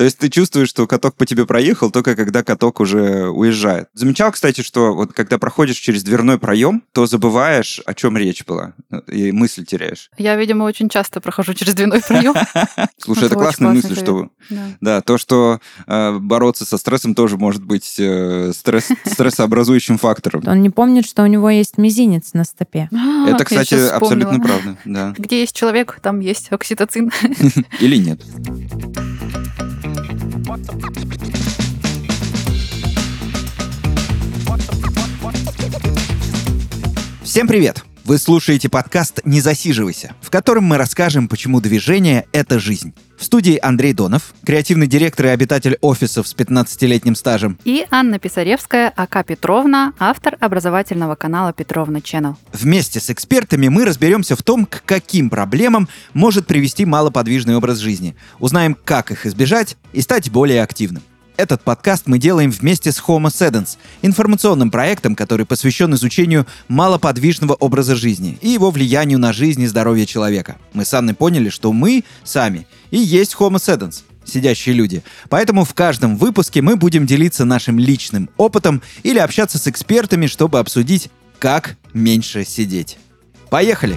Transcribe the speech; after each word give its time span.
То 0.00 0.04
есть 0.04 0.16
ты 0.16 0.30
чувствуешь, 0.30 0.70
что 0.70 0.86
каток 0.86 1.14
по 1.14 1.26
тебе 1.26 1.44
проехал, 1.44 1.90
только 1.90 2.16
когда 2.16 2.42
каток 2.42 2.80
уже 2.80 3.28
уезжает. 3.28 3.90
Замечал, 3.92 4.32
кстати, 4.32 4.62
что 4.62 4.94
вот 4.94 5.12
когда 5.12 5.36
проходишь 5.36 5.76
через 5.76 6.02
дверной 6.02 6.38
проем, 6.38 6.82
то 6.92 7.04
забываешь, 7.04 7.82
о 7.84 7.92
чем 7.92 8.16
речь 8.16 8.46
была, 8.46 8.72
и 9.06 9.30
мысль 9.30 9.66
теряешь. 9.66 10.10
Я, 10.16 10.36
видимо, 10.36 10.64
очень 10.64 10.88
часто 10.88 11.20
прохожу 11.20 11.52
через 11.52 11.74
дверной 11.74 12.00
проем. 12.00 12.32
Слушай, 12.96 13.26
это 13.26 13.34
классная 13.34 13.72
мысль, 13.72 13.94
что... 13.94 14.30
Да, 14.80 15.02
то, 15.02 15.18
что 15.18 15.60
э, 15.86 16.18
бороться 16.18 16.64
со 16.64 16.78
стрессом 16.78 17.14
тоже 17.14 17.36
может 17.36 17.62
быть 17.62 17.96
э, 17.98 18.52
стрессообразующим 19.04 19.98
фактором. 19.98 20.42
Он 20.46 20.62
не 20.62 20.70
помнит, 20.70 21.06
что 21.06 21.24
у 21.24 21.26
него 21.26 21.50
есть 21.50 21.76
мизинец 21.76 22.32
на 22.32 22.44
стопе. 22.44 22.88
А, 22.90 23.28
Это, 23.28 23.44
кстати, 23.44 23.74
абсолютно 23.74 24.40
правда. 24.40 24.78
Да. 24.86 25.14
Где 25.18 25.40
есть 25.40 25.54
человек, 25.54 25.98
там 26.00 26.20
есть 26.20 26.50
окситоцин. 26.50 27.12
Или 27.80 27.96
нет. 27.98 28.22
Всем 37.22 37.46
привет! 37.46 37.89
Вы 38.04 38.18
слушаете 38.18 38.68
подкаст 38.68 39.20
«Не 39.24 39.40
засиживайся», 39.40 40.14
в 40.22 40.30
котором 40.30 40.64
мы 40.64 40.78
расскажем, 40.78 41.28
почему 41.28 41.60
движение— 41.60 42.26
это 42.32 42.58
жизнь. 42.58 42.94
В 43.18 43.24
студии 43.24 43.58
Андрей 43.60 43.92
Донов, 43.92 44.32
креативный 44.44 44.86
директор 44.86 45.26
и 45.26 45.28
обитатель 45.28 45.76
офисов 45.82 46.26
с 46.26 46.34
15-летним 46.34 47.14
стажем. 47.14 47.58
И 47.64 47.86
Анна 47.90 48.18
Писаревская, 48.18 48.88
АК 48.96 49.26
Петровна, 49.26 49.92
автор 49.98 50.38
образовательного 50.40 51.14
канала 51.14 51.52
Петровна 51.52 51.98
Channel. 51.98 52.36
Вместе 52.54 52.98
с 52.98 53.10
экспертами 53.10 53.68
мы 53.68 53.84
разберемся 53.84 54.34
в 54.36 54.42
том, 54.42 54.64
к 54.64 54.82
каким 54.86 55.28
проблемам 55.28 55.86
может 56.14 56.46
привести 56.46 56.86
малоподвижный 56.86 57.56
образ 57.56 57.78
жизни. 57.78 58.16
Узнаем, 58.38 58.74
как 58.82 59.10
их 59.10 59.26
избежать 59.26 59.76
и 59.92 60.00
стать 60.00 60.30
более 60.30 60.62
активным. 60.62 61.02
Этот 61.40 61.62
подкаст 61.62 62.02
мы 62.04 62.18
делаем 62.18 62.50
вместе 62.50 62.92
с 62.92 62.98
Homo 63.00 63.28
Sedens, 63.28 63.78
информационным 64.02 64.70
проектом, 64.70 65.16
который 65.16 65.46
посвящен 65.46 65.94
изучению 65.94 66.46
малоподвижного 66.68 67.54
образа 67.54 67.96
жизни 67.96 68.36
и 68.42 68.50
его 68.50 68.70
влиянию 68.70 69.18
на 69.18 69.32
жизнь 69.32 69.62
и 69.62 69.66
здоровье 69.66 70.04
человека. 70.04 70.58
Мы 70.74 70.84
с 70.84 70.92
Анной 70.92 71.14
поняли, 71.14 71.48
что 71.48 71.72
мы 71.72 72.04
сами 72.24 72.66
и 72.90 72.98
есть 72.98 73.36
Homo 73.38 73.56
Sedens, 73.56 74.02
сидящие 74.22 74.74
люди. 74.74 75.02
Поэтому 75.30 75.64
в 75.64 75.72
каждом 75.72 76.18
выпуске 76.18 76.60
мы 76.60 76.76
будем 76.76 77.06
делиться 77.06 77.46
нашим 77.46 77.78
личным 77.78 78.28
опытом 78.36 78.82
или 79.02 79.18
общаться 79.18 79.56
с 79.56 79.66
экспертами, 79.66 80.26
чтобы 80.26 80.58
обсудить, 80.58 81.08
как 81.38 81.78
меньше 81.94 82.44
сидеть. 82.44 82.98
Поехали! 83.48 83.96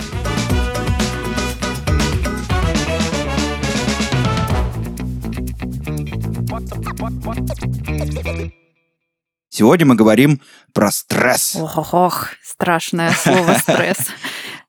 Сегодня 9.49 9.85
мы 9.85 9.95
говорим 9.95 10.41
про 10.73 10.89
стресс. 10.89 11.55
Ох, 11.55 11.77
ох, 11.77 11.93
ох, 11.93 12.27
страшное 12.41 13.11
слово 13.11 13.53
стресс. 13.59 14.07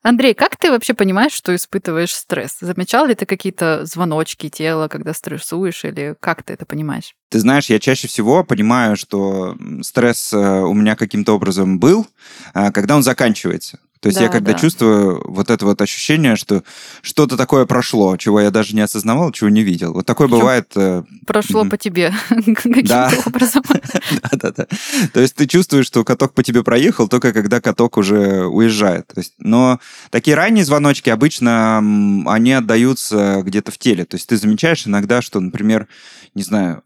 Андрей, 0.03 0.35
как 0.35 0.57
ты 0.57 0.71
вообще 0.71 0.95
понимаешь, 0.95 1.33
что 1.33 1.55
испытываешь 1.55 2.13
стресс? 2.13 2.59
Замечал 2.61 3.07
ли 3.07 3.15
ты 3.15 3.25
какие-то 3.25 3.87
звоночки 3.87 4.49
тела, 4.51 4.89
когда 4.89 5.15
стрессуешь, 5.15 5.85
или 5.85 6.17
как 6.19 6.43
ты 6.43 6.53
это 6.53 6.67
понимаешь? 6.67 7.15
Ты 7.31 7.39
знаешь, 7.39 7.71
я 7.71 7.79
чаще 7.79 8.09
всего 8.09 8.45
понимаю, 8.45 8.97
что 8.97 9.57
стресс 9.83 10.33
э, 10.33 10.37
у 10.37 10.75
меня 10.75 10.97
каким-то 10.97 11.35
образом 11.35 11.79
был, 11.79 12.07
а, 12.53 12.73
когда 12.73 12.97
он 12.97 13.03
заканчивается. 13.03 13.79
То 14.05 14.09
есть 14.09 14.19
да, 14.19 14.25
я 14.25 14.31
когда 14.31 14.53
да. 14.53 14.59
чувствую 14.59 15.23
вот 15.25 15.49
это 15.49 15.65
вот 15.65 15.81
ощущение, 15.81 16.37
что 16.37 16.63
что-то 17.01 17.39
такое 17.39 17.65
прошло, 17.65 18.19
чего 18.19 18.39
я 18.39 18.51
даже 18.51 18.77
не 18.77 18.83
осознавал, 18.83 19.33
чего 19.33 19.49
не 19.49 19.63
видел. 19.63 19.95
Вот 19.95 20.05
такое 20.05 20.29
Причем 20.29 20.41
бывает... 20.41 20.71
Э, 20.77 21.05
прошло 21.27 21.65
по 21.65 21.79
тебе 21.79 22.13
каким-то 22.29 23.11
образом. 23.25 23.63
Да-да-да. 24.31 24.67
То 25.15 25.21
есть 25.21 25.37
ты 25.37 25.47
чувствуешь, 25.47 25.87
что 25.87 26.05
каток 26.05 26.35
по 26.35 26.43
тебе 26.43 26.63
проехал, 26.63 27.09
только 27.09 27.33
когда 27.33 27.63
каток 27.63 27.97
уже 27.97 28.45
уезжает. 28.45 29.07
То 29.07 29.21
есть, 29.21 29.33
но 29.39 29.81
такие 30.11 30.37
ранние 30.37 30.67
звоночки 30.67 31.09
обычно 31.09 31.79
они 32.27 32.53
отдаются 32.53 33.41
где-то 33.43 33.73
в 33.73 33.79
теле. 33.79 34.05
То 34.05 34.17
есть 34.17 34.29
ты 34.29 34.37
замечаешь 34.37 34.87
иногда, 34.87 35.23
что, 35.23 35.41
например, 35.41 35.89
не 36.35 36.43
знаю, 36.43 36.83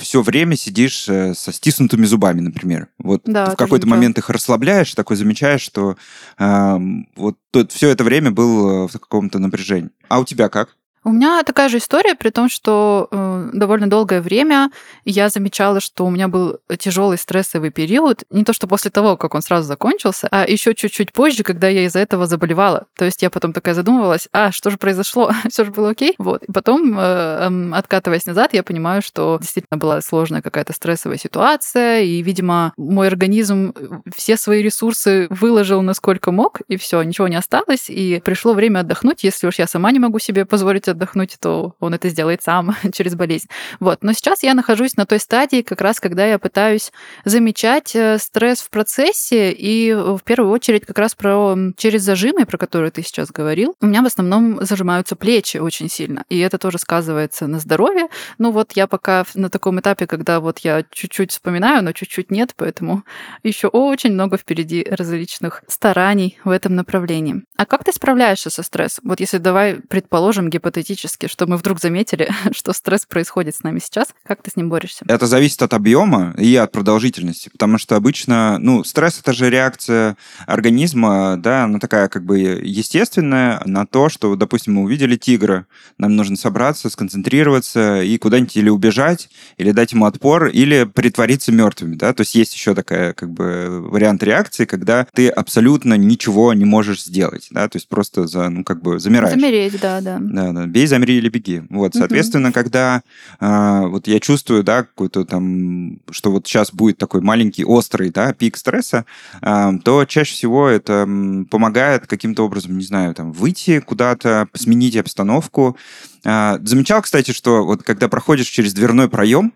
все 0.00 0.22
время 0.22 0.56
сидишь 0.56 1.08
э, 1.08 1.34
со 1.34 1.52
стиснутыми 1.52 2.06
зубами, 2.06 2.40
например. 2.40 2.88
Вот 2.98 3.26
в 3.52 3.56
какой-то 3.56 3.86
момент 3.86 4.18
их 4.18 4.30
расслабляешь, 4.30 4.94
такой 4.94 5.16
замечаешь, 5.16 5.60
что 5.62 5.96
вот 6.38 7.36
все 7.70 7.88
это 7.88 8.04
время 8.04 8.30
был 8.30 8.84
э, 8.84 8.88
в 8.88 8.92
каком-то 8.92 9.38
напряжении. 9.38 9.90
А 10.08 10.20
у 10.20 10.24
тебя 10.24 10.48
как? 10.48 10.76
У 11.02 11.12
меня 11.12 11.42
такая 11.44 11.70
же 11.70 11.78
история, 11.78 12.14
при 12.14 12.28
том, 12.28 12.50
что 12.50 13.08
э, 13.10 13.50
довольно 13.54 13.88
долгое 13.88 14.20
время 14.20 14.70
я 15.06 15.30
замечала, 15.30 15.80
что 15.80 16.04
у 16.04 16.10
меня 16.10 16.28
был 16.28 16.58
тяжелый 16.78 17.16
стрессовый 17.16 17.70
период. 17.70 18.24
Не 18.28 18.44
то, 18.44 18.52
что 18.52 18.66
после 18.66 18.90
того, 18.90 19.16
как 19.16 19.34
он 19.34 19.40
сразу 19.40 19.66
закончился, 19.66 20.28
а 20.30 20.46
еще 20.46 20.74
чуть-чуть 20.74 21.14
позже, 21.14 21.42
когда 21.42 21.68
я 21.68 21.86
из-за 21.86 22.00
этого 22.00 22.26
заболевала. 22.26 22.86
То 22.98 23.06
есть 23.06 23.22
я 23.22 23.30
потом 23.30 23.54
такая 23.54 23.74
задумывалась, 23.74 24.28
а 24.32 24.52
что 24.52 24.68
же 24.68 24.76
произошло? 24.76 25.32
Все 25.48 25.64
же 25.64 25.70
было 25.70 25.90
окей? 25.90 26.14
Вот. 26.18 26.42
И 26.42 26.52
потом, 26.52 26.98
э, 26.98 27.02
э, 27.02 27.70
откатываясь 27.72 28.26
назад, 28.26 28.52
я 28.52 28.62
понимаю, 28.62 29.00
что 29.00 29.38
действительно 29.40 29.78
была 29.78 30.02
сложная 30.02 30.42
какая-то 30.42 30.74
стрессовая 30.74 31.16
ситуация, 31.16 32.00
и, 32.02 32.20
видимо, 32.20 32.74
мой 32.76 33.06
организм 33.06 33.72
все 34.14 34.36
свои 34.36 34.62
ресурсы 34.62 35.28
выложил 35.30 35.80
насколько 35.80 36.30
мог, 36.30 36.60
и 36.68 36.76
все, 36.76 37.02
ничего 37.02 37.28
не 37.28 37.36
осталось, 37.36 37.88
и 37.88 38.20
пришло 38.22 38.52
время 38.52 38.80
отдохнуть. 38.80 39.24
Если 39.24 39.46
уж 39.46 39.58
я 39.58 39.66
сама 39.66 39.92
не 39.92 39.98
могу 39.98 40.18
себе 40.18 40.44
позволить 40.44 40.89
отдохнуть, 40.90 41.36
то 41.40 41.74
он 41.80 41.94
это 41.94 42.08
сделает 42.08 42.42
сам 42.42 42.76
через 42.92 43.14
болезнь. 43.14 43.48
Вот. 43.80 44.02
Но 44.02 44.12
сейчас 44.12 44.42
я 44.42 44.54
нахожусь 44.54 44.96
на 44.96 45.06
той 45.06 45.18
стадии, 45.18 45.62
как 45.62 45.80
раз 45.80 46.00
когда 46.00 46.26
я 46.26 46.38
пытаюсь 46.38 46.92
замечать 47.24 47.94
э, 47.94 48.18
стресс 48.18 48.60
в 48.60 48.70
процессе, 48.70 49.52
и 49.52 49.92
в 49.92 50.20
первую 50.24 50.50
очередь 50.50 50.86
как 50.86 50.98
раз 50.98 51.14
про 51.14 51.56
через 51.76 52.02
зажимы, 52.02 52.46
про 52.46 52.58
которые 52.58 52.90
ты 52.90 53.02
сейчас 53.02 53.30
говорил. 53.30 53.74
У 53.80 53.86
меня 53.86 54.02
в 54.02 54.06
основном 54.06 54.64
зажимаются 54.64 55.16
плечи 55.16 55.58
очень 55.58 55.88
сильно, 55.88 56.24
и 56.28 56.38
это 56.38 56.58
тоже 56.58 56.78
сказывается 56.78 57.46
на 57.46 57.58
здоровье. 57.58 58.08
Ну 58.38 58.50
вот 58.50 58.72
я 58.72 58.86
пока 58.86 59.24
на 59.34 59.50
таком 59.50 59.80
этапе, 59.80 60.06
когда 60.06 60.40
вот 60.40 60.58
я 60.60 60.84
чуть-чуть 60.90 61.32
вспоминаю, 61.32 61.82
но 61.82 61.92
чуть-чуть 61.92 62.30
нет, 62.30 62.54
поэтому 62.56 63.04
еще 63.42 63.68
очень 63.68 64.12
много 64.12 64.36
впереди 64.36 64.86
различных 64.88 65.62
стараний 65.68 66.38
в 66.44 66.50
этом 66.50 66.74
направлении. 66.74 67.42
А 67.56 67.66
как 67.66 67.84
ты 67.84 67.92
справляешься 67.92 68.50
со 68.50 68.62
стрессом? 68.62 69.04
Вот 69.06 69.20
если 69.20 69.38
давай 69.38 69.76
предположим 69.76 70.50
гипотетически, 70.50 70.79
гипотетически, 70.80 71.28
что 71.28 71.46
мы 71.46 71.56
вдруг 71.56 71.80
заметили, 71.80 72.30
что 72.52 72.72
стресс 72.72 73.06
происходит 73.06 73.54
с 73.56 73.62
нами 73.62 73.78
сейчас. 73.78 74.08
Как 74.24 74.42
ты 74.42 74.50
с 74.50 74.56
ним 74.56 74.68
борешься? 74.68 75.04
Это 75.08 75.26
зависит 75.26 75.62
от 75.62 75.74
объема 75.74 76.34
и 76.38 76.56
от 76.56 76.72
продолжительности, 76.72 77.50
потому 77.50 77.78
что 77.78 77.96
обычно, 77.96 78.58
ну, 78.58 78.84
стресс 78.84 79.20
это 79.20 79.32
же 79.32 79.50
реакция 79.50 80.16
организма, 80.46 81.36
да, 81.36 81.64
она 81.64 81.78
такая 81.78 82.08
как 82.08 82.24
бы 82.24 82.38
естественная 82.38 83.62
на 83.66 83.86
то, 83.86 84.08
что, 84.08 84.34
допустим, 84.36 84.74
мы 84.74 84.82
увидели 84.82 85.16
тигра, 85.16 85.66
нам 85.98 86.16
нужно 86.16 86.36
собраться, 86.36 86.88
сконцентрироваться 86.90 88.02
и 88.02 88.18
куда-нибудь 88.18 88.56
или 88.56 88.68
убежать, 88.68 89.28
или 89.58 89.72
дать 89.72 89.92
ему 89.92 90.06
отпор, 90.06 90.46
или 90.46 90.84
притвориться 90.84 91.52
мертвыми, 91.52 91.96
да, 91.96 92.12
то 92.12 92.22
есть 92.22 92.34
есть 92.34 92.54
еще 92.54 92.74
такая 92.74 93.12
как 93.12 93.30
бы 93.30 93.80
вариант 93.90 94.22
реакции, 94.22 94.64
когда 94.64 95.06
ты 95.14 95.28
абсолютно 95.28 95.94
ничего 95.94 96.54
не 96.54 96.64
можешь 96.64 97.04
сделать, 97.04 97.48
да, 97.50 97.68
то 97.68 97.76
есть 97.76 97.88
просто 97.88 98.26
за, 98.26 98.48
ну, 98.48 98.64
как 98.64 98.82
бы 98.82 98.98
замираешь. 98.98 99.34
Замереть, 99.34 99.80
да, 99.80 100.00
да. 100.00 100.18
Да, 100.20 100.52
да 100.52 100.69
бей, 100.70 100.86
замри 100.86 101.16
или 101.18 101.28
беги. 101.28 101.62
Вот, 101.70 101.94
соответственно, 101.94 102.48
угу. 102.48 102.54
когда 102.54 103.02
э, 103.40 103.86
вот 103.86 104.06
я 104.06 104.20
чувствую, 104.20 104.62
да, 104.64 104.84
какой-то 104.84 105.24
там, 105.24 106.00
что 106.10 106.30
вот 106.30 106.46
сейчас 106.46 106.72
будет 106.72 106.98
такой 106.98 107.20
маленький 107.20 107.64
острый, 107.64 108.10
да, 108.10 108.32
пик 108.32 108.56
стресса, 108.56 109.04
э, 109.42 109.70
то 109.84 110.04
чаще 110.04 110.32
всего 110.32 110.68
это 110.68 111.06
помогает 111.50 112.06
каким-то 112.06 112.44
образом, 112.44 112.78
не 112.78 112.84
знаю, 112.84 113.14
там, 113.14 113.32
выйти 113.32 113.80
куда-то, 113.80 114.48
сменить 114.54 114.96
обстановку. 114.96 115.76
Э, 116.24 116.58
замечал, 116.62 117.02
кстати, 117.02 117.32
что 117.32 117.64
вот 117.64 117.82
когда 117.82 118.08
проходишь 118.08 118.48
через 118.48 118.72
дверной 118.72 119.08
проем, 119.08 119.52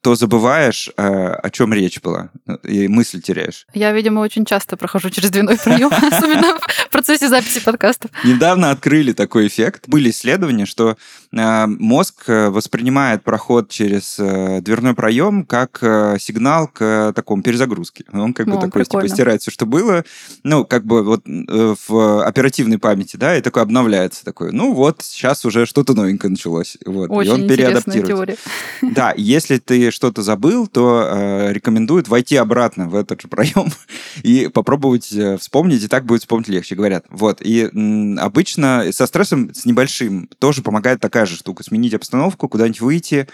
то 0.00 0.16
забываешь, 0.16 0.90
э, 0.96 1.02
о 1.02 1.50
чем 1.50 1.72
речь 1.72 2.00
была, 2.00 2.30
и 2.64 2.88
мысль 2.88 3.20
теряешь. 3.22 3.66
Я, 3.74 3.92
видимо, 3.92 4.20
очень 4.20 4.44
часто 4.44 4.76
прохожу 4.76 5.10
через 5.10 5.30
дверной 5.30 5.56
прием, 5.56 5.90
особенно 6.12 6.58
в 6.58 6.88
процессе 6.90 7.28
записи 7.28 7.60
подкастов. 7.60 8.10
Недавно 8.24 8.72
открыли 8.72 9.12
такой 9.12 9.46
эффект. 9.46 9.84
Были 9.86 10.10
исследования, 10.10 10.66
что 10.66 10.96
э, 11.32 11.66
мозг 11.66 12.24
э, 12.26 12.48
воспринимает 12.48 13.22
проход 13.22 13.70
через 13.70 14.16
дверной 14.18 14.94
проем 14.94 15.44
как 15.44 15.78
сигнал 16.18 16.68
к 16.68 17.12
такому 17.14 17.42
перезагрузке. 17.42 18.04
Он 18.12 18.34
как 18.34 18.46
бы 18.46 18.60
такой, 18.60 18.84
типа, 18.84 19.08
стирает 19.08 19.42
все, 19.42 19.50
что 19.50 19.66
было, 19.66 20.04
ну, 20.42 20.64
как 20.64 20.84
бы 20.84 21.04
вот 21.04 21.22
в 21.26 22.24
оперативной 22.24 22.78
памяти, 22.78 23.16
да, 23.16 23.36
и 23.36 23.40
такой 23.40 23.62
обновляется 23.62 24.24
такой, 24.24 24.52
ну 24.52 24.72
вот, 24.72 25.02
сейчас 25.02 25.44
уже 25.44 25.66
что-то 25.66 25.94
новенькое 25.94 26.30
началось. 26.30 26.76
Вот, 26.84 27.10
Очень 27.10 27.30
и 27.30 27.34
он 27.34 27.48
переадаптируется. 27.48 28.12
Теория. 28.12 28.36
Да, 28.82 29.14
если 29.16 29.58
ты 29.68 29.90
что-то 29.90 30.22
забыл, 30.22 30.66
то 30.66 31.06
э, 31.06 31.52
рекомендуют 31.52 32.08
войти 32.08 32.36
обратно 32.36 32.88
в 32.88 32.94
этот 32.94 33.20
же 33.20 33.28
проем 33.28 33.70
и 34.22 34.48
попробовать 34.48 35.12
э, 35.12 35.36
вспомнить, 35.36 35.84
и 35.84 35.88
так 35.88 36.06
будет 36.06 36.22
вспомнить 36.22 36.48
легче, 36.48 36.74
говорят. 36.74 37.04
Вот. 37.10 37.42
И 37.42 37.68
м, 37.74 38.18
обычно 38.18 38.86
со 38.92 39.06
стрессом, 39.06 39.52
с 39.52 39.66
небольшим, 39.66 40.30
тоже 40.38 40.62
помогает 40.62 41.00
такая 41.00 41.26
же 41.26 41.36
штука. 41.36 41.62
Сменить 41.64 41.92
обстановку, 41.92 42.48
куда-нибудь 42.48 42.80
выйти, 42.80 43.28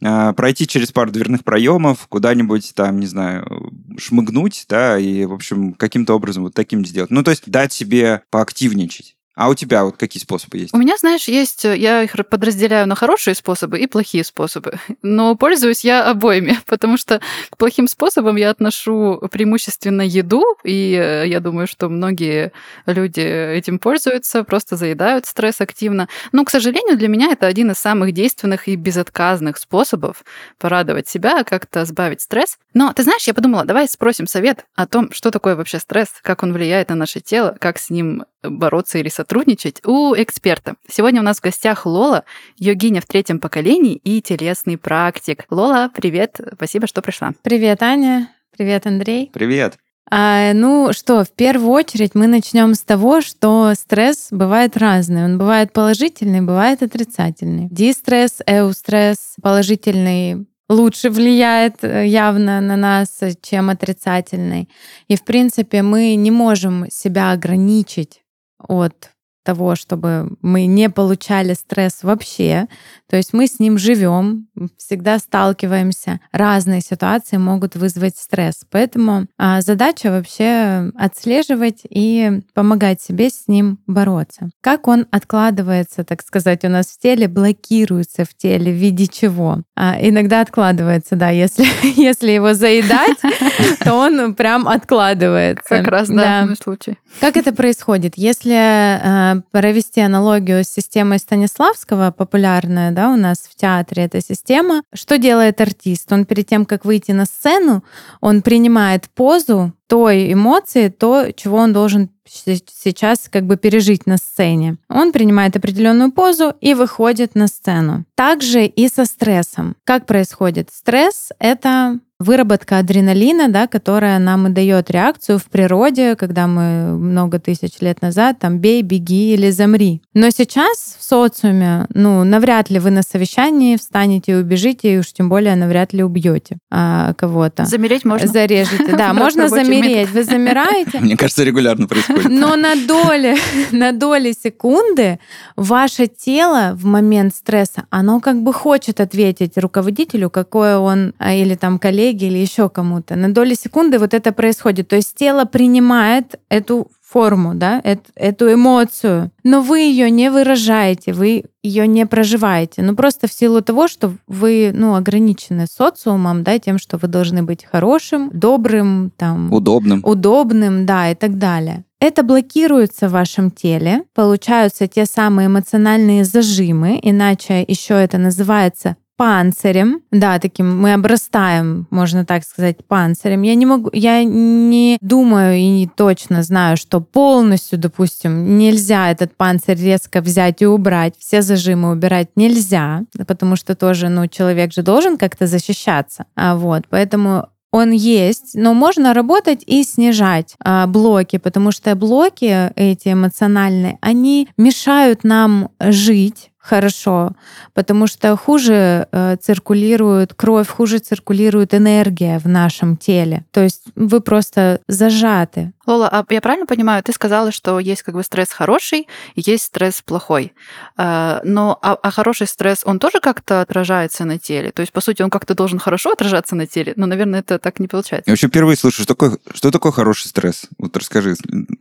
э, 0.00 0.32
пройти 0.34 0.68
через 0.68 0.92
пару 0.92 1.10
дверных 1.10 1.42
проемов, 1.42 2.06
куда-нибудь 2.06 2.72
там, 2.76 3.00
не 3.00 3.08
знаю, 3.08 3.72
шмыгнуть, 3.98 4.66
да, 4.68 4.96
и, 4.96 5.24
в 5.24 5.32
общем, 5.32 5.72
каким-то 5.72 6.14
образом 6.14 6.44
вот 6.44 6.54
таким 6.54 6.86
сделать. 6.86 7.10
Ну, 7.10 7.24
то 7.24 7.32
есть 7.32 7.50
дать 7.50 7.72
себе 7.72 8.22
поактивничать. 8.30 9.16
А 9.36 9.48
у 9.48 9.54
тебя 9.54 9.84
вот 9.84 9.96
какие 9.96 10.20
способы 10.20 10.58
есть? 10.58 10.74
У 10.74 10.76
меня, 10.76 10.96
знаешь, 10.98 11.28
есть, 11.28 11.64
э, 11.64 11.76
я 11.76 12.02
их 12.02 12.12
подразделяю 12.28 12.86
на 12.88 12.94
хорошие 12.94 13.34
способы 13.34 13.78
и 13.78 13.86
плохие 13.86 14.24
способы. 14.24 14.78
Но 15.02 15.36
пользуюсь 15.36 15.84
я 15.84 16.10
обоими, 16.10 16.58
потому 16.66 16.96
что 16.96 17.20
к 17.48 17.56
плохим 17.56 17.86
способам 17.86 18.36
я 18.36 18.50
отношу 18.50 19.22
преимущественно 19.30 20.02
еду, 20.02 20.44
и 20.64 20.94
э, 21.00 21.28
я 21.28 21.40
думаю, 21.40 21.68
что 21.68 21.88
многие 21.88 22.52
люди 22.86 23.20
этим 23.20 23.78
пользуются, 23.78 24.42
просто 24.42 24.76
заедают 24.76 25.26
стресс 25.26 25.60
активно. 25.60 26.08
Но, 26.32 26.44
к 26.44 26.50
сожалению, 26.50 26.98
для 26.98 27.08
меня 27.08 27.30
это 27.30 27.46
один 27.46 27.70
из 27.70 27.78
самых 27.78 28.12
действенных 28.12 28.66
и 28.66 28.74
безотказных 28.74 29.58
способов 29.58 30.24
порадовать 30.58 31.08
себя, 31.08 31.44
как-то 31.44 31.84
сбавить 31.84 32.20
стресс. 32.20 32.58
Но, 32.74 32.92
ты 32.92 33.04
знаешь, 33.04 33.26
я 33.26 33.34
подумала, 33.34 33.64
давай 33.64 33.88
спросим 33.88 34.26
совет 34.26 34.66
о 34.74 34.86
том, 34.86 35.12
что 35.12 35.30
такое 35.30 35.54
вообще 35.54 35.78
стресс, 35.78 36.08
как 36.22 36.42
он 36.42 36.52
влияет 36.52 36.88
на 36.88 36.96
наше 36.96 37.20
тело, 37.20 37.56
как 37.60 37.78
с 37.78 37.90
ним 37.90 38.24
бороться 38.42 38.98
или 38.98 39.08
сотрудничать 39.20 39.84
у 39.84 40.14
эксперта. 40.14 40.76
Сегодня 40.90 41.20
у 41.20 41.24
нас 41.24 41.40
в 41.40 41.42
гостях 41.42 41.84
Лола, 41.84 42.24
йогиня 42.56 43.02
в 43.02 43.06
третьем 43.06 43.38
поколении 43.38 43.94
и 43.96 44.22
телесный 44.22 44.78
практик. 44.78 45.44
Лола, 45.50 45.90
привет, 45.94 46.40
спасибо, 46.54 46.86
что 46.86 47.02
пришла. 47.02 47.32
Привет, 47.42 47.82
Аня. 47.82 48.32
Привет, 48.56 48.86
Андрей. 48.86 49.30
Привет. 49.30 49.76
А, 50.10 50.54
ну 50.54 50.94
что, 50.94 51.22
в 51.22 51.32
первую 51.32 51.70
очередь 51.70 52.14
мы 52.14 52.28
начнем 52.28 52.74
с 52.74 52.80
того, 52.80 53.20
что 53.20 53.74
стресс 53.74 54.28
бывает 54.30 54.78
разный. 54.78 55.26
Он 55.26 55.36
бывает 55.36 55.74
положительный, 55.74 56.40
бывает 56.40 56.82
отрицательный. 56.82 57.68
Дистресс, 57.70 58.38
эустресс, 58.46 59.34
положительный 59.42 60.46
лучше 60.70 61.10
влияет 61.10 61.84
э, 61.84 62.06
явно 62.06 62.62
на 62.62 62.76
нас, 62.76 63.20
чем 63.42 63.68
отрицательный. 63.68 64.70
И, 65.08 65.16
в 65.16 65.24
принципе, 65.24 65.82
мы 65.82 66.14
не 66.14 66.30
можем 66.30 66.86
себя 66.90 67.32
ограничить 67.32 68.22
от 68.68 69.10
того, 69.42 69.74
чтобы 69.74 70.36
мы 70.42 70.66
не 70.66 70.90
получали 70.90 71.54
стресс 71.54 72.00
вообще. 72.02 72.66
То 73.08 73.16
есть 73.16 73.32
мы 73.32 73.46
с 73.46 73.58
ним 73.58 73.78
живем, 73.78 74.48
всегда 74.76 75.18
сталкиваемся. 75.18 76.20
Разные 76.32 76.80
ситуации 76.80 77.36
могут 77.38 77.74
вызвать 77.74 78.16
стресс. 78.16 78.62
Поэтому 78.70 79.26
а, 79.38 79.62
задача 79.62 80.10
вообще 80.10 80.92
отслеживать 80.96 81.80
и 81.88 82.42
помогать 82.54 83.00
себе 83.00 83.30
с 83.30 83.48
ним 83.48 83.78
бороться. 83.86 84.50
Как 84.60 84.86
он 84.86 85.06
откладывается, 85.10 86.04
так 86.04 86.22
сказать, 86.22 86.64
у 86.64 86.68
нас 86.68 86.86
в 86.86 86.98
теле, 86.98 87.26
блокируется 87.26 88.24
в 88.24 88.34
теле 88.36 88.72
в 88.72 88.76
виде 88.76 89.06
чего? 89.06 89.62
А, 89.74 89.96
иногда 90.00 90.40
откладывается, 90.40 91.16
да, 91.16 91.30
если, 91.30 91.66
если 92.00 92.30
его 92.30 92.54
заедать, 92.54 93.18
то 93.84 93.94
он 93.94 94.34
прям 94.34 94.68
откладывается. 94.68 95.68
Как 95.68 95.88
раз, 95.88 96.08
да, 96.08 96.48
случай. 96.62 96.98
Как 97.20 97.36
это 97.36 97.52
происходит? 97.52 98.14
Если 98.16 98.52
э, 98.52 99.29
провести 99.50 100.00
аналогию 100.00 100.64
с 100.64 100.68
системой 100.68 101.18
Станиславского, 101.18 102.10
популярная 102.10 102.92
да, 102.92 103.10
у 103.10 103.16
нас 103.16 103.38
в 103.38 103.54
театре 103.56 104.04
эта 104.04 104.20
система, 104.20 104.82
что 104.92 105.18
делает 105.18 105.60
артист? 105.60 106.12
Он 106.12 106.24
перед 106.24 106.46
тем, 106.46 106.66
как 106.66 106.84
выйти 106.84 107.12
на 107.12 107.26
сцену, 107.26 107.84
он 108.20 108.42
принимает 108.42 109.08
позу 109.10 109.72
той 109.86 110.32
эмоции, 110.32 110.88
то, 110.88 111.32
чего 111.32 111.56
он 111.56 111.72
должен 111.72 112.10
сейчас 112.24 113.28
как 113.28 113.44
бы 113.44 113.56
пережить 113.56 114.06
на 114.06 114.18
сцене. 114.18 114.76
Он 114.88 115.10
принимает 115.10 115.56
определенную 115.56 116.12
позу 116.12 116.54
и 116.60 116.74
выходит 116.74 117.34
на 117.34 117.48
сцену. 117.48 118.04
Также 118.14 118.66
и 118.66 118.88
со 118.88 119.04
стрессом. 119.04 119.74
Как 119.84 120.06
происходит? 120.06 120.70
Стресс— 120.72 121.30
это 121.40 121.98
выработка 122.20 122.78
адреналина, 122.78 123.48
да, 123.48 123.66
которая 123.66 124.18
нам 124.18 124.46
и 124.46 124.50
дает 124.50 124.90
реакцию 124.90 125.38
в 125.38 125.46
природе, 125.46 126.14
когда 126.14 126.46
мы 126.46 126.96
много 126.96 127.40
тысяч 127.40 127.80
лет 127.80 128.02
назад 128.02 128.38
там 128.38 128.58
бей, 128.58 128.82
беги 128.82 129.32
или 129.34 129.50
замри. 129.50 130.02
Но 130.12 130.30
сейчас 130.30 130.96
в 130.98 131.04
социуме, 131.04 131.86
ну, 131.94 132.24
навряд 132.24 132.68
ли 132.68 132.80
вы 132.80 132.90
на 132.90 133.02
совещании 133.02 133.76
встанете 133.76 134.32
и 134.32 134.34
убежите, 134.34 134.94
и 134.94 134.98
уж 134.98 135.12
тем 135.12 135.28
более 135.28 135.54
навряд 135.54 135.92
ли 135.92 136.02
убьете 136.02 136.58
а, 136.68 137.14
кого-то. 137.14 137.64
Замереть 137.64 138.04
можно. 138.04 138.26
Зарежете, 138.26 138.96
да, 138.96 139.12
можно 139.14 139.48
замереть. 139.48 140.10
Вы 140.10 140.24
замираете. 140.24 140.98
Мне 140.98 141.16
кажется, 141.16 141.44
регулярно 141.44 141.86
происходит. 141.86 142.28
Но 142.28 142.56
на 142.56 142.74
доли, 142.74 143.36
на 143.70 143.92
доли 143.92 144.32
секунды 144.32 145.20
ваше 145.54 146.08
тело 146.08 146.72
в 146.74 146.84
момент 146.84 147.32
стресса, 147.32 147.84
оно 147.90 148.18
как 148.18 148.42
бы 148.42 148.52
хочет 148.52 149.00
ответить 149.00 149.56
руководителю, 149.58 150.28
какое 150.28 150.78
он 150.78 151.14
а, 151.18 151.34
или 151.34 151.54
там 151.54 151.78
коллеге 151.78 152.26
или 152.26 152.38
еще 152.38 152.68
кому-то. 152.68 153.14
На 153.14 153.32
доли 153.32 153.54
секунды 153.54 154.00
вот 154.00 154.12
это 154.12 154.32
происходит. 154.32 154.88
То 154.88 154.96
есть 154.96 155.14
тело 155.14 155.44
принимает 155.44 156.40
эту 156.48 156.90
форму, 157.12 157.54
да, 157.54 157.80
эту, 157.82 158.10
эту 158.14 158.52
эмоцию, 158.52 159.30
но 159.42 159.60
вы 159.62 159.80
ее 159.80 160.10
не 160.10 160.30
выражаете, 160.30 161.12
вы 161.12 161.44
ее 161.62 161.86
не 161.86 162.06
проживаете. 162.06 162.82
Ну 162.82 162.94
просто 162.94 163.26
в 163.26 163.32
силу 163.32 163.62
того, 163.62 163.88
что 163.88 164.14
вы, 164.26 164.70
ну, 164.72 164.94
ограничены 164.94 165.66
социумом, 165.66 166.42
да, 166.42 166.58
тем, 166.58 166.78
что 166.78 166.98
вы 166.98 167.08
должны 167.08 167.42
быть 167.42 167.64
хорошим, 167.64 168.30
добрым, 168.32 169.12
там, 169.16 169.52
удобным, 169.52 170.00
удобным, 170.04 170.86
да, 170.86 171.10
и 171.10 171.14
так 171.14 171.38
далее. 171.38 171.84
Это 172.00 172.22
блокируется 172.22 173.08
в 173.08 173.12
вашем 173.12 173.50
теле, 173.50 174.04
получаются 174.14 174.86
те 174.86 175.04
самые 175.04 175.48
эмоциональные 175.48 176.24
зажимы, 176.24 176.98
иначе 177.02 177.62
еще 177.68 177.94
это 177.94 178.16
называется 178.16 178.96
панцирем, 179.20 180.00
да, 180.10 180.38
таким 180.38 180.80
мы 180.80 180.94
обрастаем, 180.94 181.86
можно 181.90 182.24
так 182.24 182.42
сказать, 182.42 182.82
панцирем. 182.86 183.42
Я 183.42 183.54
не 183.54 183.66
могу, 183.66 183.90
я 183.92 184.24
не 184.24 184.96
думаю 185.02 185.58
и 185.58 185.68
не 185.68 185.86
точно 185.86 186.42
знаю, 186.42 186.78
что 186.78 187.02
полностью, 187.02 187.78
допустим, 187.78 188.56
нельзя 188.56 189.10
этот 189.10 189.36
панцирь 189.36 189.76
резко 189.76 190.22
взять 190.22 190.62
и 190.62 190.66
убрать, 190.66 191.16
все 191.18 191.42
зажимы 191.42 191.90
убирать 191.90 192.28
нельзя, 192.34 193.02
потому 193.26 193.56
что 193.56 193.74
тоже, 193.74 194.08
ну, 194.08 194.26
человек 194.26 194.72
же 194.72 194.82
должен 194.82 195.18
как-то 195.18 195.46
защищаться, 195.46 196.24
а 196.34 196.56
вот, 196.56 196.84
поэтому 196.88 197.50
он 197.72 197.90
есть, 197.90 198.54
но 198.54 198.72
можно 198.72 199.12
работать 199.12 199.64
и 199.66 199.84
снижать 199.84 200.54
а, 200.64 200.86
блоки, 200.86 201.36
потому 201.36 201.72
что 201.72 201.94
блоки 201.94 202.72
эти 202.74 203.12
эмоциональные, 203.12 203.98
они 204.00 204.48
мешают 204.56 205.24
нам 205.24 205.68
жить 205.78 206.50
хорошо, 206.70 207.32
потому 207.74 208.06
что 208.06 208.36
хуже 208.36 209.08
э, 209.10 209.36
циркулирует 209.42 210.34
кровь, 210.34 210.68
хуже 210.68 210.98
циркулирует 210.98 211.74
энергия 211.74 212.38
в 212.38 212.46
нашем 212.46 212.96
теле. 212.96 213.44
То 213.50 213.60
есть 213.60 213.82
вы 213.96 214.20
просто 214.20 214.80
зажаты. 214.86 215.72
Лола, 215.86 216.08
а 216.12 216.24
я 216.30 216.40
правильно 216.40 216.66
понимаю, 216.66 217.02
ты 217.02 217.12
сказала, 217.12 217.50
что 217.50 217.80
есть 217.80 218.04
как 218.04 218.14
бы 218.14 218.22
стресс 218.22 218.50
хороший, 218.52 219.08
есть 219.34 219.64
стресс 219.64 220.00
плохой. 220.00 220.52
Э, 220.96 221.40
но 221.42 221.76
а, 221.82 221.98
а 222.00 222.10
хороший 222.12 222.46
стресс, 222.46 222.82
он 222.84 223.00
тоже 223.00 223.18
как-то 223.20 223.62
отражается 223.62 224.24
на 224.24 224.38
теле? 224.38 224.70
То 224.70 224.82
есть, 224.82 224.92
по 224.92 225.00
сути, 225.00 225.22
он 225.22 225.30
как-то 225.30 225.54
должен 225.56 225.80
хорошо 225.80 226.12
отражаться 226.12 226.54
на 226.54 226.68
теле, 226.68 226.92
но, 226.94 227.06
наверное, 227.06 227.40
это 227.40 227.58
так 227.58 227.80
не 227.80 227.88
получается. 227.88 228.30
Я 228.30 228.32
вообще 228.32 228.46
впервые 228.46 228.76
слышу, 228.76 229.02
что 229.02 229.06
такое, 229.06 229.38
что 229.54 229.72
такое 229.72 229.90
хороший 229.90 230.28
стресс? 230.28 230.66
Вот 230.78 230.96
расскажи, 230.96 231.34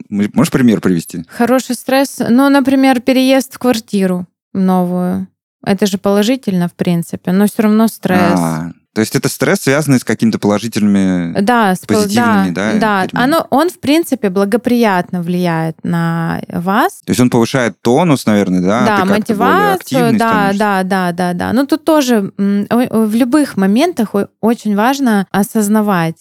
можешь 0.10 0.52
пример 0.52 0.82
привести? 0.82 1.26
Хороший 1.30 1.76
стресс, 1.76 2.18
ну, 2.28 2.50
например, 2.50 3.02
переезд 3.02 3.54
в 3.54 3.60
квартиру 3.60 4.26
новую. 4.60 5.28
Это 5.66 5.86
же 5.86 5.98
положительно, 5.98 6.68
в 6.68 6.74
принципе, 6.74 7.32
но 7.32 7.46
все 7.48 7.64
равно 7.64 7.88
стресс. 7.88 8.40
А, 8.40 8.72
то 8.94 9.02
есть 9.02 9.16
это 9.16 9.30
стресс, 9.30 9.60
связанный 9.62 10.00
с 10.00 10.04
какими-то 10.04 10.40
положительными, 10.40 11.40
да, 11.42 11.76
с 11.76 11.80
позитивными, 11.80 12.52
да? 12.52 12.74
Да, 12.74 13.08
да. 13.12 13.24
Оно, 13.24 13.48
он, 13.50 13.70
в 13.70 13.80
принципе, 13.80 14.30
благоприятно 14.30 15.22
влияет 15.22 15.78
на 15.84 16.42
вас. 16.48 17.02
То 17.06 17.12
есть 17.12 17.20
он 17.20 17.30
повышает 17.30 17.80
тонус, 17.82 18.26
наверное, 18.26 18.62
да? 18.62 18.86
Да, 18.86 19.02
Ты 19.02 19.06
мотивацию, 19.06 20.18
да, 20.18 20.52
да, 20.54 20.84
да, 20.84 21.12
да, 21.12 21.34
да. 21.34 21.54
Ну 21.54 21.68
тут 21.68 21.84
тоже 21.86 22.32
в 22.38 23.16
любых 23.16 23.58
моментах 23.58 24.16
очень 24.42 24.76
важно 24.76 25.28
осознавать, 25.32 26.18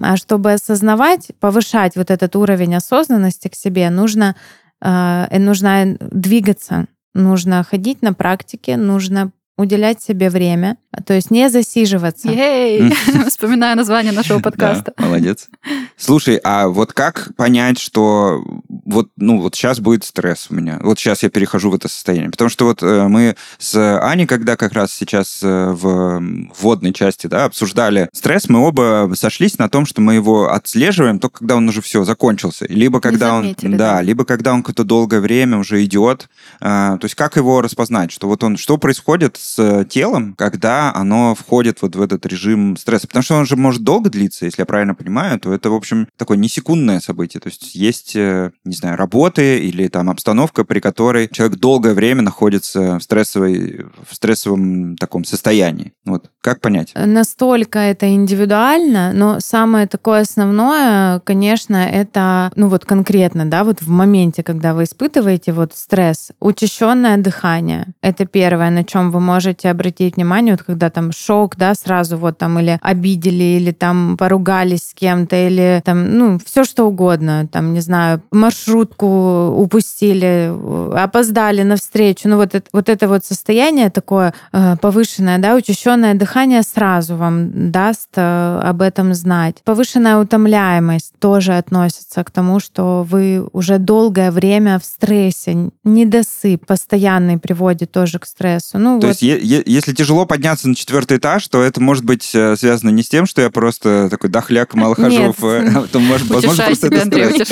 а 0.00 0.16
чтобы 0.16 0.52
осознавать, 0.52 1.30
повышать 1.40 1.96
вот 1.96 2.10
этот 2.10 2.36
уровень 2.36 2.74
осознанности 2.74 3.48
к 3.48 3.54
себе, 3.54 3.88
нужно, 3.90 4.36
э, 4.82 5.38
нужно 5.38 5.96
двигаться, 6.00 6.86
Нужно 7.14 7.62
ходить 7.64 8.02
на 8.02 8.12
практике, 8.12 8.76
нужно 8.76 9.32
уделять 9.60 10.02
себе 10.02 10.30
время, 10.30 10.76
то 11.06 11.14
есть 11.14 11.30
не 11.30 11.48
засиживаться. 11.48 12.28
Ей! 12.28 12.92
Вспоминаю 13.28 13.76
название 13.76 14.12
нашего 14.12 14.40
подкаста. 14.40 14.92
Да, 14.96 15.04
молодец. 15.04 15.48
Слушай, 15.96 16.40
а 16.42 16.68
вот 16.68 16.92
как 16.92 17.30
понять, 17.36 17.78
что 17.78 18.42
вот, 18.86 19.08
ну, 19.16 19.40
вот 19.40 19.54
сейчас 19.54 19.80
будет 19.80 20.04
стресс 20.04 20.46
у 20.50 20.54
меня. 20.54 20.78
Вот 20.82 20.98
сейчас 20.98 21.22
я 21.22 21.30
перехожу 21.30 21.70
в 21.70 21.74
это 21.74 21.88
состояние. 21.88 22.30
Потому 22.30 22.50
что 22.50 22.64
вот 22.64 22.82
э, 22.82 23.06
мы 23.08 23.36
с 23.58 24.00
Аней, 24.00 24.26
когда 24.26 24.56
как 24.56 24.72
раз 24.72 24.92
сейчас 24.92 25.40
э, 25.42 25.70
в 25.70 26.20
вводной 26.58 26.92
части, 26.92 27.26
да, 27.26 27.44
обсуждали 27.44 28.08
стресс, 28.12 28.48
мы 28.48 28.60
оба 28.66 29.12
сошлись 29.14 29.58
на 29.58 29.68
том, 29.68 29.86
что 29.86 30.00
мы 30.00 30.14
его 30.14 30.50
отслеживаем 30.50 31.18
только 31.18 31.38
когда 31.38 31.56
он 31.56 31.68
уже 31.68 31.82
все 31.82 32.04
закончился. 32.04 32.66
Либо 32.68 33.00
когда 33.00 33.34
он, 33.34 33.54
да, 33.62 33.68
да, 33.76 34.02
либо 34.02 34.24
когда 34.24 34.52
он 34.52 34.62
какое-то 34.62 34.84
долгое 34.84 35.20
время 35.20 35.58
уже 35.58 35.84
идет. 35.84 36.28
Э, 36.60 36.96
то 37.00 37.04
есть 37.04 37.14
как 37.14 37.36
его 37.36 37.60
распознать, 37.60 38.10
что 38.10 38.26
вот 38.26 38.42
он, 38.42 38.56
что 38.56 38.78
происходит 38.78 39.36
с 39.36 39.49
с 39.50 39.58
э, 39.58 39.84
телом, 39.84 40.34
когда 40.34 40.94
оно 40.94 41.34
входит 41.34 41.82
вот 41.82 41.96
в 41.96 42.02
этот 42.02 42.26
режим 42.26 42.76
стресса? 42.76 43.06
Потому 43.06 43.22
что 43.22 43.36
он 43.36 43.46
же 43.46 43.56
может 43.56 43.82
долго 43.82 44.10
длиться, 44.10 44.44
если 44.44 44.62
я 44.62 44.66
правильно 44.66 44.94
понимаю, 44.94 45.38
то 45.40 45.52
это, 45.52 45.70
в 45.70 45.74
общем, 45.74 46.08
такое 46.16 46.36
не 46.36 46.48
секундное 46.48 47.00
событие. 47.00 47.40
То 47.40 47.48
есть 47.48 47.74
есть, 47.74 48.14
э, 48.14 48.50
не 48.64 48.74
знаю, 48.74 48.96
работы 48.96 49.58
или 49.58 49.88
там 49.88 50.10
обстановка, 50.10 50.64
при 50.64 50.80
которой 50.80 51.28
человек 51.28 51.58
долгое 51.58 51.94
время 51.94 52.22
находится 52.22 52.98
в, 52.98 53.02
стрессовой, 53.02 53.86
в 54.08 54.14
стрессовом 54.14 54.96
таком 54.96 55.24
состоянии. 55.24 55.92
Вот 56.04 56.30
как 56.40 56.60
понять? 56.60 56.92
Настолько 56.94 57.78
это 57.78 58.08
индивидуально, 58.08 59.12
но 59.12 59.40
самое 59.40 59.86
такое 59.86 60.22
основное, 60.22 61.20
конечно, 61.20 61.76
это, 61.76 62.50
ну 62.56 62.68
вот 62.68 62.84
конкретно, 62.84 63.46
да, 63.46 63.64
вот 63.64 63.82
в 63.82 63.88
моменте, 63.88 64.42
когда 64.42 64.74
вы 64.74 64.84
испытываете 64.84 65.52
вот 65.52 65.72
стресс, 65.74 66.30
учащенное 66.40 67.16
дыхание. 67.16 67.88
Это 68.00 68.26
первое, 68.26 68.70
на 68.70 68.84
чем 68.84 69.10
вы 69.10 69.20
можете 69.20 69.39
обратить 69.64 70.16
внимание, 70.16 70.54
вот 70.54 70.62
когда 70.62 70.90
там 70.90 71.12
шок, 71.12 71.56
да, 71.56 71.74
сразу 71.74 72.16
вот 72.16 72.38
там 72.38 72.58
или 72.58 72.78
обидели, 72.82 73.44
или 73.58 73.72
там 73.72 74.16
поругались 74.16 74.90
с 74.90 74.94
кем-то, 74.94 75.36
или 75.36 75.82
там, 75.84 76.18
ну, 76.18 76.38
все 76.44 76.64
что 76.64 76.84
угодно, 76.84 77.48
там, 77.50 77.74
не 77.74 77.80
знаю, 77.80 78.22
маршрутку 78.30 79.48
упустили, 79.56 80.52
опоздали 80.96 81.62
на 81.62 81.76
встречу, 81.76 82.28
ну 82.28 82.36
вот 82.36 82.54
это 82.54 82.68
вот, 82.72 82.88
это 82.88 83.08
вот 83.08 83.24
состояние 83.24 83.90
такое 83.90 84.34
э, 84.52 84.76
повышенное, 84.80 85.38
да, 85.38 85.54
учащенное 85.54 86.14
дыхание 86.14 86.62
сразу 86.62 87.16
вам 87.16 87.70
даст 87.70 88.10
э, 88.16 88.60
об 88.62 88.82
этом 88.82 89.14
знать. 89.14 89.56
Повышенная 89.64 90.18
утомляемость 90.18 91.14
тоже 91.18 91.56
относится 91.56 92.24
к 92.24 92.30
тому, 92.30 92.60
что 92.60 93.06
вы 93.08 93.46
уже 93.52 93.78
долгое 93.78 94.30
время 94.30 94.78
в 94.78 94.84
стрессе, 94.84 95.70
недосып 95.84 96.66
постоянный 96.66 97.38
приводит 97.38 97.92
тоже 97.92 98.18
к 98.18 98.26
стрессу. 98.26 98.78
Ну, 98.78 99.00
то 99.00 99.08
вот. 99.08 99.12
есть, 99.12 99.19
е- 99.22 99.62
если 99.66 99.92
тяжело 99.92 100.26
подняться 100.26 100.68
на 100.68 100.74
четвертый 100.74 101.18
этаж, 101.18 101.46
то 101.48 101.62
это 101.62 101.80
может 101.80 102.04
быть 102.04 102.30
э, 102.34 102.56
связано 102.56 102.90
не 102.90 103.02
с 103.02 103.08
тем, 103.08 103.26
что 103.26 103.42
я 103.42 103.50
просто 103.50 104.08
такой 104.10 104.30
дохляк, 104.30 104.74
мало 104.74 104.94
хожу, 104.94 105.34
то 105.92 105.98
может, 106.00 106.28
возможно, 106.28 106.64
просто 106.64 106.86
это 106.88 107.06
стресс. 107.06 107.50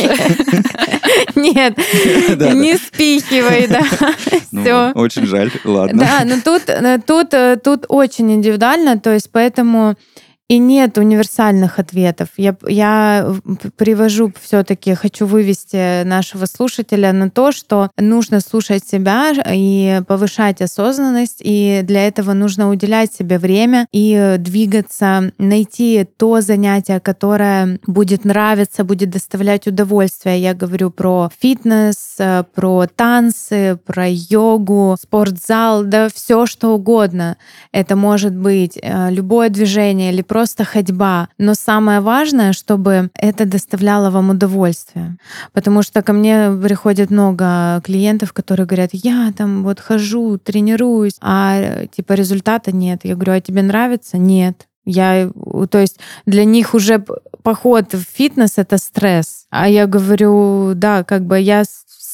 Нет, 1.34 1.76
не 2.54 2.76
спихивай, 2.76 3.66
да. 3.68 3.82
Ну, 4.50 4.62
Все. 4.62 4.92
Очень 4.94 5.26
жаль, 5.26 5.50
ладно. 5.64 6.00
Да, 6.00 6.24
но 6.24 6.40
тут, 6.42 6.68
э, 6.68 6.98
тут, 7.06 7.34
э, 7.34 7.58
тут 7.62 7.84
очень 7.88 8.32
индивидуально, 8.32 8.98
то 8.98 9.12
есть 9.12 9.28
поэтому 9.30 9.94
и 10.48 10.58
нет 10.58 10.96
универсальных 10.96 11.78
ответов. 11.78 12.28
Я, 12.38 12.56
я 12.66 13.34
привожу 13.76 14.32
все-таки, 14.40 14.94
хочу 14.94 15.26
вывести 15.26 16.04
нашего 16.04 16.46
слушателя 16.46 17.12
на 17.12 17.30
то, 17.30 17.52
что 17.52 17.90
нужно 17.98 18.40
слушать 18.40 18.88
себя 18.88 19.32
и 19.46 20.00
повышать 20.08 20.62
осознанность, 20.62 21.38
и 21.40 21.82
для 21.84 22.06
этого 22.06 22.32
нужно 22.32 22.70
уделять 22.70 23.12
себе 23.12 23.38
время 23.38 23.86
и 23.92 24.36
двигаться, 24.38 25.32
найти 25.36 26.06
то 26.16 26.40
занятие, 26.40 27.00
которое 27.00 27.78
будет 27.86 28.24
нравиться, 28.24 28.84
будет 28.84 29.10
доставлять 29.10 29.66
удовольствие. 29.66 30.40
Я 30.40 30.54
говорю 30.54 30.90
про 30.90 31.30
фитнес, 31.38 32.16
про 32.54 32.86
танцы, 32.86 33.78
про 33.84 34.08
йогу, 34.08 34.96
спортзал, 34.98 35.84
да 35.84 36.08
все 36.08 36.46
что 36.46 36.70
угодно. 36.70 37.36
Это 37.70 37.96
может 37.96 38.34
быть 38.34 38.78
э, 38.80 39.10
любое 39.10 39.50
движение 39.50 40.10
или 40.10 40.22
просто 40.22 40.37
просто 40.38 40.64
ходьба. 40.64 41.28
Но 41.38 41.54
самое 41.54 41.98
важное, 42.00 42.52
чтобы 42.52 43.10
это 43.14 43.44
доставляло 43.44 44.10
вам 44.10 44.30
удовольствие. 44.30 45.16
Потому 45.52 45.82
что 45.82 46.00
ко 46.00 46.12
мне 46.12 46.52
приходит 46.62 47.10
много 47.10 47.82
клиентов, 47.84 48.32
которые 48.32 48.64
говорят, 48.64 48.90
я 48.92 49.32
там 49.36 49.64
вот 49.64 49.80
хожу, 49.80 50.38
тренируюсь, 50.38 51.16
а 51.20 51.86
типа 51.86 52.12
результата 52.12 52.70
нет. 52.70 53.00
Я 53.02 53.16
говорю, 53.16 53.32
а 53.32 53.40
тебе 53.40 53.62
нравится? 53.62 54.16
Нет. 54.16 54.68
Я, 54.84 55.28
то 55.70 55.78
есть 55.78 55.98
для 56.24 56.44
них 56.44 56.72
уже 56.72 57.04
поход 57.42 57.94
в 57.94 58.04
фитнес 58.04 58.58
это 58.58 58.78
стресс. 58.78 59.46
А 59.50 59.68
я 59.68 59.88
говорю, 59.88 60.74
да, 60.76 61.02
как 61.02 61.24
бы 61.24 61.40
я 61.40 61.64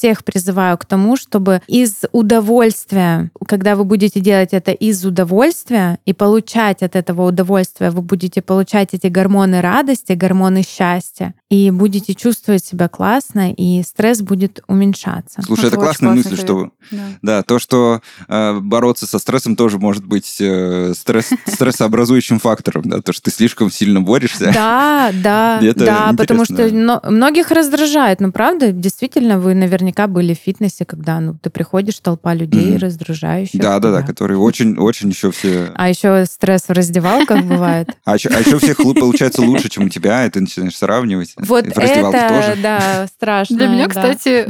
всех 0.05 0.23
призываю 0.23 0.77
к 0.77 0.85
тому, 0.85 1.17
чтобы 1.17 1.63
из 1.65 2.03
удовольствия, 2.11 3.31
когда 3.47 3.75
вы 3.75 3.85
будете 3.85 4.19
делать 4.19 4.49
это 4.51 4.71
из 4.71 5.03
удовольствия 5.03 5.97
и 6.05 6.13
получать 6.13 6.83
от 6.83 6.95
этого 6.95 7.27
удовольствия, 7.27 7.89
вы 7.89 8.03
будете 8.03 8.43
получать 8.43 8.89
эти 8.93 9.07
гормоны 9.07 9.61
радости, 9.61 10.13
гормоны 10.13 10.61
счастья, 10.61 11.33
и 11.49 11.71
будете 11.71 12.13
чувствовать 12.13 12.63
себя 12.63 12.87
классно, 12.87 13.51
и 13.51 13.81
стресс 13.81 14.21
будет 14.21 14.61
уменьшаться. 14.67 15.41
Слушай, 15.41 15.65
это, 15.65 15.67
это 15.69 15.77
классная 15.77 16.11
мысль, 16.11 16.37
что 16.37 16.69
да. 16.91 17.03
да, 17.23 17.41
то, 17.41 17.57
что 17.57 18.01
э, 18.27 18.59
бороться 18.59 19.07
со 19.07 19.17
стрессом 19.17 19.55
тоже 19.55 19.79
может 19.79 20.05
быть 20.05 20.37
э, 20.39 20.93
стресс, 20.95 21.31
стрессообразующим 21.47 22.37
фактором, 22.37 22.83
да, 22.85 23.01
то, 23.01 23.11
что 23.11 23.23
ты 23.23 23.31
слишком 23.31 23.71
сильно 23.71 24.01
борешься. 24.01 24.51
Да, 24.53 25.09
да, 25.13 25.59
да, 25.75 26.13
потому 26.15 26.45
что 26.45 26.69
многих 27.09 27.49
раздражает, 27.49 28.19
ну 28.19 28.31
правда, 28.31 28.71
действительно, 28.71 29.39
вы 29.39 29.55
наверняка 29.55 29.94
наверняка 29.95 30.07
были 30.07 30.33
в 30.33 30.37
фитнесе, 30.37 30.85
когда 30.85 31.19
ну, 31.19 31.35
ты 31.41 31.49
приходишь, 31.49 31.99
толпа 31.99 32.33
людей 32.33 32.73
mm-hmm. 32.73 32.79
раздражающих. 32.79 33.61
Да, 33.61 33.79
да, 33.79 33.91
да, 33.91 34.01
которые 34.01 34.37
очень, 34.37 34.77
очень 34.77 35.09
еще 35.09 35.31
все... 35.31 35.71
А 35.75 35.89
еще 35.89 36.25
стресс 36.25 36.63
в 36.67 36.71
раздевалках 36.71 37.43
бывает. 37.43 37.89
А 38.03 38.15
еще, 38.15 38.29
а 38.29 38.39
еще 38.39 38.59
всех 38.59 38.77
получается 38.77 39.41
лучше, 39.41 39.69
чем 39.69 39.85
у 39.85 39.89
тебя, 39.89 40.25
и 40.25 40.29
ты 40.29 40.41
начинаешь 40.41 40.77
сравнивать. 40.77 41.33
Вот 41.37 41.65
это, 41.65 42.57
да, 42.61 43.07
страшно. 43.07 43.57
Для 43.57 43.67
меня, 43.67 43.87
кстати, 43.87 44.45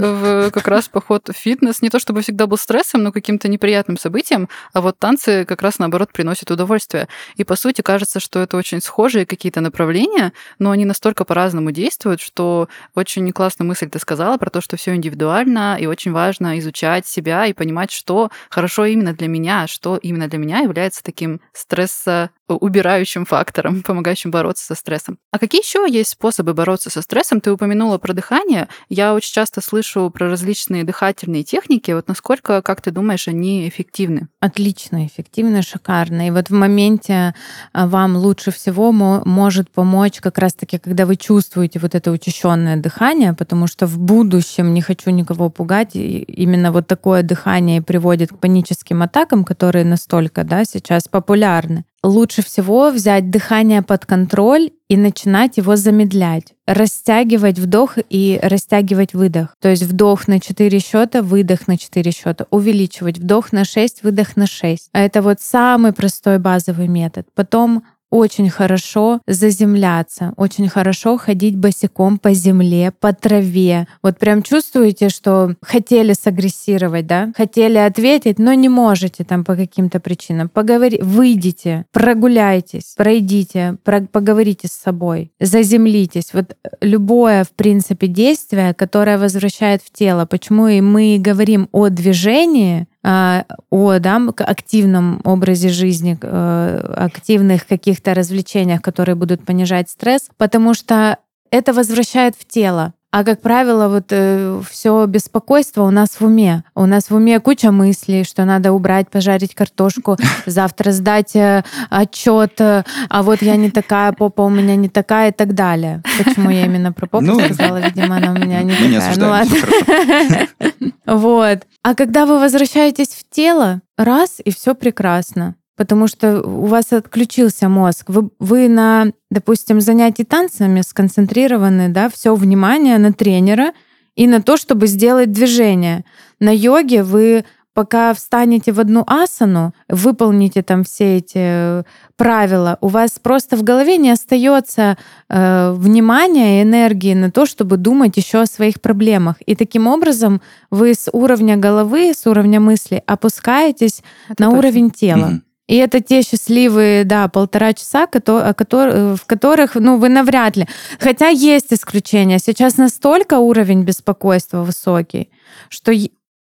как 0.52 0.68
раз 0.68 0.88
поход 0.88 1.30
в 1.30 1.38
фитнес 1.38 1.82
не 1.82 1.90
то 1.90 2.00
чтобы 2.00 2.22
всегда 2.22 2.48
был 2.48 2.58
стрессом, 2.58 3.04
но 3.04 3.12
каким-то 3.12 3.48
неприятным 3.48 3.98
событием, 3.98 4.50
а 4.74 4.82
вот 4.82 4.98
танцы 4.98 5.46
как 5.46 5.62
раз 5.62 5.80
наоборот 5.80 6.12
приносят 6.12 6.52
удовольствие. 6.52 7.08
И 7.36 7.44
по 7.44 7.56
сути 7.56 7.82
кажется, 7.82 8.20
что 8.20 8.40
это 8.40 8.58
очень 8.58 8.82
схожие 8.82 9.26
какие-то 9.26 9.62
направления, 9.62 10.34
но 10.60 10.72
они 10.72 10.86
настолько 10.86 11.26
по-разному 11.26 11.72
действуют, 11.72 12.22
что 12.22 12.68
очень 12.96 13.32
классную 13.32 13.68
мысль 13.68 13.90
ты 13.90 14.00
сказала 14.00 14.38
про 14.38 14.50
то, 14.50 14.62
что 14.62 14.78
все 14.78 14.96
индивидуально, 14.96 15.25
индивидуально, 15.26 15.78
и 15.80 15.86
очень 15.88 16.12
важно 16.12 16.60
изучать 16.60 17.08
себя 17.08 17.46
и 17.46 17.54
понимать, 17.54 17.92
что 17.92 18.30
хорошо 18.50 18.86
именно 18.86 19.14
для 19.14 19.28
меня, 19.28 19.68
что 19.68 19.98
именно 19.98 20.28
для 20.28 20.40
меня 20.40 20.60
является 20.60 21.04
таким 21.04 21.42
стресса 21.54 22.30
убирающим 22.48 23.26
фактором, 23.26 23.82
помогающим 23.86 24.32
бороться 24.32 24.66
со 24.66 24.76
стрессом. 24.76 25.18
А 25.32 25.40
какие 25.40 25.62
еще 25.62 25.86
есть 25.90 26.12
способы 26.12 26.54
бороться 26.54 26.90
со 26.90 27.02
стрессом? 27.02 27.42
Ты 27.42 27.52
упомянула 27.52 27.98
про 27.98 28.14
дыхание. 28.14 28.68
Я 28.90 29.14
очень 29.14 29.34
часто 29.34 29.62
слышу 29.62 30.10
про 30.10 30.30
различные 30.30 30.84
дыхательные 30.84 31.44
техники. 31.44 31.92
Вот 31.92 32.08
насколько, 32.08 32.62
как 32.62 32.82
ты 32.82 32.92
думаешь, 32.92 33.28
они 33.28 33.68
эффективны? 33.68 34.28
Отлично, 34.40 35.06
эффективно, 35.06 35.62
шикарно. 35.62 36.28
И 36.28 36.32
вот 36.32 36.50
в 36.50 36.54
моменте 36.54 37.34
а, 37.74 37.88
вам 37.88 38.16
лучше 38.16 38.52
всего 38.52 38.92
может 38.92 39.70
помочь 39.72 40.20
как 40.20 40.38
раз-таки, 40.38 40.78
когда 40.78 41.06
вы 41.06 41.16
чувствуете 41.16 41.80
вот 41.80 41.96
это 41.96 42.12
учащенное 42.12 42.78
дыхание, 42.78 43.34
потому 43.34 43.68
что 43.68 43.88
в 43.88 44.00
будущем, 44.00 44.74
не 44.74 44.82
хочу 44.82 45.10
никого 45.10 45.50
пугать, 45.50 45.96
именно 45.96 46.72
вот 46.72 46.88
такое 46.88 47.24
дыхание 47.24 47.82
приводит 47.82 48.32
к 48.32 48.38
паническим 48.38 49.02
атакам, 49.02 49.44
которые 49.44 49.86
настолько 49.86 50.44
да, 50.44 50.66
сейчас 50.66 51.08
популярны 51.08 51.86
лучше 52.06 52.44
всего 52.44 52.92
взять 52.92 53.30
дыхание 53.30 53.82
под 53.82 54.06
контроль 54.06 54.72
и 54.88 54.96
начинать 54.96 55.58
его 55.58 55.76
замедлять. 55.76 56.54
Растягивать 56.68 57.60
вдох 57.60 57.98
и 58.10 58.40
растягивать 58.42 59.14
выдох. 59.14 59.56
То 59.60 59.70
есть 59.70 59.84
вдох 59.84 60.28
на 60.28 60.40
4 60.40 60.80
счета, 60.80 61.22
выдох 61.22 61.68
на 61.68 61.78
4 61.78 62.12
счета. 62.12 62.46
Увеличивать 62.52 63.18
вдох 63.18 63.52
на 63.52 63.66
6, 63.66 64.04
выдох 64.04 64.36
на 64.36 64.48
6. 64.48 64.90
А 64.94 65.02
это 65.02 65.22
вот 65.22 65.42
самый 65.42 65.94
простой 65.94 66.40
базовый 66.40 66.88
метод. 66.88 67.28
Потом 67.34 67.84
очень 68.12 68.50
хорошо 68.50 69.22
заземляться, 69.28 70.34
очень 70.38 70.70
хорошо 70.70 71.18
ходить 71.18 71.58
босиком 71.58 72.18
по 72.18 72.34
земле, 72.34 72.92
по 73.00 73.14
траве. 73.14 73.88
Вот 74.02 74.18
прям 74.18 74.42
чувствуете, 74.44 75.10
что 75.10 75.56
хотели 75.62 76.14
сагрессировать, 76.14 77.08
да? 77.08 77.32
Хотели 77.36 77.78
ответить, 77.78 78.40
но 78.40 78.54
не 78.54 78.70
можете 78.70 79.24
там 79.24 79.44
по 79.44 79.56
каким-то 79.56 80.00
причинам. 80.00 80.50
Поговори, 80.50 81.00
выйдите, 81.02 81.86
прогуляйтесь, 81.92 82.94
пройдите, 82.96 83.78
про, 83.84 84.02
поговорите 84.02 84.68
с 84.68 84.74
собой, 84.74 85.32
заземлитесь. 85.40 86.34
Вот 86.34 86.56
любое, 86.82 87.44
в 87.44 87.52
принципе, 87.52 88.08
действие, 88.08 88.74
которое 88.74 89.18
возвращает 89.18 89.82
в 89.82 89.92
тело. 89.92 90.26
Почему 90.26 90.68
и 90.68 90.82
мы 90.82 91.18
говорим 91.20 91.68
о 91.72 91.90
движении, 91.90 92.88
о 93.06 94.00
да, 94.00 94.20
активном 94.40 95.22
образе 95.24 95.70
жизни, 95.70 96.18
э, 96.20 96.94
активных 96.98 97.68
каких-то 97.68 98.16
развлечениях, 98.16 98.82
которые 98.82 99.14
будут 99.14 99.46
понижать 99.46 99.92
стресс, 99.92 100.30
потому 100.38 100.74
что 100.74 101.20
это 101.52 101.72
возвращает 101.72 102.36
в 102.36 102.46
тело. 102.46 102.95
А 103.16 103.24
как 103.24 103.40
правило, 103.40 103.88
вот 103.88 104.08
э, 104.10 104.62
все 104.70 105.06
беспокойство 105.06 105.84
у 105.84 105.90
нас 105.90 106.20
в 106.20 106.26
уме. 106.26 106.66
У 106.76 106.86
нас 106.86 107.10
в 107.10 107.16
уме 107.16 107.40
куча 107.40 107.72
мыслей, 107.72 108.26
что 108.26 108.44
надо 108.44 108.74
убрать, 108.74 109.10
пожарить 109.10 109.56
картошку, 109.56 110.18
завтра 110.46 110.92
сдать 110.92 111.34
э, 111.34 111.64
отчет, 111.90 112.60
э, 112.60 112.84
а 113.08 113.24
вот 113.24 113.42
я 113.42 113.56
не 113.56 113.72
такая, 113.72 114.12
попа 114.12 114.42
у 114.42 114.50
меня 114.50 114.76
не 114.76 114.90
такая 114.90 115.30
и 115.30 115.32
так 115.32 115.54
далее. 115.54 116.04
Почему 116.22 116.50
я 116.50 116.66
именно 116.66 116.92
про 116.92 117.08
попу 117.08 117.24
Ну, 117.24 117.40
сказала? 117.40 117.78
Видимо, 117.78 118.18
она 118.18 118.34
у 118.34 118.36
меня 118.36 118.62
не 118.64 118.74
Мы 118.78 118.88
не 118.88 119.00
такая. 119.00 119.16
Ну 119.18 119.30
ладно. 119.30 120.88
Вот. 121.06 121.60
А 121.84 121.96
когда 121.96 122.26
вы 122.26 122.40
возвращаетесь 122.40 123.10
в 123.10 123.34
тело, 123.34 123.82
раз, 123.98 124.42
и 124.44 124.52
все 124.52 124.76
прекрасно. 124.76 125.56
Потому 125.76 126.08
что 126.08 126.42
у 126.42 126.66
вас 126.66 126.94
отключился 126.94 127.68
мозг. 127.68 128.06
Вы, 128.08 128.30
вы 128.40 128.70
на, 128.70 129.08
допустим, 129.30 129.82
занятии 129.82 130.24
танцами 130.24 130.82
сконцентрированы, 130.82 131.90
да, 131.90 132.10
все 132.10 132.34
внимание 132.36 132.98
на 132.98 133.12
тренера 133.12 133.74
и 134.16 134.28
на 134.28 134.42
то, 134.42 134.56
чтобы 134.56 134.88
сделать 134.88 135.32
движение. 135.32 136.06
На 136.40 136.56
йоге 136.56 137.04
вы 137.04 137.44
пока 137.76 138.14
встанете 138.14 138.72
в 138.72 138.80
одну 138.80 139.04
асану, 139.06 139.74
выполните 139.90 140.64
там 140.64 140.86
все 140.86 141.18
эти 141.18 141.34
э, 141.36 141.84
правила, 142.16 142.78
у 142.80 142.88
вас 142.88 143.20
просто 143.22 143.58
в 143.58 143.64
голове 143.64 143.98
не 143.98 144.12
остается 144.12 144.98
э, 145.30 145.72
внимания 145.74 146.62
и 146.62 146.64
энергии 146.64 147.14
на 147.14 147.32
то, 147.32 147.46
чтобы 147.46 147.76
думать 147.76 148.16
еще 148.16 148.40
о 148.42 148.46
своих 148.46 148.80
проблемах. 148.80 149.36
И 149.46 149.56
таким 149.56 149.88
образом 149.88 150.42
вы 150.72 150.94
с 150.94 151.10
уровня 151.12 151.58
головы, 151.58 152.14
с 152.16 152.26
уровня 152.26 152.62
мысли 152.62 153.04
опускаетесь 153.06 154.02
Это 154.30 154.44
на 154.44 154.46
точно. 154.48 154.58
уровень 154.58 154.90
тела. 154.90 155.26
Мгм. 155.28 155.44
И 155.68 155.76
это 155.78 156.00
те 156.00 156.22
счастливые, 156.22 157.06
да, 157.06 157.28
полтора 157.28 157.74
часа, 157.74 158.04
о 158.04 158.08
котор- 158.08 159.16
в 159.16 159.26
которых, 159.26 159.76
ну, 159.76 159.98
вы 159.98 160.10
навряд 160.10 160.58
ли. 160.58 160.68
Хотя 161.00 161.30
есть 161.30 161.74
исключения. 161.74 162.40
Сейчас 162.40 162.78
настолько 162.78 163.40
уровень 163.40 163.84
беспокойства 163.84 164.64
высокий, 164.64 165.30
что 165.70 165.92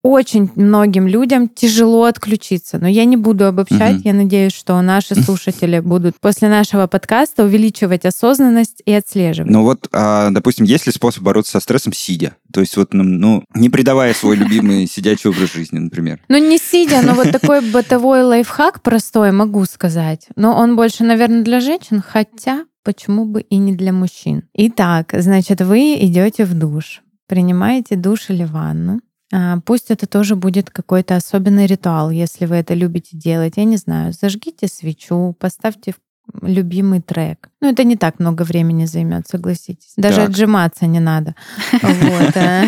очень 0.03 0.49
многим 0.55 1.07
людям 1.07 1.47
тяжело 1.47 2.05
отключиться. 2.05 2.79
Но 2.79 2.87
я 2.87 3.05
не 3.05 3.17
буду 3.17 3.45
обобщать. 3.45 3.97
Мгм. 3.97 4.01
Я 4.03 4.13
надеюсь, 4.13 4.53
что 4.53 4.81
наши 4.81 5.15
слушатели 5.21 5.79
будут 5.79 6.19
после 6.19 6.49
нашего 6.49 6.87
подкаста 6.87 7.43
увеличивать 7.43 8.05
осознанность 8.05 8.81
и 8.85 8.93
отслеживать. 8.93 9.51
Ну 9.51 9.63
вот, 9.63 9.87
а, 9.91 10.31
допустим, 10.31 10.65
есть 10.65 10.87
ли 10.87 10.91
способ 10.91 11.23
бороться 11.23 11.53
со 11.53 11.59
стрессом 11.59 11.93
сидя? 11.93 12.35
То 12.51 12.61
есть 12.61 12.75
вот, 12.77 12.93
ну, 12.93 13.43
не 13.53 13.69
придавая 13.69 14.13
свой 14.13 14.35
любимый 14.35 14.87
сидячий 14.91 15.29
образ 15.29 15.53
жизни, 15.53 15.77
например. 15.77 16.19
Ну, 16.27 16.37
не 16.37 16.57
сидя, 16.57 17.01
но 17.03 17.13
вот 17.13 17.31
такой 17.31 17.61
бытовой 17.61 18.23
лайфхак 18.23 18.81
простой 18.81 19.31
могу 19.31 19.65
сказать. 19.65 20.27
Но 20.35 20.55
он 20.57 20.75
больше, 20.75 21.03
наверное, 21.03 21.43
для 21.43 21.59
женщин, 21.59 22.01
хотя 22.05 22.65
почему 22.83 23.25
бы 23.25 23.41
и 23.41 23.57
не 23.57 23.73
для 23.73 23.93
мужчин. 23.93 24.43
Итак, 24.53 25.13
значит, 25.17 25.61
вы 25.61 25.95
идете 25.99 26.45
в 26.45 26.53
душ, 26.53 27.01
принимаете 27.27 27.95
душ 27.95 28.29
или 28.29 28.43
ванну. 28.43 29.01
А, 29.33 29.59
Пусть 29.65 29.91
это 29.91 30.07
тоже 30.07 30.35
будет 30.35 30.69
какой-то 30.69 31.15
особенный 31.15 31.65
ритуал, 31.65 32.11
если 32.11 32.45
вы 32.45 32.55
это 32.57 32.73
любите 32.73 33.15
делать. 33.17 33.53
Я 33.57 33.63
не 33.63 33.77
знаю, 33.77 34.13
зажгите 34.13 34.67
свечу, 34.67 35.35
поставьте 35.39 35.93
любимый 36.41 37.01
трек. 37.01 37.49
Ну, 37.61 37.69
это 37.71 37.83
не 37.83 37.95
так 37.97 38.19
много 38.19 38.43
времени 38.43 38.85
займет, 38.85 39.27
согласитесь. 39.27 39.93
Даже 39.97 40.17
Так. 40.17 40.29
отжиматься 40.29 40.85
не 40.85 40.99
надо. 40.99 41.35
Вот. 41.81 42.31
э, 42.35 42.65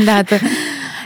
Да, 0.06 0.24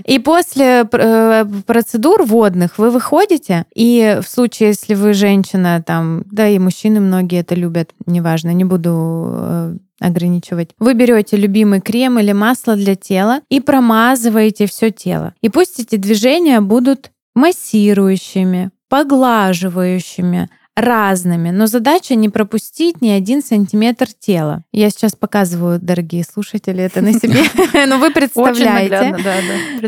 и 0.04 0.18
после 0.18 0.86
э, 0.90 1.44
процедур 1.66 2.24
водных 2.24 2.78
вы 2.78 2.90
выходите, 2.90 3.64
и 3.74 4.18
в 4.22 4.28
случае, 4.28 4.70
если 4.70 4.94
вы 4.94 5.14
женщина, 5.14 5.82
там, 5.84 6.24
да 6.30 6.48
и 6.48 6.58
мужчины 6.58 7.00
многие 7.00 7.40
это 7.40 7.54
любят, 7.54 7.90
неважно, 8.06 8.52
не 8.52 8.64
буду 8.64 9.28
э, 9.30 9.76
ограничивать. 10.00 10.70
Вы 10.78 10.94
берете 10.94 11.36
любимый 11.36 11.80
крем 11.80 12.18
или 12.18 12.32
масло 12.32 12.76
для 12.76 12.96
тела 12.96 13.40
и 13.48 13.60
промазываете 13.60 14.66
все 14.66 14.90
тело. 14.90 15.34
И 15.40 15.48
пусть 15.48 15.80
эти 15.80 15.96
движения 15.96 16.60
будут 16.60 17.10
массирующими, 17.34 18.70
поглаживающими, 18.88 20.50
разными, 20.76 21.50
но 21.50 21.66
задача 21.66 22.14
не 22.14 22.28
пропустить 22.28 23.00
ни 23.00 23.10
один 23.10 23.42
сантиметр 23.42 24.08
тела. 24.12 24.64
Я 24.72 24.90
сейчас 24.90 25.14
показываю, 25.14 25.78
дорогие 25.80 26.24
слушатели, 26.24 26.82
это 26.82 27.00
на 27.00 27.12
себе, 27.12 27.42
но 27.86 27.98
вы 27.98 28.06
Очень 28.06 28.12
представляете. 28.12 29.16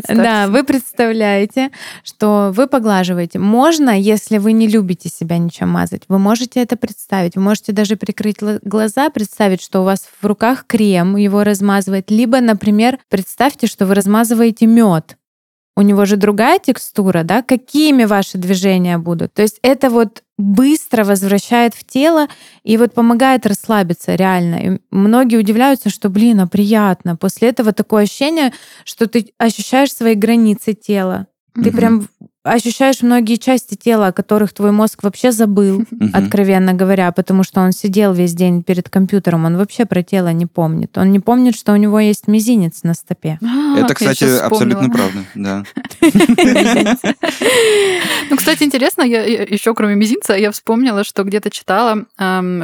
да, 0.07 0.47
вы 0.47 0.63
представляете, 0.63 1.71
что 2.03 2.51
вы 2.55 2.67
поглаживаете. 2.67 3.37
Можно, 3.37 3.99
если 3.99 4.37
вы 4.37 4.53
не 4.53 4.67
любите 4.67 5.09
себя 5.09 5.37
ничем 5.37 5.69
мазать, 5.69 6.03
вы 6.07 6.19
можете 6.19 6.61
это 6.61 6.77
представить. 6.77 7.35
Вы 7.35 7.41
можете 7.41 7.73
даже 7.73 7.97
прикрыть 7.97 8.37
глаза, 8.63 9.09
представить, 9.09 9.61
что 9.61 9.81
у 9.81 9.83
вас 9.83 10.07
в 10.21 10.25
руках 10.25 10.65
крем, 10.67 11.17
его 11.17 11.43
размазывать. 11.43 12.09
Либо, 12.09 12.39
например, 12.39 12.99
представьте, 13.09 13.67
что 13.67 13.85
вы 13.85 13.95
размазываете 13.95 14.65
мед. 14.67 15.17
У 15.77 15.81
него 15.81 16.05
же 16.05 16.15
другая 16.17 16.57
текстура, 16.57 17.21
да? 17.21 17.43
Какими 17.43 18.05
ваши 18.05 18.39
движения 18.39 18.97
будут? 18.97 19.35
То 19.35 19.43
есть 19.43 19.59
это 19.61 19.91
вот 19.91 20.23
быстро 20.35 21.03
возвращает 21.03 21.75
в 21.75 21.85
тело 21.85 22.25
и 22.63 22.77
вот 22.77 22.95
помогает 22.95 23.45
расслабиться 23.45 24.15
реально. 24.15 24.55
И 24.55 24.79
многие 24.89 25.35
удивляются, 25.37 25.91
что, 25.91 26.09
блин, 26.09 26.39
а 26.39 26.47
приятно. 26.47 27.15
После 27.15 27.49
этого 27.49 27.73
такое 27.73 28.05
ощущение, 28.05 28.53
что 28.85 29.05
ты 29.05 29.29
ощущаешь 29.37 29.93
свои 29.93 30.15
границы 30.15 30.73
тела. 30.73 31.27
Ты 31.53 31.69
Мгм. 31.69 31.77
прям 31.77 32.07
ощущаешь 32.53 33.01
многие 33.01 33.35
части 33.35 33.75
тела, 33.75 34.07
о 34.07 34.11
которых 34.11 34.53
твой 34.53 34.71
мозг 34.71 35.03
вообще 35.03 35.31
забыл, 35.31 35.83
откровенно 36.13 36.73
говоря, 36.73 37.11
потому 37.11 37.43
что 37.43 37.61
он 37.61 37.71
сидел 37.71 38.13
весь 38.13 38.33
день 38.33 38.63
перед 38.63 38.89
компьютером, 38.89 39.45
он 39.45 39.57
вообще 39.57 39.85
про 39.85 40.01
тело 40.03 40.29
не 40.33 40.45
помнит. 40.45 40.97
Он 40.97 41.11
не 41.11 41.19
помнит, 41.19 41.55
что 41.55 41.73
у 41.73 41.75
него 41.75 41.99
есть 41.99 42.27
мизинец 42.27 42.83
на 42.83 42.93
стопе. 42.93 43.37
А, 43.43 43.79
Это, 43.79 43.93
кстати, 43.93 44.23
абсолютно 44.39 44.89
правда, 44.89 45.19
да. 45.35 45.63
Ну, 48.29 48.35
кстати, 48.37 48.63
интересно, 48.63 49.03
я 49.03 49.23
еще 49.23 49.73
кроме 49.73 49.95
мизинца, 49.95 50.33
я 50.35 50.51
вспомнила, 50.51 51.03
что 51.03 51.23
где-то 51.23 51.49
читала, 51.49 52.05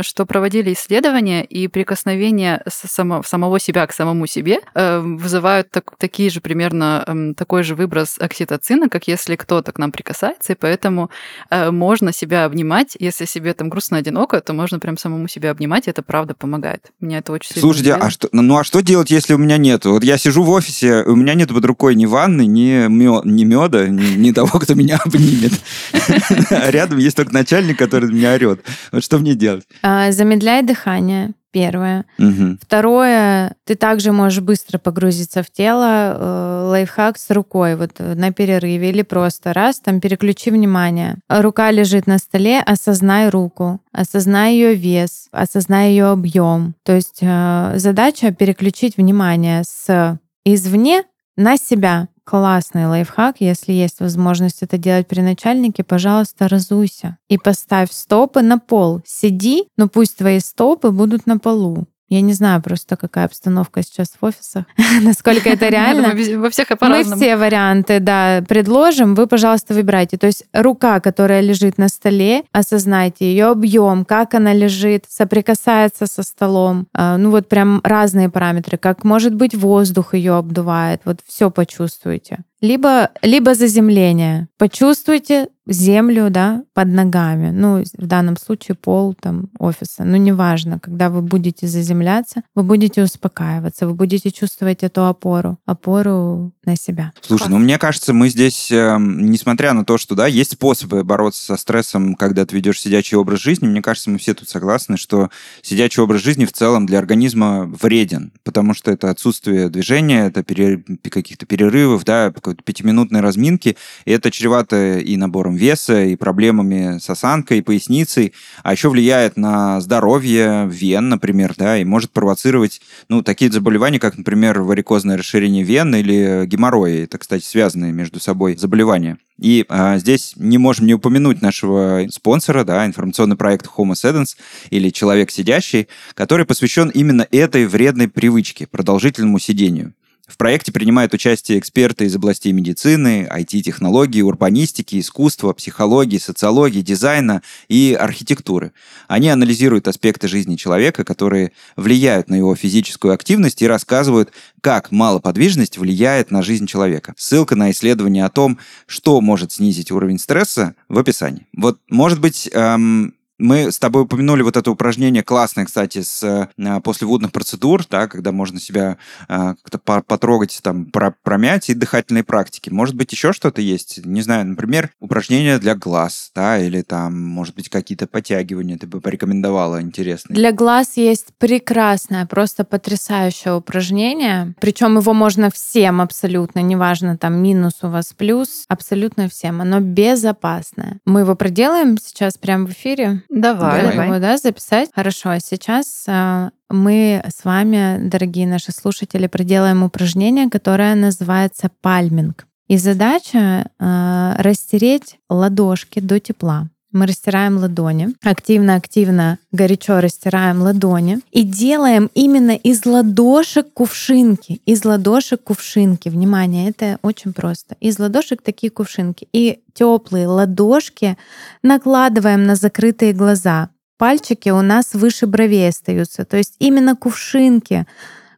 что 0.02 0.26
проводили 0.26 0.74
исследования, 0.74 1.43
и 1.43 1.67
прикосновение 1.67 2.62
самого 2.67 3.60
себя 3.60 3.86
к 3.88 3.93
самому 3.93 4.28
себе 4.28 4.60
э, 4.76 5.00
вызывают 5.00 5.69
так- 5.72 5.98
такие 5.98 6.30
же 6.30 6.41
примерно 6.41 7.34
такой 7.38 7.63
же 7.63 7.76
выброс 7.76 8.17
окситоцина, 8.19 8.89
как 8.89 9.08
если 9.08 9.36
кто-то 9.36 9.73
к 9.74 9.80
нам 9.80 9.92
прикасается, 9.92 10.54
и 10.54 10.56
поэтому 10.56 11.10
э, 11.50 11.72
можно 11.72 12.14
себя 12.14 12.46
обнимать. 12.46 12.96
Если 13.00 13.26
себе 13.26 13.54
там 13.54 13.70
грустно 13.70 13.98
одиноко, 13.98 14.40
то 14.40 14.54
можно 14.54 14.80
прям 14.80 14.98
самому 14.98 15.28
себя 15.28 15.52
обнимать, 15.52 15.88
и 15.88 15.90
это 15.90 16.02
правда 16.04 16.34
помогает. 16.34 16.92
Меня 17.02 17.18
это 17.18 17.34
очень 17.34 17.50
сильно 17.50 17.62
Слушайте, 17.62 17.94
а 17.96 18.10
что, 18.10 18.30
ну 18.32 18.58
а 18.58 18.64
что 18.64 18.82
делать, 18.82 19.12
если 19.12 19.34
у 19.34 19.38
меня 19.38 19.58
нет? 19.58 19.86
Вот 19.86 20.04
я 20.04 20.18
сижу 20.18 20.44
в 20.44 20.50
офисе, 20.50 21.04
у 21.04 21.16
меня 21.16 21.34
нет 21.34 21.50
под 21.50 21.66
рукой 21.66 21.96
ни 21.96 22.06
ванны, 22.06 22.46
ни, 22.46 22.88
мё- 22.88 23.22
ни 23.26 23.44
меда, 23.44 23.88
ни, 23.88 24.16
ни 24.16 24.32
того, 24.32 24.60
кто 24.60 24.74
меня 24.76 24.98
обнимет. 25.06 25.54
А 26.52 26.72
Рядом 26.72 27.00
есть 27.00 27.16
только 27.18 27.34
начальник, 27.34 27.78
который 27.78 28.12
меня 28.12 28.34
орет. 28.34 28.64
Вот 28.92 29.04
что 29.04 29.18
мне 29.20 29.34
делать? 29.36 29.66
А, 29.82 30.12
Замедляй 30.12 30.64
дыхание. 30.64 31.34
Первое. 31.54 32.06
Мгм. 32.18 32.58
Второе, 32.62 33.56
ты 33.63 33.76
также 33.76 34.12
можешь 34.12 34.42
быстро 34.42 34.80
погрузиться 34.80 35.44
в 35.44 35.52
тело. 35.52 36.18
э, 36.18 36.66
Лайфхак 36.70 37.20
с 37.20 37.30
рукой, 37.30 37.76
вот 37.76 37.92
э, 38.00 38.16
на 38.16 38.32
перерыве 38.34 38.89
или 38.89 39.04
просто 39.04 39.54
раз, 39.54 39.80
там 39.80 40.02
переключи 40.02 40.50
внимание. 40.50 41.18
Рука 41.30 41.70
лежит 41.70 42.08
на 42.08 42.18
столе, 42.18 42.60
осознай 42.60 43.30
руку, 43.30 43.80
осознай 43.92 44.54
ее 44.54 44.74
вес, 44.74 45.28
осознай 45.32 45.92
ее 45.92 46.08
объем. 46.08 46.74
То 46.84 46.96
есть 46.96 47.20
э, 47.22 47.74
задача 47.76 48.32
переключить 48.32 48.98
внимание 48.98 49.62
с 49.63 50.20
извне 50.44 51.04
на 51.38 51.58
себя. 51.58 52.08
Классный 52.26 52.88
лайфхак. 52.88 53.38
Если 53.40 53.74
есть 53.74 54.00
возможность 54.00 54.64
это 54.64 54.78
делать 54.78 55.08
при 55.08 55.22
начальнике, 55.22 55.84
пожалуйста, 55.84 56.48
разуйся. 56.48 57.18
И 57.28 57.38
поставь 57.38 57.92
стопы 57.92 58.42
на 58.42 58.60
пол. 58.60 59.02
Сиди, 59.06 59.68
но 59.78 59.90
пусть 59.90 60.18
твои 60.18 60.40
стопы 60.40 60.92
будут 60.92 61.26
на 61.26 61.38
полу. 61.38 61.86
Я 62.13 62.21
не 62.21 62.34
знаю 62.34 62.62
просто, 62.62 62.95
какая 62.95 63.26
обстановка 63.26 63.82
сейчас 63.82 64.13
в 64.21 64.23
офисах, 64.23 64.65
насколько 65.02 65.49
это 65.49 65.65
Я 65.65 65.71
реально. 65.71 66.10
во 66.39 66.49
всех 66.52 66.69
Мы 66.69 66.76
все 67.17 67.36
варианты, 67.38 67.99
да, 67.99 68.43
предложим. 68.47 69.15
Вы, 69.15 69.26
пожалуйста, 69.26 69.73
выбирайте. 69.73 70.17
То 70.17 70.28
есть 70.28 70.45
рука, 70.54 70.99
которая 70.99 71.41
лежит 71.41 71.80
на 71.80 71.88
столе, 71.88 72.43
осознайте 72.52 73.26
ее 73.26 73.47
объем, 73.47 74.06
как 74.06 74.36
она 74.36 74.54
лежит, 74.54 75.06
соприкасается 75.10 76.06
со 76.06 76.21
столом. 76.21 76.86
А, 76.93 77.17
Ну 77.17 77.32
вот 77.32 77.49
прям 77.49 77.82
разные 77.84 78.30
параметры, 78.30 78.78
как 78.78 79.04
может 79.04 79.34
быть 79.34 79.56
воздух 79.56 80.13
ее 80.13 80.36
обдувает. 80.36 81.02
Вот 81.06 81.19
все 81.26 81.49
почувствуйте. 81.49 82.43
Либо, 82.63 83.10
либо 83.21 83.56
заземление. 83.56 84.47
Почувствуйте 84.58 85.49
землю, 85.67 86.30
да, 86.30 86.63
под 86.73 86.88
ногами. 86.88 87.52
Ну, 87.52 87.84
в 87.97 88.08
данном 88.08 88.38
случае 88.38 88.76
пол 88.76 89.13
там 89.13 89.49
офиса. 89.60 90.06
Ну, 90.06 90.15
неважно, 90.15 90.80
когда 90.80 91.10
вы 91.10 91.21
будете 91.21 91.67
заземляться, 91.67 92.41
вы 92.56 92.63
будете 92.63 93.04
успокаиваться, 93.04 93.86
вы 93.86 93.95
будете 93.95 94.32
чувствовать 94.32 94.82
эту 94.82 95.06
опору, 95.06 95.58
опору 95.65 96.54
на 96.65 96.76
себя. 96.78 97.12
Слушай, 97.21 97.49
ну 97.49 97.58
мне 97.58 97.78
кажется, 97.78 98.13
мы 98.13 98.30
здесь, 98.30 98.71
э, 98.71 98.97
несмотря 98.99 99.73
на 99.73 99.84
то, 99.84 99.97
что 99.97 100.15
да, 100.15 100.28
есть 100.28 100.54
способы 100.54 101.04
бороться 101.04 101.43
со 101.43 101.58
стрессом, 101.58 102.15
когда 102.15 102.45
ты 102.45 102.56
ведешь 102.56 102.80
сидячий 102.80 103.17
образ 103.17 103.41
жизни, 103.41 103.67
мне 103.67 103.82
кажется, 103.82 104.10
мы 104.10 104.17
все 104.17 104.34
тут 104.34 104.49
согласны, 104.49 104.97
что 104.97 105.30
сидячий 105.62 106.02
образ 106.02 106.21
жизни 106.21 106.45
в 106.45 106.54
целом 106.54 106.86
для 106.86 106.99
организма 106.99 107.65
вреден, 107.65 108.32
потому 108.43 108.73
что 108.73 108.91
это 108.91 109.10
отсутствие 109.10 109.69
движения, 109.69 110.28
это 110.28 110.43
пере, 110.43 110.84
каких-то 111.10 111.45
перерывов, 111.45 112.06
да, 112.06 112.32
какой-то 112.32 112.63
пятиминутной 112.63 113.19
разминки, 113.19 113.76
и 114.06 114.12
это 114.12 114.32
чревато 114.32 114.99
и 114.99 115.17
набором 115.17 115.56
веса, 115.56 116.04
и 116.04 116.15
проблемами 116.15 116.99
с 116.99 117.10
осанкой, 117.10 117.60
и 117.60 117.62
поясницей, 117.62 118.34
а 118.63 118.71
еще 118.71 118.89
влияет 118.89 119.36
на 119.36 119.82
здоровье 119.82 120.67
вен, 120.71 121.10
например, 121.10 121.56
да, 121.58 121.78
и 121.78 121.84
может 121.84 122.12
провоцировать, 122.12 122.82
ну, 123.10 123.21
такие 123.21 123.52
заболевания, 123.52 123.99
как, 123.99 124.17
например, 124.17 124.62
варикозное 124.62 125.17
расширение 125.17 125.63
вен 125.63 125.93
или 125.95 126.45
геморроя. 126.54 127.04
Это, 127.04 127.18
кстати, 127.18 127.44
связанные 127.44 127.92
между 127.92 128.20
собой 128.20 128.56
заболевания. 128.56 129.18
И 129.39 129.66
а, 129.68 129.98
здесь 129.98 130.34
не 130.36 130.58
можем 130.58 130.86
не 130.86 130.94
упомянуть 130.94 131.42
нашего 131.42 132.06
спонсора, 132.10 132.63
да, 132.63 132.86
информационный 132.86 133.36
проект 133.36 133.66
Homo 133.66 133.94
Sedens 133.94 134.36
или 134.70 134.89
Человек 134.89 135.32
сидящий, 135.32 135.88
который 136.13 136.46
посвящен 136.46 136.89
именно 136.89 137.28
этой 137.32 137.66
вредной 137.66 138.08
привычке, 138.08 138.68
продолжительному 138.68 139.39
сидению. 139.39 139.94
В 140.26 140.38
проекте 140.38 140.72
принимают 140.72 141.14
участие 141.14 141.60
эксперты 141.60 142.06
из 142.06 142.16
областей 142.16 142.54
медицины, 142.54 143.30
IT-технологий, 143.30 144.22
урбанистики, 144.22 145.02
искусства, 145.02 145.52
психологии, 145.52 146.18
социологии, 146.18 146.80
дизайна 146.80 147.42
и 147.68 147.96
архитектуры. 148.00 148.72
Они 149.10 149.28
анализируют 149.28 149.90
аспекты 149.90 150.30
жизни 150.30 150.56
человека, 150.56 151.04
которые 151.04 151.52
влияют 151.76 152.30
на 152.30 152.36
его 152.36 152.56
физическую 152.56 153.14
активность 153.14 153.62
и 153.62 153.68
рассказывают, 153.68 154.32
как 154.62 154.92
малоподвижность 154.92 155.78
влияет 155.78 156.32
на 156.32 156.42
жизнь 156.42 156.68
человека. 156.68 157.14
Ссылка 157.18 157.58
на 157.58 157.72
исследование 157.72 158.24
о 158.24 158.30
том, 158.30 158.60
что 158.88 159.20
может 159.20 159.52
снизить 159.52 159.92
уровень 159.92 160.20
стресса, 160.20 160.76
в 160.88 160.98
описании. 160.98 161.48
Вот, 161.54 161.80
может 161.90 162.22
быть, 162.22 162.50
эм, 162.54 163.14
мы 163.39 163.72
с 163.72 163.80
тобой 163.80 164.04
упомянули 164.04 164.41
вот 164.41 164.58
это 164.58 164.69
упражнение 164.72 165.24
классное, 165.24 165.65
кстати, 165.65 166.02
с 166.02 166.24
э, 166.24 166.82
послеводных 166.82 167.32
процедур, 167.32 167.84
да, 167.89 168.08
когда 168.08 168.32
можно 168.32 168.60
себя 168.60 168.98
э, 169.28 169.56
как-то 169.63 170.02
потрогать, 170.02 170.60
там, 170.62 170.86
про 170.86 171.15
промять 171.24 171.69
и 171.69 171.74
дыхательные 171.74 172.24
практики. 172.24 172.69
Может 172.69 172.96
быть, 172.96 173.12
еще 173.12 173.34
что-то 173.34 173.62
есть? 173.62 174.06
Не 174.06 174.22
знаю, 174.22 174.46
например, 174.46 174.91
упражнения 175.00 175.58
для 175.58 175.76
глаз, 175.76 176.32
да, 176.36 176.60
или 176.60 176.82
там, 176.82 177.19
может 177.19 177.56
быть, 177.56 177.69
какие-то 177.69 178.08
подтягивания 178.08 178.78
ты 178.78 178.88
бы 178.88 179.02
порекомендовала 179.02 179.82
интересные. 179.82 180.36
Для 180.36 180.52
глаз 180.52 180.98
есть 180.98 181.30
прекрасное, 181.38 182.26
просто 182.26 182.63
потрясающее 182.63 183.56
упражнение. 183.56 184.54
Причем 184.60 184.98
его 184.98 185.13
можно 185.13 185.50
всем 185.50 186.02
абсолютно, 186.02 186.60
неважно, 186.60 187.17
там, 187.17 187.41
минус 187.41 187.80
у 187.82 187.89
вас, 187.89 188.13
плюс, 188.15 188.65
абсолютно 188.67 189.28
всем. 189.28 189.62
Оно 189.62 189.80
безопасное. 189.80 191.00
Мы 191.06 191.22
его 191.22 191.36
проделаем 191.36 191.98
сейчас 191.98 192.38
прямо 192.38 192.67
в 192.67 192.72
эфире. 192.72 193.23
Давай. 193.30 193.84
Давай. 193.84 194.08
Его, 194.08 194.20
да, 194.20 194.38
записать. 194.38 194.90
Хорошо. 194.94 195.32
А 195.32 195.40
сейчас 195.40 196.06
а, 196.08 196.52
мы 196.70 197.24
с 197.28 197.44
вами, 197.46 198.08
дорогие 198.08 198.48
наши 198.48 198.72
слушатели, 198.72 199.28
проделаем 199.28 199.84
упражнение, 199.84 200.50
которое 200.50 200.96
называется 200.96 201.70
пальминг. 201.82 202.46
И 202.68 202.78
задача 202.78 203.68
э, 203.78 204.36
растереть 204.38 205.18
ладошки 205.30 206.00
до 206.00 206.20
тепла. 206.20 206.70
Мы 206.93 207.08
растираем 207.08 207.58
ладони, 207.58 208.13
активно-активно, 208.23 209.39
горячо 209.51 209.99
растираем 209.99 210.62
ладони 210.62 211.21
и 211.32 211.41
делаем 211.41 212.12
именно 212.13 212.51
из 212.51 212.86
ладошек 212.86 213.73
кувшинки. 213.73 214.62
Из 214.67 214.86
ладошек 214.86 215.43
кувшинки. 215.43 216.10
Внимание, 216.10 216.69
это 216.69 216.99
очень 217.01 217.34
просто. 217.34 217.75
Из 217.79 217.97
ладошек 217.97 218.43
такие 218.43 218.69
кувшинки. 218.69 219.27
И 219.34 219.63
теплые 219.73 220.27
ладошки 220.27 221.17
накладываем 221.63 222.45
на 222.45 222.56
закрытые 222.56 223.13
глаза. 223.13 223.69
Пальчики 223.97 224.49
у 224.49 224.62
нас 224.62 224.93
выше 224.93 225.25
бровей 225.25 225.69
остаются. 225.69 226.25
То 226.25 226.38
есть 226.38 226.56
именно 226.60 226.95
кувшинки, 226.95 227.88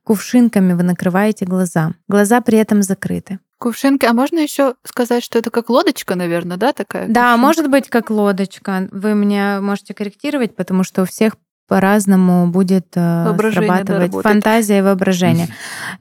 кувшинками 0.05 0.71
вы 0.71 0.83
накрываете 0.83 1.45
глаза. 1.45 1.93
Глаза 2.07 2.39
при 2.39 2.57
этом 2.57 2.83
закрыты. 2.83 3.39
Кувшинки. 3.57 4.05
А 4.05 4.13
можно 4.13 4.39
еще 4.39 4.75
сказать, 4.83 5.23
что 5.23 5.39
это 5.39 5.49
как 5.49 5.69
лодочка, 5.69 6.15
наверное, 6.15 6.57
да, 6.57 6.73
такая? 6.73 7.07
Да, 7.07 7.31
кувшинка? 7.31 7.37
может 7.37 7.69
быть, 7.69 7.89
как 7.89 8.09
лодочка. 8.09 8.87
Вы 8.91 9.15
меня 9.15 9.61
можете 9.61 9.93
корректировать, 9.93 10.55
потому 10.55 10.83
что 10.83 11.03
у 11.03 11.05
всех 11.05 11.35
по-разному 11.67 12.47
будет 12.47 12.87
э, 12.95 13.35
срабатывать 13.51 14.11
да, 14.11 14.21
фантазия 14.21 14.79
и 14.79 14.81
воображение. 14.81 15.47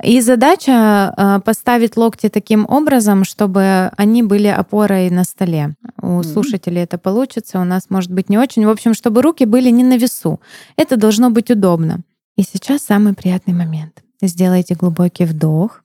И 0.03 0.21
задача 0.21 1.15
э, 1.17 1.41
поставить 1.45 1.97
локти 1.97 2.29
таким 2.29 2.67
образом, 2.69 3.25
чтобы 3.25 3.91
они 3.97 4.23
были 4.23 4.49
опорой 4.49 5.09
на 5.11 5.25
столе. 5.25 5.75
У 6.01 6.07
mm-hmm. 6.07 6.25
слушателей 6.25 6.83
это 6.83 6.99
получится, 6.99 7.61
у 7.61 7.65
нас 7.65 7.89
может 7.89 8.11
быть 8.11 8.29
не 8.29 8.37
очень. 8.37 8.67
В 8.67 8.71
общем, 8.71 8.95
чтобы 8.95 9.23
руки 9.23 9.45
были 9.47 9.71
не 9.71 9.85
на 9.85 9.97
весу. 9.97 10.41
Это 10.77 10.97
должно 10.97 11.31
быть 11.31 11.51
удобно. 11.51 12.01
И 12.37 12.43
сейчас 12.43 12.83
самый 12.83 13.15
приятный 13.15 13.55
момент. 13.55 14.03
Сделайте 14.21 14.75
глубокий 14.75 15.25
вдох 15.25 15.84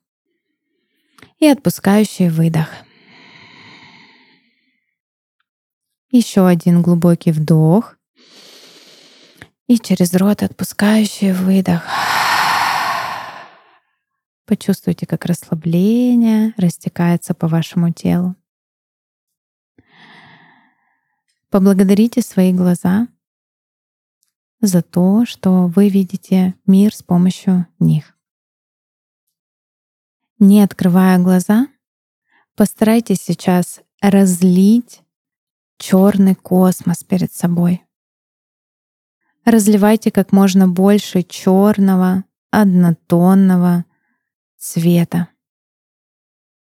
и 1.40 1.48
отпускающий 1.48 2.30
выдох. 2.30 2.70
Еще 6.12 6.48
один 6.48 6.82
глубокий 6.82 7.32
вдох. 7.32 7.96
И 9.68 9.78
через 9.78 10.14
рот 10.16 10.42
отпускающий 10.42 11.32
выдох. 11.32 11.84
Почувствуйте, 14.46 15.06
как 15.06 15.26
расслабление 15.26 16.56
растекается 16.58 17.36
по 17.36 17.48
вашему 17.48 17.94
телу. 17.94 18.36
Поблагодарите 21.52 22.22
свои 22.22 22.52
глаза 22.52 23.08
за 24.60 24.82
то, 24.82 25.26
что 25.26 25.68
вы 25.68 25.90
видите 25.90 26.56
мир 26.66 26.96
с 26.96 27.04
помощью 27.04 27.68
них. 27.80 28.19
Не 30.40 30.64
открывая 30.64 31.20
глаза, 31.20 31.68
постарайтесь 32.56 33.22
сейчас 33.22 33.82
разлить 34.02 35.04
черный 35.78 36.34
космос 36.34 37.04
перед 37.04 37.34
собой. 37.34 37.84
Разливайте 39.44 40.12
как 40.12 40.32
можно 40.32 40.70
больше 40.70 41.24
черного, 41.24 42.24
однотонного 42.52 43.84
цвета, 44.58 45.28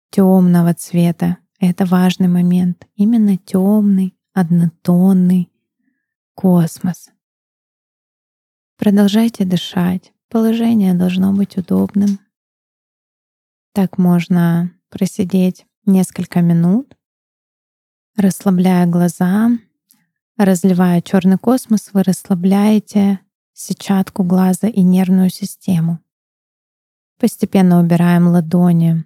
темного 0.09 0.73
цвета. 0.73 1.37
Это 1.59 1.85
важный 1.85 2.29
момент. 2.29 2.87
Именно 2.95 3.37
темный, 3.37 4.17
однотонный 4.31 5.51
космос. 6.33 7.09
Продолжайте 8.77 9.43
дышать. 9.43 10.13
Положение 10.29 10.93
должно 10.93 11.33
быть 11.33 11.57
удобным. 11.57 12.19
Так 13.75 13.97
можно 13.97 14.71
просидеть 14.87 15.65
несколько 15.85 16.39
минут, 16.39 16.95
расслабляя 18.15 18.87
глаза, 18.87 19.49
разливая 20.37 21.01
черный 21.01 21.37
космос, 21.37 21.89
вы 21.91 22.03
расслабляете 22.03 23.19
сетчатку 23.51 24.23
глаза 24.23 24.69
и 24.69 24.81
нервную 24.81 25.29
систему. 25.29 25.99
Постепенно 27.19 27.81
убираем 27.81 28.27
ладони 28.27 29.03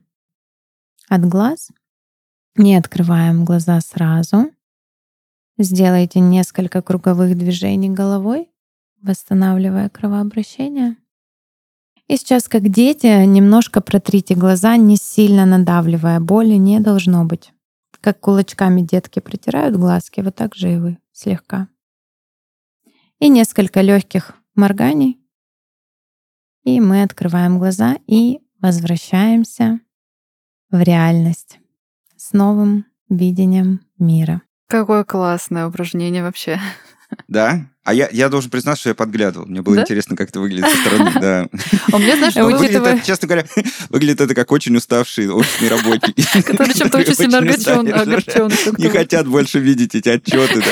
от 1.08 1.26
глаз, 1.28 1.72
не 2.56 2.76
открываем 2.76 3.46
глаза 3.46 3.82
сразу. 3.82 4.52
Сделайте 5.58 6.20
несколько 6.20 6.84
круговых 6.84 7.36
движений 7.36 7.90
головой, 7.90 8.52
восстанавливая 9.02 9.90
кровообращение. 9.90 10.96
И 12.10 12.18
сейчас, 12.18 12.48
как 12.48 12.68
дети, 12.70 13.24
немножко 13.26 13.82
протрите 13.82 14.34
глаза, 14.34 14.78
не 14.78 14.98
сильно 14.98 15.46
надавливая. 15.46 16.20
Боли 16.20 16.56
не 16.56 16.80
должно 16.80 17.24
быть. 17.24 17.54
Как 18.02 18.20
кулачками 18.20 18.82
детки 18.82 19.20
протирают 19.20 19.76
глазки, 19.76 20.22
вот 20.22 20.34
так 20.34 20.56
же 20.56 20.74
и 20.74 20.78
вы 20.78 20.98
слегка. 21.12 21.68
И 23.20 23.30
несколько 23.30 23.82
легких 23.82 24.34
морганий. 24.56 25.20
И 26.64 26.82
мы 26.82 27.04
открываем 27.04 27.60
глаза 27.60 27.98
и 28.08 28.40
возвращаемся 28.60 29.80
в 30.72 30.82
реальность 30.82 31.60
с 32.18 32.34
новым 32.34 32.86
видением 33.08 33.82
мира. 34.00 34.42
Какое 34.68 35.04
классное 35.04 35.68
упражнение 35.68 36.24
вообще. 36.24 36.60
Да? 37.28 37.66
А 37.84 37.94
я, 37.94 38.08
я 38.12 38.30
должен 38.30 38.52
признаться, 38.52 38.82
что 38.82 38.90
я 38.90 38.96
подглядывал. 38.96 39.48
Мне 39.48 39.62
было 39.64 39.78
Да? 39.78 39.82
интересно, 39.82 40.16
как 40.16 40.30
это 40.30 40.40
выглядит 40.40 40.70
со 40.70 40.78
стороны. 40.78 41.12
Да. 41.20 41.48
А 41.92 41.98
меня, 41.98 42.18
знаешь, 42.18 42.38
А 42.38 42.42
Но 42.42 42.48
учитывая- 42.48 42.58
выглядит 42.60 42.82
это, 42.86 43.06
честно 43.08 43.28
говоря, 43.28 43.46
выглядит 43.90 44.22
это 44.22 44.36
как 44.36 44.52
очень 44.52 44.76
уставшие 44.76 45.32
офисные 45.34 45.72
работники. 45.72 46.24
который 46.44 46.74
чем-то 46.74 46.98
очень 47.00 47.16
сильно 47.16 47.40
огорчен. 47.40 48.52
Не 48.78 48.90
хотят 48.90 49.28
больше 49.28 49.60
видеть 49.60 49.96
эти 49.96 50.10
отчеты. 50.10 50.62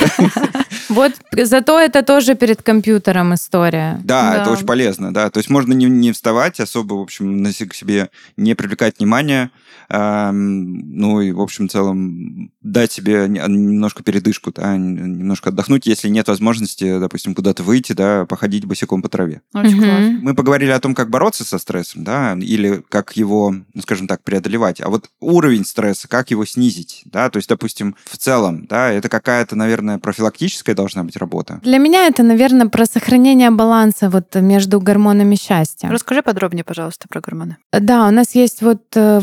Вот 0.89 1.12
зато 1.34 1.78
это 1.80 2.02
тоже 2.02 2.34
перед 2.36 2.63
компьютером 2.63 3.34
история. 3.34 4.00
Да, 4.06 4.41
это 4.41 4.52
очень 4.52 4.65
полезно, 4.65 5.13
да. 5.13 5.30
То 5.30 5.39
есть 5.39 5.50
можно 5.50 5.73
не, 5.73 5.86
не 5.86 6.13
вставать, 6.13 6.62
особо, 6.62 6.93
в 6.95 7.02
общем, 7.02 7.43
на 7.43 7.52
себе 7.52 8.10
не 8.38 8.56
привлекать 8.56 8.97
внимание, 8.97 9.43
ам, 9.43 9.50
ну 9.89 11.21
и, 11.21 11.32
в 11.32 11.41
общем, 11.41 11.67
в 11.67 11.71
целом 11.71 12.52
дать 12.62 12.91
себе 12.91 13.28
не- 13.28 13.39
немножко 13.39 14.04
передышку, 14.04 14.52
да, 14.52 14.76
немножко 14.76 15.50
отдохнуть, 15.50 15.88
если 15.88 16.10
нет 16.10 16.28
возможности, 16.28 17.00
допустим, 17.00 17.34
куда-то 17.36 17.63
выйти, 17.63 17.93
да, 17.93 18.26
походить 18.26 18.65
босиком 18.65 19.02
по 19.02 19.10
траве. 19.10 19.41
Очень 19.54 19.78
классно. 19.78 20.19
Мы 20.21 20.36
поговорили 20.36 20.71
о 20.71 20.80
том, 20.80 20.93
как 20.95 21.10
бороться 21.10 21.43
со 21.43 21.58
стрессом, 21.58 22.04
да, 22.04 22.34
или 22.34 22.84
как 22.89 23.15
его, 23.15 23.52
ну, 23.73 23.82
скажем 23.82 24.08
так, 24.08 24.23
преодолевать. 24.23 24.82
А 24.82 24.89
вот 24.89 25.10
уровень 25.19 25.65
стресса, 25.65 26.08
как 26.08 26.32
его 26.32 26.45
снизить, 26.45 27.04
да, 27.06 27.30
то 27.30 27.38
есть, 27.38 27.50
допустим, 27.50 27.95
в 28.06 28.17
целом, 28.17 28.65
да, 28.67 28.91
это 28.91 29.10
какая-то, 29.10 29.56
наверное, 29.56 29.97
профилактическая 29.97 30.76
должна 30.76 31.04
быть 31.04 31.17
работа. 31.17 31.60
Для 31.63 31.78
меня 31.78 32.08
это, 32.08 32.23
наверное, 32.23 32.67
про 32.67 32.86
сохранение 32.86 33.52
баланса 33.52 34.10
вот 34.10 34.36
между 34.36 34.80
гормонами 34.80 35.36
счастья. 35.36 35.89
Расскажи 35.89 36.21
подробнее, 36.21 36.63
пожалуйста, 36.63 37.08
про 37.08 37.21
гормоны. 37.21 37.58
Да, 37.71 38.08
у 38.08 38.12
нас 38.12 38.36
есть 38.36 38.62
вот, 38.62 38.84
э, 38.95 39.19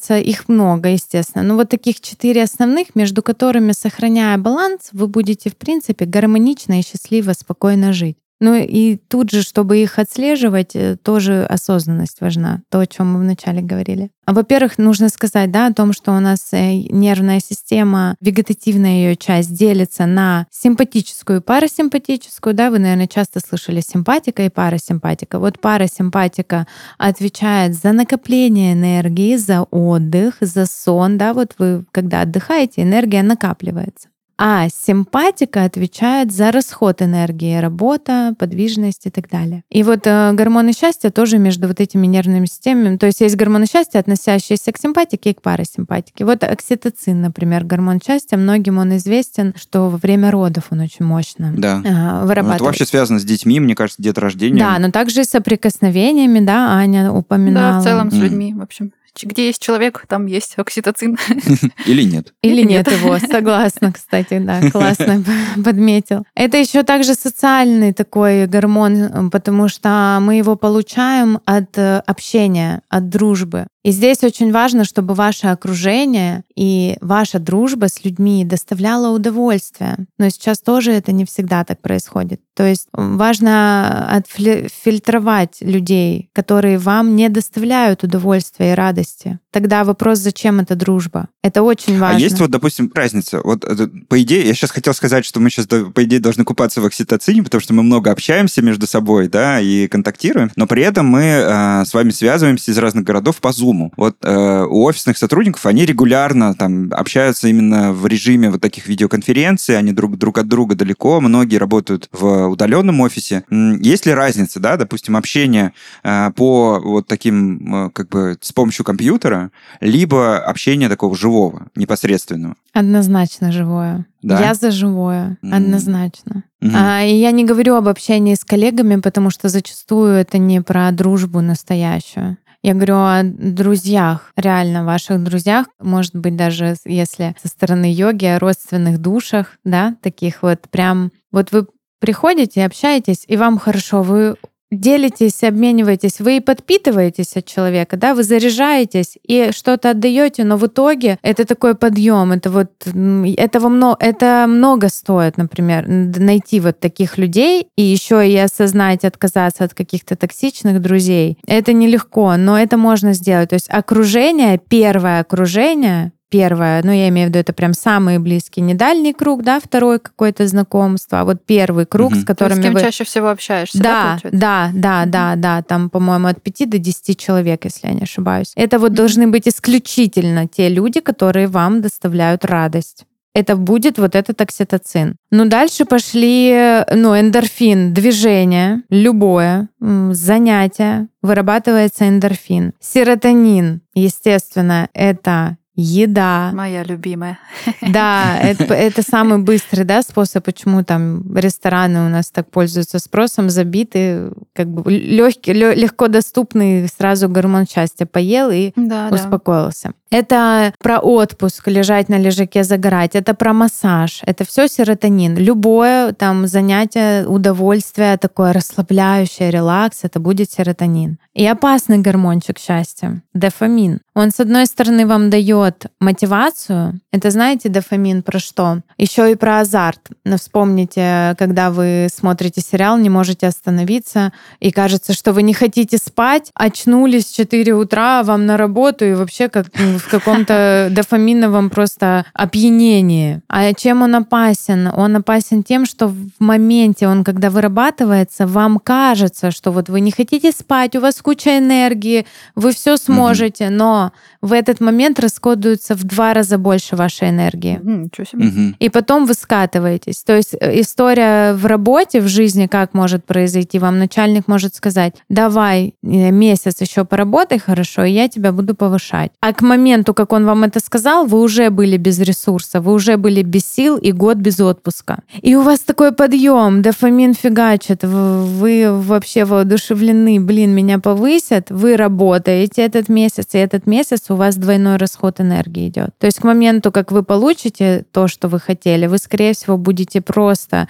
выделяются, 0.00 0.18
их 0.18 0.48
много, 0.48 0.88
естественно, 0.90 1.44
но 1.44 1.56
вот 1.56 1.68
таких 1.68 2.00
четыре 2.00 2.42
основных, 2.42 2.94
между 2.94 3.22
которыми, 3.22 3.72
сохраняя 3.72 4.36
баланс, 4.38 4.90
вы 4.92 5.06
будете, 5.06 5.50
в 5.50 5.56
принципе, 5.56 6.04
гармонично 6.04 6.78
и 6.78 6.82
счастливо, 6.82 7.32
спокойно 7.32 7.92
жить. 7.92 8.16
Ну 8.40 8.54
и 8.54 8.96
тут 8.96 9.30
же, 9.30 9.42
чтобы 9.42 9.82
их 9.82 9.98
отслеживать, 9.98 10.74
э, 10.74 10.96
тоже 10.96 11.44
осознанность 11.44 12.22
важна, 12.22 12.62
то, 12.70 12.80
о 12.80 12.86
чем 12.86 13.12
мы 13.12 13.20
вначале 13.20 13.60
говорили. 13.60 14.10
А, 14.24 14.32
Во-первых, 14.32 14.78
нужно 14.78 15.10
сказать 15.10 15.50
да, 15.50 15.66
о 15.66 15.74
том, 15.74 15.92
что 15.92 16.12
у 16.12 16.20
нас 16.20 16.48
э, 16.52 16.72
нервная 16.90 17.40
система, 17.40 18.16
вегетативная 18.22 18.92
ее 18.92 19.16
часть 19.16 19.52
делится 19.52 20.06
на 20.06 20.46
симпатическую 20.50 21.40
и 21.40 21.42
парасимпатическую. 21.42 22.54
Да, 22.54 22.70
вы, 22.70 22.78
наверное, 22.78 23.08
часто 23.08 23.40
слышали 23.40 23.82
симпатика 23.82 24.42
и 24.42 24.48
парасимпатика. 24.48 25.38
Вот 25.38 25.60
парасимпатика 25.60 26.66
отвечает 26.96 27.74
за 27.74 27.92
накопление 27.92 28.72
энергии, 28.72 29.36
за 29.36 29.64
отдых, 29.64 30.36
за 30.40 30.64
сон. 30.64 31.18
Да, 31.18 31.34
вот 31.34 31.56
вы, 31.58 31.84
когда 31.92 32.22
отдыхаете, 32.22 32.82
энергия 32.82 33.22
накапливается. 33.22 34.08
А 34.42 34.68
симпатика 34.70 35.64
отвечает 35.64 36.32
за 36.32 36.50
расход 36.50 37.02
энергии, 37.02 37.58
работа, 37.58 38.34
подвижность 38.38 39.04
и 39.04 39.10
так 39.10 39.28
далее. 39.28 39.64
И 39.68 39.82
вот 39.82 40.06
э, 40.06 40.32
гормоны 40.32 40.72
счастья 40.72 41.10
тоже 41.10 41.36
между 41.36 41.68
вот 41.68 41.78
этими 41.78 42.06
нервными 42.06 42.46
системами. 42.46 42.96
То 42.96 43.04
есть 43.04 43.20
есть 43.20 43.36
гормоны 43.36 43.66
счастья, 43.66 43.98
относящиеся 43.98 44.72
к 44.72 44.78
симпатике 44.78 45.32
и 45.32 45.34
к 45.34 45.42
парасимпатике. 45.42 46.24
Вот 46.24 46.42
окситоцин, 46.42 47.20
например, 47.20 47.64
гормон 47.64 48.00
счастья, 48.00 48.38
многим 48.38 48.78
он 48.78 48.96
известен, 48.96 49.52
что 49.56 49.90
во 49.90 49.98
время 49.98 50.30
родов 50.30 50.68
он 50.70 50.80
очень 50.80 51.04
мощно 51.04 51.52
Да. 51.54 51.82
э, 51.84 51.90
Ну, 51.90 52.26
вырабатывает. 52.26 52.54
это 52.54 52.64
вообще 52.64 52.86
связано 52.86 53.20
с 53.20 53.24
детьми, 53.24 53.60
мне 53.60 53.74
кажется, 53.74 54.02
деторождением. 54.02 54.58
Да, 54.58 54.78
но 54.78 54.90
также 54.90 55.20
и 55.20 55.24
соприкосновениями, 55.24 56.40
да, 56.40 56.72
Аня 56.72 57.12
упоминала. 57.12 57.74
Да, 57.74 57.80
в 57.80 57.84
целом 57.84 58.10
с 58.10 58.14
людьми, 58.14 58.54
в 58.54 58.62
общем. 58.62 58.92
Где 59.22 59.46
есть 59.46 59.62
человек, 59.62 60.04
там 60.08 60.26
есть 60.26 60.54
окситоцин. 60.56 61.18
Или 61.86 62.02
нет. 62.02 62.32
Или 62.42 62.62
нет 62.62 62.90
его, 62.90 63.18
согласна, 63.18 63.92
кстати, 63.92 64.38
да, 64.38 64.60
классно 64.72 65.24
подметил. 65.64 66.24
Это 66.34 66.56
еще 66.56 66.82
также 66.82 67.14
социальный 67.14 67.92
такой 67.92 68.46
гормон, 68.46 69.30
потому 69.30 69.68
что 69.68 70.18
мы 70.20 70.36
его 70.36 70.56
получаем 70.56 71.40
от 71.44 71.76
э, 71.76 72.02
общения, 72.06 72.82
от 72.88 73.08
дружбы. 73.08 73.66
И 73.82 73.92
здесь 73.92 74.22
очень 74.22 74.52
важно, 74.52 74.84
чтобы 74.84 75.14
ваше 75.14 75.46
окружение 75.46 76.44
и 76.54 76.98
ваша 77.00 77.38
дружба 77.38 77.88
с 77.88 78.04
людьми 78.04 78.44
доставляла 78.44 79.14
удовольствие. 79.14 80.06
Но 80.18 80.28
сейчас 80.28 80.60
тоже 80.60 80.92
это 80.92 81.12
не 81.12 81.24
всегда 81.24 81.64
так 81.64 81.80
происходит. 81.80 82.40
То 82.54 82.66
есть 82.66 82.88
важно 82.92 84.06
отфильтровать 84.10 85.58
людей, 85.62 86.28
которые 86.34 86.76
вам 86.76 87.16
не 87.16 87.30
доставляют 87.30 88.04
удовольствия 88.04 88.72
и 88.72 88.74
радости. 88.74 89.38
Тогда 89.50 89.82
вопрос, 89.84 90.18
зачем 90.18 90.60
эта 90.60 90.74
дружба? 90.74 91.28
Это 91.42 91.62
очень 91.62 91.98
важно. 91.98 92.18
А 92.18 92.20
есть 92.20 92.38
вот, 92.38 92.50
допустим, 92.50 92.92
разница. 92.94 93.40
Вот 93.42 93.64
это, 93.64 93.90
по 94.08 94.20
идее, 94.20 94.46
я 94.46 94.52
сейчас 94.52 94.70
хотел 94.70 94.92
сказать, 94.92 95.24
что 95.24 95.40
мы 95.40 95.48
сейчас, 95.48 95.66
по 95.66 96.04
идее, 96.04 96.20
должны 96.20 96.44
купаться 96.44 96.82
в 96.82 96.84
окситоцине, 96.84 97.42
потому 97.42 97.60
что 97.62 97.72
мы 97.72 97.82
много 97.82 98.10
общаемся 98.10 98.60
между 98.60 98.86
собой, 98.86 99.28
да, 99.28 99.58
и 99.58 99.88
контактируем, 99.88 100.50
но 100.56 100.66
при 100.66 100.82
этом 100.82 101.06
мы 101.06 101.22
э, 101.22 101.84
с 101.86 101.94
вами 101.94 102.10
связываемся 102.10 102.70
из 102.70 102.78
разных 102.78 103.04
городов 103.04 103.40
по 103.40 103.52
Зуму. 103.70 103.92
Вот 103.96 104.16
э, 104.24 104.66
у 104.68 104.82
офисных 104.84 105.16
сотрудников 105.16 105.64
они 105.64 105.86
регулярно 105.86 106.54
там 106.54 106.90
общаются 106.92 107.46
именно 107.46 107.92
в 107.92 108.06
режиме 108.06 108.50
вот 108.50 108.60
таких 108.60 108.88
видеоконференций, 108.88 109.78
они 109.78 109.92
друг, 109.92 110.18
друг 110.18 110.38
от 110.38 110.48
друга 110.48 110.74
далеко, 110.74 111.20
многие 111.20 111.56
работают 111.56 112.08
в 112.12 112.48
удаленном 112.48 113.00
офисе. 113.00 113.44
Есть 113.50 114.06
ли 114.06 114.12
разница, 114.12 114.58
да, 114.58 114.76
допустим, 114.76 115.16
общение 115.16 115.72
э, 116.02 116.30
по 116.34 116.80
вот 116.82 117.06
таким, 117.06 117.86
э, 117.86 117.90
как 117.90 118.08
бы, 118.08 118.36
с 118.40 118.52
помощью 118.52 118.84
компьютера, 118.84 119.50
либо 119.80 120.38
общение 120.38 120.88
такого 120.88 121.16
живого, 121.16 121.68
непосредственного? 121.76 122.56
Однозначно 122.72 123.52
живое. 123.52 124.06
Да? 124.22 124.40
Я 124.40 124.54
за 124.54 124.70
живое, 124.70 125.38
М. 125.42 125.54
однозначно. 125.54 126.42
Мгм. 126.60 126.74
А, 126.76 127.04
и 127.04 127.14
я 127.14 127.30
не 127.30 127.44
говорю 127.44 127.76
об 127.76 127.88
общении 127.88 128.34
с 128.34 128.44
коллегами, 128.44 129.00
потому 129.00 129.30
что 129.30 129.48
зачастую 129.48 130.14
это 130.14 130.38
не 130.38 130.60
про 130.60 130.90
дружбу 130.92 131.40
настоящую. 131.40 132.36
Я 132.62 132.74
говорю 132.74 132.96
о 132.96 133.22
друзьях, 133.22 134.32
реально 134.36 134.84
ваших 134.84 135.22
друзьях, 135.24 135.66
может 135.80 136.14
быть, 136.14 136.36
даже 136.36 136.74
если 136.84 137.34
со 137.42 137.48
стороны 137.48 137.90
йоги, 137.90 138.26
о 138.26 138.38
родственных 138.38 138.98
душах, 138.98 139.56
да, 139.64 139.96
таких 140.02 140.42
вот 140.42 140.68
прям, 140.70 141.10
вот 141.32 141.52
вы 141.52 141.66
приходите, 142.00 142.66
общаетесь, 142.66 143.24
и 143.26 143.36
вам 143.38 143.58
хорошо, 143.58 144.02
вы 144.02 144.36
делитесь, 144.70 145.42
обмениваетесь, 145.42 146.20
вы 146.20 146.36
и 146.36 146.40
подпитываетесь 146.40 147.36
от 147.36 147.46
человека, 147.46 147.96
да, 147.96 148.14
вы 148.14 148.22
заряжаетесь 148.22 149.18
и 149.26 149.50
что-то 149.52 149.90
отдаете, 149.90 150.44
но 150.44 150.56
в 150.56 150.66
итоге 150.66 151.18
это 151.22 151.44
такой 151.44 151.74
подъем, 151.74 152.32
это 152.32 152.50
вот 152.50 152.70
этого 152.84 153.68
много, 153.68 153.96
это 154.00 154.46
много 154.48 154.88
стоит, 154.88 155.36
например, 155.36 155.86
найти 155.88 156.60
вот 156.60 156.78
таких 156.80 157.18
людей 157.18 157.68
и 157.76 157.82
еще 157.82 158.28
и 158.28 158.36
осознать, 158.36 159.04
отказаться 159.04 159.64
от 159.64 159.74
каких-то 159.74 160.16
токсичных 160.16 160.80
друзей. 160.80 161.38
Это 161.46 161.72
нелегко, 161.72 162.36
но 162.36 162.58
это 162.58 162.76
можно 162.76 163.12
сделать. 163.12 163.50
То 163.50 163.54
есть 163.54 163.68
окружение, 163.70 164.58
первое 164.58 165.20
окружение, 165.20 166.12
первое, 166.30 166.80
ну 166.82 166.92
я 166.92 167.08
имею 167.08 167.26
в 167.26 167.30
виду, 167.30 167.38
это 167.40 167.52
прям 167.52 167.74
самый 167.74 168.18
близкий, 168.18 168.60
не 168.60 168.74
дальний 168.74 169.12
круг, 169.12 169.42
да, 169.42 169.60
второй 169.60 169.98
какое-то 169.98 170.46
знакомство, 170.46 171.20
а 171.20 171.24
вот 171.24 171.44
первый 171.44 171.84
круг, 171.86 172.12
Мгм. 172.12 172.20
с 172.20 172.24
То 172.24 172.30
есть 172.30 172.38
которыми 172.38 172.60
с 172.60 172.62
кем 172.62 172.74
вы... 172.74 172.80
чаще 172.80 173.04
всего 173.04 173.28
общаешься, 173.30 173.82
да, 173.82 174.18
Да, 174.22 174.30
да, 174.32 174.70
да, 174.72 175.04
да, 175.06 175.34
да, 175.36 175.62
там, 175.62 175.90
по-моему, 175.90 176.28
от 176.28 176.40
5 176.42 176.70
до 176.70 176.78
10 176.78 177.18
человек, 177.18 177.64
если 177.64 177.88
я 177.88 177.92
не 177.94 178.02
ошибаюсь. 178.02 178.52
Это 178.54 178.78
вот 178.78 178.94
должны 178.94 179.26
быть 179.26 179.46
исключительно 179.48 180.46
те 180.48 180.68
люди, 180.68 181.00
которые 181.00 181.48
вам 181.48 181.82
доставляют 181.82 182.44
радость. 182.44 183.04
Это 183.32 183.54
будет 183.54 183.96
вот 183.98 184.16
этот 184.16 184.40
окситоцин. 184.40 185.14
Ну, 185.30 185.44
дальше 185.44 185.84
пошли, 185.84 186.82
ну, 186.92 187.18
эндорфин, 187.18 187.94
движение, 187.94 188.82
любое, 188.90 189.68
занятие, 189.80 191.06
вырабатывается 191.22 192.08
эндорфин. 192.08 192.72
Серотонин, 192.80 193.82
естественно, 193.94 194.88
это 194.94 195.56
еда, 195.80 196.50
Моя 196.52 196.82
любимая. 196.84 197.38
да, 197.80 198.38
это, 198.42 198.74
это 198.74 199.02
самый 199.02 199.38
быстрый 199.38 199.84
да, 199.84 200.02
способ, 200.02 200.44
почему 200.44 200.84
там 200.84 201.36
рестораны 201.36 202.06
у 202.06 202.08
нас 202.08 202.30
так 202.30 202.50
пользуются 202.50 202.98
спросом, 202.98 203.50
забиты, 203.50 204.30
как 204.52 204.68
бы 204.68 204.90
легкий, 204.90 205.52
легко 205.52 206.08
доступный 206.08 206.88
сразу 206.88 207.28
гормон 207.28 207.66
счастья 207.66 208.06
поел 208.06 208.50
и 208.50 208.72
Да, 208.76 209.08
да. 209.08 209.14
успокоился. 209.14 209.92
Это 210.12 210.74
про 210.80 210.98
отпуск, 210.98 211.68
лежать 211.68 212.08
на 212.08 212.18
лежаке, 212.18 212.64
загорать. 212.64 213.14
Это 213.14 213.32
про 213.32 213.52
массаж. 213.52 214.22
Это 214.26 214.44
все 214.44 214.66
серотонин. 214.66 215.36
Любое 215.36 216.12
там 216.12 216.48
занятие, 216.48 217.26
удовольствие, 217.26 218.16
такое 218.16 218.52
расслабляющее, 218.52 219.52
релакс, 219.52 220.00
это 220.02 220.18
будет 220.18 220.50
серотонин. 220.50 221.18
И 221.32 221.46
опасный 221.46 221.98
гормончик 221.98 222.58
счастья, 222.58 223.22
дофамин. 223.34 224.00
Он, 224.14 224.32
с 224.32 224.40
одной 224.40 224.66
стороны, 224.66 225.06
вам 225.06 225.30
дает 225.30 225.69
дает 225.70 225.86
мотивацию, 226.00 227.00
это 227.12 227.30
знаете, 227.30 227.68
дофамин 227.68 228.22
про 228.22 228.38
что? 228.38 228.80
Еще 228.98 229.32
и 229.32 229.34
про 229.34 229.60
азарт. 229.60 230.00
Ну, 230.24 230.36
вспомните, 230.36 231.34
когда 231.38 231.70
вы 231.70 232.08
смотрите 232.12 232.60
сериал, 232.60 232.98
не 232.98 233.08
можете 233.08 233.46
остановиться, 233.46 234.32
и 234.60 234.70
кажется, 234.70 235.12
что 235.12 235.32
вы 235.32 235.42
не 235.42 235.54
хотите 235.54 235.98
спать, 235.98 236.50
очнулись 236.54 237.26
в 237.26 237.36
4 237.36 237.74
утра, 237.74 238.22
вам 238.22 238.46
на 238.46 238.56
работу, 238.56 239.04
и 239.04 239.14
вообще 239.14 239.48
как 239.48 239.66
в 239.74 240.10
каком-то 240.10 240.88
дофаминовом 240.92 241.70
просто 241.70 242.24
опьянении. 242.34 243.40
А 243.48 243.72
чем 243.74 244.02
он 244.02 244.14
опасен? 244.14 244.90
Он 244.94 245.16
опасен 245.16 245.62
тем, 245.62 245.86
что 245.86 246.08
в 246.08 246.16
моменте 246.38 247.08
он, 247.08 247.24
когда 247.24 247.50
вырабатывается, 247.50 248.46
вам 248.46 248.78
кажется, 248.78 249.50
что 249.50 249.70
вот 249.70 249.88
вы 249.88 250.00
не 250.00 250.10
хотите 250.10 250.52
спать, 250.52 250.96
у 250.96 251.00
вас 251.00 251.20
куча 251.22 251.58
энергии, 251.58 252.26
вы 252.54 252.72
все 252.72 252.96
сможете, 252.96 253.70
но 253.70 254.12
в 254.42 254.52
этот 254.52 254.80
момент 254.80 255.18
расходуется 255.50 255.94
в 255.94 256.04
два 256.04 256.34
раза 256.34 256.58
больше 256.58 256.96
вашей 256.96 257.30
энергии. 257.30 257.80
Ничего 257.82 258.24
себе. 258.24 258.46
Угу. 258.46 258.76
И 258.78 258.88
потом 258.88 259.26
вы 259.26 259.34
скатываетесь. 259.34 260.22
То 260.22 260.36
есть 260.36 260.54
э, 260.60 260.80
история 260.80 261.52
в 261.54 261.66
работе, 261.66 262.20
в 262.20 262.28
жизни 262.28 262.66
как 262.66 262.94
может 262.94 263.24
произойти? 263.24 263.78
Вам 263.78 263.98
начальник 263.98 264.48
может 264.48 264.74
сказать, 264.74 265.14
давай 265.28 265.94
э, 266.02 266.30
месяц 266.30 266.80
еще 266.80 267.04
поработай 267.04 267.58
хорошо, 267.58 268.04
и 268.04 268.12
я 268.12 268.28
тебя 268.28 268.52
буду 268.52 268.74
повышать. 268.74 269.30
А 269.40 269.52
к 269.52 269.62
моменту, 269.62 270.14
как 270.14 270.32
он 270.32 270.44
вам 270.46 270.64
это 270.64 270.80
сказал, 270.80 271.26
вы 271.26 271.40
уже 271.40 271.70
были 271.70 271.96
без 271.96 272.20
ресурса, 272.20 272.80
вы 272.80 272.92
уже 272.92 273.16
были 273.16 273.42
без 273.42 273.66
сил 273.66 273.96
и 273.96 274.12
год 274.12 274.36
без 274.36 274.60
отпуска. 274.60 275.18
И 275.42 275.56
у 275.56 275.62
вас 275.62 275.80
такой 275.80 276.12
подъем, 276.12 276.82
дофамин 276.82 277.34
фигачит, 277.34 278.04
вы 278.04 278.88
вообще 278.90 279.44
воодушевлены, 279.44 280.40
блин, 280.40 280.70
меня 280.70 280.98
повысят, 280.98 281.70
вы 281.70 281.96
работаете 281.96 282.82
этот 282.82 283.08
месяц, 283.08 283.54
и 283.54 283.58
этот 283.58 283.86
месяц 283.86 284.30
у 284.30 284.34
вас 284.34 284.56
двойной 284.56 284.96
расход 284.96 285.39
энергии 285.40 285.88
идет. 285.88 286.10
То 286.18 286.26
есть 286.26 286.38
к 286.38 286.44
моменту, 286.44 286.92
как 286.92 287.12
вы 287.12 287.22
получите 287.22 288.04
то, 288.12 288.28
что 288.28 288.48
вы 288.48 288.60
хотели, 288.60 289.06
вы, 289.06 289.18
скорее 289.18 289.54
всего, 289.54 289.76
будете 289.76 290.20
просто 290.20 290.88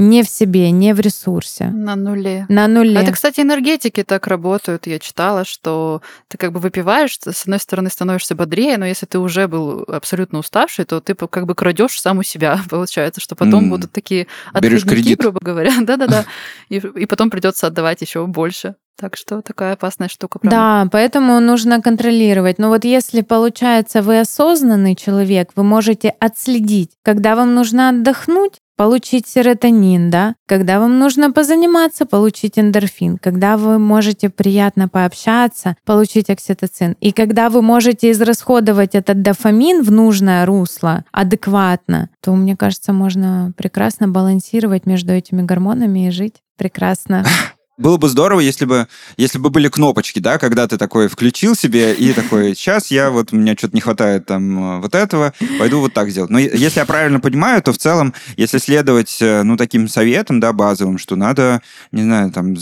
не 0.00 0.22
в 0.22 0.28
себе, 0.28 0.70
не 0.70 0.94
в 0.94 1.00
ресурсе. 1.00 1.66
На 1.66 1.94
нуле. 1.94 2.46
На 2.48 2.66
нуле. 2.68 2.94
Это, 2.94 3.12
кстати, 3.12 3.40
энергетики 3.40 4.02
так 4.02 4.26
работают. 4.26 4.86
Я 4.86 4.98
читала, 4.98 5.44
что 5.44 6.00
ты 6.28 6.38
как 6.38 6.52
бы 6.52 6.58
выпиваешь, 6.58 7.18
с 7.20 7.42
одной 7.42 7.60
стороны 7.60 7.90
становишься 7.90 8.34
бодрее, 8.34 8.78
но 8.78 8.86
если 8.86 9.04
ты 9.04 9.18
уже 9.18 9.46
был 9.46 9.84
абсолютно 9.86 10.38
уставший, 10.38 10.86
то 10.86 11.00
ты 11.00 11.14
как 11.14 11.44
бы 11.44 11.54
крадешь 11.54 12.00
сам 12.00 12.18
у 12.18 12.22
себя. 12.22 12.60
Получается, 12.70 13.20
что 13.20 13.36
потом 13.36 13.66
mm. 13.66 13.68
будут 13.68 13.92
такие 13.92 14.26
отходники, 14.54 15.14
грубо 15.14 15.40
говоря. 15.42 15.72
Да-да-да. 15.82 16.24
И, 16.70 16.76
и 16.76 17.06
потом 17.06 17.30
придется 17.30 17.66
отдавать 17.66 18.00
еще 18.00 18.26
больше. 18.26 18.76
Так 18.96 19.16
что 19.16 19.40
такая 19.40 19.72
опасная 19.72 20.08
штука. 20.08 20.38
Правда? 20.38 20.56
Да, 20.56 20.88
поэтому 20.92 21.40
нужно 21.40 21.80
контролировать. 21.80 22.58
Но 22.58 22.68
вот 22.68 22.84
если 22.84 23.22
получается 23.22 24.02
вы 24.02 24.20
осознанный 24.20 24.94
человек, 24.94 25.50
вы 25.56 25.64
можете 25.64 26.10
отследить, 26.20 26.92
когда 27.02 27.34
вам 27.34 27.54
нужно 27.54 27.88
отдохнуть, 27.88 28.60
получить 28.80 29.28
серотонин, 29.28 30.08
да, 30.08 30.36
когда 30.46 30.80
вам 30.80 30.98
нужно 30.98 31.30
позаниматься, 31.30 32.06
получить 32.06 32.58
эндорфин, 32.58 33.18
когда 33.18 33.58
вы 33.58 33.78
можете 33.78 34.30
приятно 34.30 34.88
пообщаться, 34.88 35.76
получить 35.84 36.30
окситоцин, 36.30 36.96
и 36.98 37.12
когда 37.12 37.50
вы 37.50 37.60
можете 37.60 38.10
израсходовать 38.10 38.94
этот 38.94 39.20
дофамин 39.20 39.82
в 39.82 39.90
нужное 39.90 40.46
русло 40.46 41.04
адекватно, 41.12 42.08
то, 42.22 42.34
мне 42.34 42.56
кажется, 42.56 42.94
можно 42.94 43.52
прекрасно 43.54 44.08
балансировать 44.08 44.86
между 44.86 45.12
этими 45.12 45.42
гормонами 45.42 46.08
и 46.08 46.10
жить 46.10 46.36
прекрасно. 46.56 47.26
Было 47.80 47.96
бы 47.96 48.10
здорово, 48.10 48.40
если 48.40 48.66
бы, 48.66 48.88
если 49.16 49.38
бы 49.38 49.48
были 49.48 49.68
кнопочки, 49.68 50.18
да, 50.18 50.36
когда 50.36 50.68
ты 50.68 50.76
такой 50.76 51.08
включил 51.08 51.56
себе 51.56 51.94
и 51.94 52.12
такой, 52.12 52.54
сейчас 52.54 52.90
я, 52.90 53.10
вот, 53.10 53.32
у 53.32 53.36
меня 53.36 53.54
что-то 53.56 53.74
не 53.74 53.80
хватает 53.80 54.26
там 54.26 54.76
э, 54.76 54.80
вот 54.80 54.94
этого, 54.94 55.32
пойду 55.58 55.80
вот 55.80 55.94
так 55.94 56.10
сделать. 56.10 56.30
Но 56.30 56.38
если 56.38 56.80
я 56.80 56.84
правильно 56.84 57.20
понимаю, 57.20 57.62
то 57.62 57.72
в 57.72 57.78
целом, 57.78 58.12
если 58.36 58.58
следовать, 58.58 59.16
э, 59.22 59.44
ну, 59.44 59.56
таким 59.56 59.88
советам, 59.88 60.40
да, 60.40 60.52
базовым, 60.52 60.98
что 60.98 61.16
надо, 61.16 61.62
не 61.90 62.02
знаю, 62.02 62.30
там, 62.32 62.54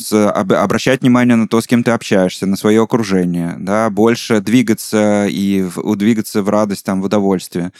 обращать 0.52 1.00
внимание 1.00 1.34
на 1.34 1.48
то, 1.48 1.60
с 1.60 1.66
кем 1.66 1.82
ты 1.82 1.90
общаешься, 1.90 2.46
на 2.46 2.56
свое 2.56 2.80
окружение, 2.80 3.56
да, 3.58 3.90
больше 3.90 4.40
двигаться 4.40 5.26
и 5.26 5.62
в, 5.62 5.96
двигаться 5.96 6.42
в 6.44 6.48
радость, 6.48 6.84
там, 6.84 7.02
в 7.02 7.06
удовольствие. 7.06 7.72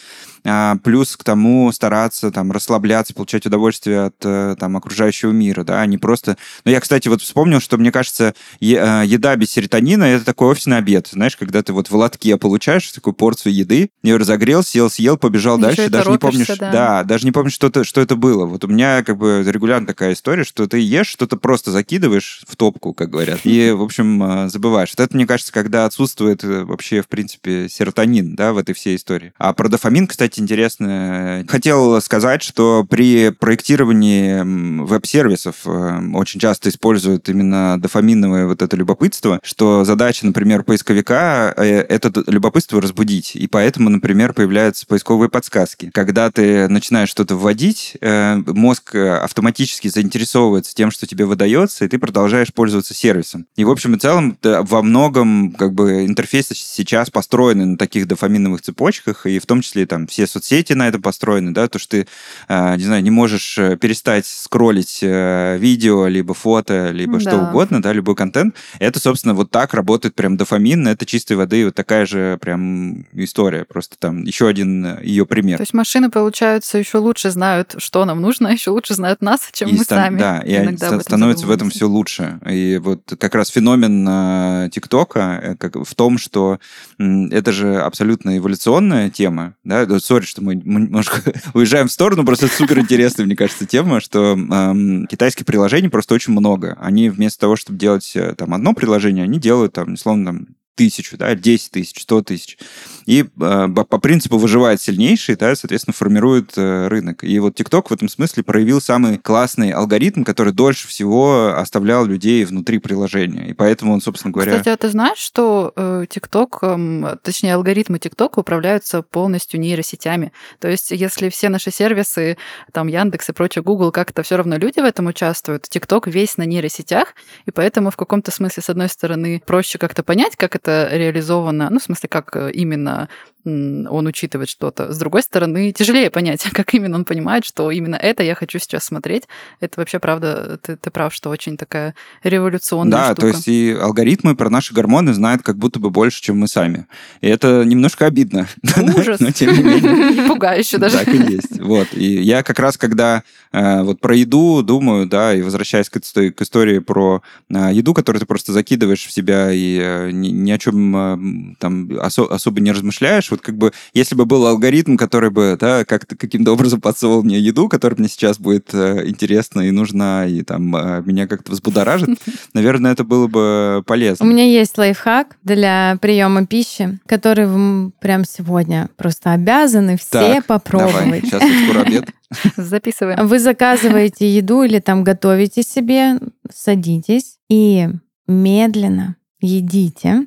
А, 0.44 0.76
плюс 0.82 1.16
к 1.16 1.24
тому 1.24 1.70
стараться 1.72 2.30
там 2.30 2.52
расслабляться, 2.52 3.14
получать 3.14 3.46
удовольствие 3.46 4.06
от 4.06 4.16
э, 4.24 4.56
там 4.58 4.76
окружающего 4.76 5.32
мира, 5.32 5.64
да, 5.64 5.80
а 5.80 5.86
не 5.86 5.98
просто... 5.98 6.36
Ну, 6.64 6.70
я, 6.70 6.80
кстати, 6.80 7.08
вот 7.08 7.22
вспомнил, 7.22 7.60
что, 7.60 7.76
мне 7.76 7.92
кажется, 7.92 8.34
э, 8.60 8.64
еда 8.64 9.36
без 9.36 9.50
серотонина— 9.50 10.04
это 10.04 10.24
такой 10.24 10.48
офисный 10.48 10.78
обед, 10.78 11.08
знаешь, 11.12 11.36
когда 11.36 11.62
ты 11.62 11.72
вот 11.72 11.90
в 11.90 11.96
лотке 11.96 12.36
получаешь 12.36 12.90
такую 12.92 13.14
порцию 13.14 13.54
еды, 13.54 13.90
ее 14.02 14.16
разогрел, 14.16 14.62
съел, 14.62 14.90
съел, 14.90 15.16
побежал 15.16 15.58
Еще 15.58 15.66
дальше, 15.66 15.90
даже 15.90 16.10
не 16.10 16.18
помнишь... 16.18 16.46
Да. 16.46 16.70
да, 16.72 17.04
даже 17.04 17.24
не 17.24 17.32
помнишь, 17.32 17.52
что 17.52 17.68
это, 17.68 17.84
что 17.84 18.00
это 18.00 18.16
было. 18.16 18.46
Вот 18.46 18.64
у 18.64 18.68
меня 18.68 19.02
как 19.02 19.16
бы 19.16 19.44
регулярно 19.46 19.86
такая 19.86 20.12
история, 20.14 20.44
что 20.44 20.66
ты 20.66 20.78
ешь, 20.78 21.08
что-то 21.08 21.36
просто 21.36 21.70
закидываешь 21.70 22.42
в 22.48 22.56
топку, 22.56 22.94
как 22.94 23.10
говорят, 23.10 23.40
и, 23.44 23.70
в 23.70 23.82
общем, 23.82 24.22
э, 24.22 24.48
забываешь. 24.48 24.94
Вот 24.96 25.04
это, 25.04 25.14
мне 25.16 25.26
кажется, 25.26 25.52
когда 25.52 25.84
отсутствует 25.84 26.42
вообще, 26.42 27.02
в 27.02 27.08
принципе, 27.08 27.68
серотонин, 27.68 28.34
да, 28.34 28.52
в 28.52 28.58
этой 28.58 28.74
всей 28.74 28.96
истории. 28.96 29.32
А 29.38 29.52
про 29.52 29.68
дофамин, 29.68 30.06
кстати, 30.06 30.37
кстати, 30.38 30.40
интересно. 30.40 31.44
Хотел 31.48 32.00
сказать, 32.00 32.42
что 32.42 32.84
при 32.88 33.30
проектировании 33.30 34.82
веб-сервисов 34.84 35.56
э, 35.64 36.00
очень 36.14 36.40
часто 36.40 36.68
используют 36.68 37.28
именно 37.28 37.80
дофаминовое 37.80 38.46
вот 38.46 38.62
это 38.62 38.76
любопытство, 38.76 39.40
что 39.42 39.84
задача, 39.84 40.26
например, 40.26 40.62
поисковика 40.62 41.52
э,— 41.56 41.80
это 41.88 42.12
любопытство 42.26 42.80
разбудить. 42.80 43.34
И 43.34 43.46
поэтому, 43.46 43.90
например, 43.90 44.32
появляются 44.32 44.86
поисковые 44.86 45.28
подсказки. 45.28 45.90
Когда 45.92 46.30
ты 46.30 46.68
начинаешь 46.68 47.08
что-то 47.08 47.36
вводить, 47.36 47.96
э, 48.00 48.36
мозг 48.46 48.94
автоматически 48.94 49.88
заинтересовывается 49.88 50.74
тем, 50.74 50.90
что 50.90 51.06
тебе 51.06 51.24
выдается, 51.24 51.84
и 51.84 51.88
ты 51.88 51.98
продолжаешь 51.98 52.52
пользоваться 52.52 52.94
сервисом. 52.94 53.46
И, 53.56 53.64
в 53.64 53.70
общем 53.70 53.94
и 53.94 53.98
целом, 53.98 54.38
во 54.42 54.82
многом 54.82 55.52
как 55.52 55.72
бы 55.72 56.06
интерфейсы 56.06 56.54
сейчас 56.54 57.10
построены 57.10 57.64
на 57.64 57.76
таких 57.76 58.06
дофаминовых 58.06 58.62
цепочках, 58.62 59.26
и 59.26 59.38
в 59.38 59.46
том 59.46 59.60
числе 59.60 59.86
там 59.86 60.06
все 60.06 60.17
соцсети 60.26 60.72
на 60.72 60.88
этом 60.88 61.02
построены, 61.02 61.52
да, 61.52 61.68
то, 61.68 61.78
что 61.78 61.90
ты, 61.90 62.06
а, 62.48 62.76
не 62.76 62.84
знаю, 62.84 63.02
не 63.02 63.10
можешь 63.10 63.58
э, 63.58 63.76
перестать 63.76 64.26
скроллить 64.26 65.00
э, 65.02 65.56
видео, 65.58 66.06
либо 66.06 66.34
фото, 66.34 66.90
либо 66.90 67.14
да. 67.14 67.20
что 67.20 67.36
угодно, 67.38 67.82
да, 67.82 67.92
любой 67.92 68.14
контент. 68.14 68.54
Это, 68.78 68.98
собственно, 69.00 69.34
вот 69.34 69.50
так 69.50 69.74
работает 69.74 70.14
прям 70.14 70.36
дофамин, 70.36 70.88
это 70.88 71.06
чистой 71.06 71.36
воды 71.36 71.64
вот 71.64 71.74
такая 71.74 72.06
же 72.06 72.38
прям 72.40 73.06
история, 73.12 73.64
просто 73.64 73.96
там 73.98 74.24
еще 74.24 74.48
один 74.48 74.84
э, 74.84 75.00
ее 75.02 75.26
пример. 75.26 75.58
То 75.58 75.62
есть 75.62 75.74
машины, 75.74 76.10
получается, 76.10 76.78
еще 76.78 76.98
лучше 76.98 77.30
знают, 77.30 77.74
что 77.78 78.04
нам 78.04 78.20
нужно, 78.20 78.48
еще 78.48 78.70
лучше 78.70 78.94
знают 78.94 79.22
нас, 79.22 79.48
чем 79.52 79.68
и 79.68 79.72
мы 79.72 79.84
стан- 79.84 80.04
сами. 80.04 80.18
Да, 80.18 80.38
и 80.40 80.54
они 80.54 80.76
становятся 80.76 81.46
в 81.46 81.50
этом 81.50 81.70
все 81.70 81.86
лучше. 81.88 82.38
И 82.48 82.78
вот 82.82 83.14
как 83.18 83.34
раз 83.34 83.48
феномен 83.48 84.70
ТикТока 84.70 85.56
в 85.58 85.94
том, 85.94 86.18
что 86.18 86.58
это 86.98 87.52
же 87.52 87.76
абсолютно 87.76 88.36
эволюционная 88.38 89.10
тема, 89.10 89.54
да, 89.64 89.86
сори, 90.08 90.24
что 90.24 90.42
мы 90.42 90.54
немножко 90.54 91.22
уезжаем 91.54 91.88
в 91.88 91.92
сторону, 91.92 92.24
просто 92.24 92.48
супер 92.48 92.78
интересная, 92.78 93.26
мне 93.26 93.36
кажется, 93.36 93.66
тема, 93.66 94.00
что 94.00 94.32
эм, 94.32 95.06
китайских 95.06 95.44
приложений 95.44 95.90
просто 95.90 96.14
очень 96.14 96.32
много. 96.32 96.76
Они 96.80 97.10
вместо 97.10 97.40
того, 97.40 97.56
чтобы 97.56 97.78
делать 97.78 98.10
э, 98.16 98.34
там 98.34 98.54
одно 98.54 98.72
приложение, 98.72 99.24
они 99.24 99.38
делают 99.38 99.74
там, 99.74 99.92
условно, 99.92 100.26
там 100.26 100.46
тысячу, 100.78 101.18
да, 101.18 101.34
10 101.34 101.72
тысяч, 101.72 102.00
100 102.02 102.22
тысяч. 102.22 102.56
И 103.04 103.24
э, 103.24 103.68
по 103.68 103.98
принципу 103.98 104.38
выживает 104.38 104.80
сильнейший, 104.80 105.34
да, 105.34 105.56
соответственно, 105.56 105.92
формирует 105.92 106.52
э, 106.56 106.86
рынок. 106.86 107.24
И 107.24 107.38
вот 107.40 107.58
TikTok 107.58 107.88
в 107.88 107.92
этом 107.92 108.08
смысле 108.08 108.44
проявил 108.44 108.80
самый 108.80 109.18
классный 109.18 109.70
алгоритм, 109.70 110.22
который 110.22 110.52
дольше 110.52 110.86
всего 110.86 111.54
оставлял 111.56 112.06
людей 112.06 112.44
внутри 112.44 112.78
приложения. 112.78 113.48
И 113.48 113.54
поэтому 113.54 113.92
он, 113.92 114.00
собственно 114.00 114.32
говоря... 114.32 114.52
Кстати, 114.52 114.68
а 114.68 114.76
ты 114.76 114.88
знаешь, 114.88 115.18
что 115.18 115.72
э, 115.74 116.06
TikTok, 116.08 117.12
э, 117.12 117.16
точнее, 117.22 117.54
алгоритмы 117.54 117.98
TikTok 117.98 118.34
управляются 118.36 119.02
полностью 119.02 119.58
нейросетями? 119.58 120.32
То 120.60 120.68
есть, 120.68 120.92
если 120.92 121.28
все 121.28 121.48
наши 121.48 121.72
сервисы, 121.72 122.36
там, 122.72 122.86
Яндекс 122.86 123.30
и 123.30 123.32
прочее, 123.32 123.64
Google, 123.64 123.90
как-то 123.90 124.22
все 124.22 124.36
равно 124.36 124.56
люди 124.56 124.78
в 124.78 124.84
этом 124.84 125.06
участвуют, 125.06 125.64
TikTok 125.64 126.08
весь 126.08 126.36
на 126.36 126.44
нейросетях, 126.44 127.14
и 127.46 127.50
поэтому 127.50 127.90
в 127.90 127.96
каком-то 127.96 128.30
смысле, 128.30 128.62
с 128.62 128.70
одной 128.70 128.88
стороны, 128.88 129.42
проще 129.44 129.78
как-то 129.78 130.04
понять, 130.04 130.36
как 130.36 130.54
это 130.54 130.67
это 130.68 130.96
реализовано, 130.96 131.68
ну, 131.70 131.78
в 131.78 131.82
смысле, 131.82 132.08
как 132.08 132.36
э, 132.36 132.50
именно 132.52 133.08
он 133.44 134.06
учитывает 134.06 134.48
что-то. 134.48 134.92
С 134.92 134.98
другой 134.98 135.22
стороны, 135.22 135.72
тяжелее 135.72 136.10
понять, 136.10 136.42
как 136.52 136.74
именно 136.74 136.96
он 136.96 137.04
понимает, 137.04 137.44
что 137.44 137.70
именно 137.70 137.96
это 137.96 138.22
я 138.22 138.34
хочу 138.34 138.58
сейчас 138.58 138.84
смотреть. 138.84 139.24
Это 139.60 139.80
вообще, 139.80 139.98
правда, 139.98 140.58
ты, 140.62 140.76
ты 140.76 140.90
прав, 140.90 141.14
что 141.14 141.30
очень 141.30 141.56
такая 141.56 141.94
революционная 142.22 142.98
да, 142.98 143.04
штука. 143.06 143.20
то 143.20 143.26
есть 143.28 143.48
и 143.48 143.76
алгоритмы 143.80 144.36
про 144.36 144.50
наши 144.50 144.74
гормоны 144.74 145.14
знают 145.14 145.42
как 145.42 145.56
будто 145.56 145.78
бы 145.78 145.90
больше, 145.90 146.20
чем 146.22 146.38
мы 146.38 146.48
сами. 146.48 146.86
И 147.20 147.28
это 147.28 147.64
немножко 147.64 148.06
обидно. 148.06 148.48
Ужас. 148.96 149.20
Но 149.20 149.30
тем 149.30 149.54
не 149.54 149.62
менее. 149.62 150.22
Пугающе 150.28 150.78
даже. 150.78 150.98
Так 150.98 151.08
и 151.08 151.32
есть. 151.32 151.60
Вот. 151.60 151.88
И 151.92 152.22
я 152.22 152.42
как 152.42 152.58
раз, 152.58 152.76
когда 152.76 153.22
э, 153.52 153.82
вот 153.82 154.00
про 154.00 154.14
еду 154.14 154.62
думаю, 154.62 155.06
да, 155.06 155.34
и 155.34 155.42
возвращаясь 155.42 155.88
к, 155.88 156.00
к 156.00 156.42
истории 156.42 156.78
про 156.80 157.22
э, 157.48 157.70
еду, 157.72 157.94
которую 157.94 158.20
ты 158.20 158.26
просто 158.26 158.52
закидываешь 158.52 159.06
в 159.06 159.12
себя 159.12 159.52
и 159.52 159.78
э, 159.80 160.10
ни, 160.10 160.50
о 160.50 160.58
чем 160.58 161.56
там 161.58 161.88
осо- 161.90 162.28
особо 162.28 162.60
не 162.60 162.72
размышляешь, 162.72 163.27
знаешь, 163.28 163.30
вот 163.30 163.40
как 163.40 163.56
бы, 163.56 163.72
если 163.94 164.14
бы 164.14 164.26
был 164.26 164.46
алгоритм, 164.46 164.96
который 164.96 165.30
бы, 165.30 165.56
да, 165.58 165.84
как-то 165.84 166.16
каким-то 166.16 166.52
образом 166.52 166.80
подсовывал 166.80 167.22
мне 167.22 167.38
еду, 167.38 167.68
которая 167.68 167.98
мне 167.98 168.08
сейчас 168.08 168.38
будет 168.38 168.72
э, 168.72 169.06
интересна 169.06 169.62
и 169.62 169.70
нужна, 169.70 170.26
и 170.26 170.42
там 170.42 170.74
э, 170.74 171.02
меня 171.04 171.26
как-то 171.26 171.52
взбудоражит, 171.52 172.08
наверное, 172.54 172.92
это 172.92 173.04
было 173.04 173.26
бы 173.26 173.82
полезно. 173.86 174.24
У 174.26 174.28
меня 174.28 174.44
есть 174.44 174.76
лайфхак 174.78 175.36
для 175.42 175.98
приема 176.00 176.46
пищи, 176.46 176.98
который 177.06 177.46
вы 177.46 177.90
прям 178.00 178.24
сегодня 178.24 178.88
просто 178.96 179.32
обязаны 179.32 179.96
все 179.96 180.34
Так, 180.34 180.46
попробовать. 180.46 180.94
Давай, 180.94 181.20
сейчас 181.22 181.42
скоро 181.64 181.82
обед. 181.82 182.10
Записываем. 182.56 183.26
Вы 183.26 183.38
заказываете 183.38 184.28
еду 184.28 184.62
или 184.62 184.80
там 184.80 185.04
готовите 185.04 185.62
себе, 185.62 186.18
садитесь 186.52 187.38
и 187.48 187.88
медленно 188.26 189.16
едите, 189.40 190.26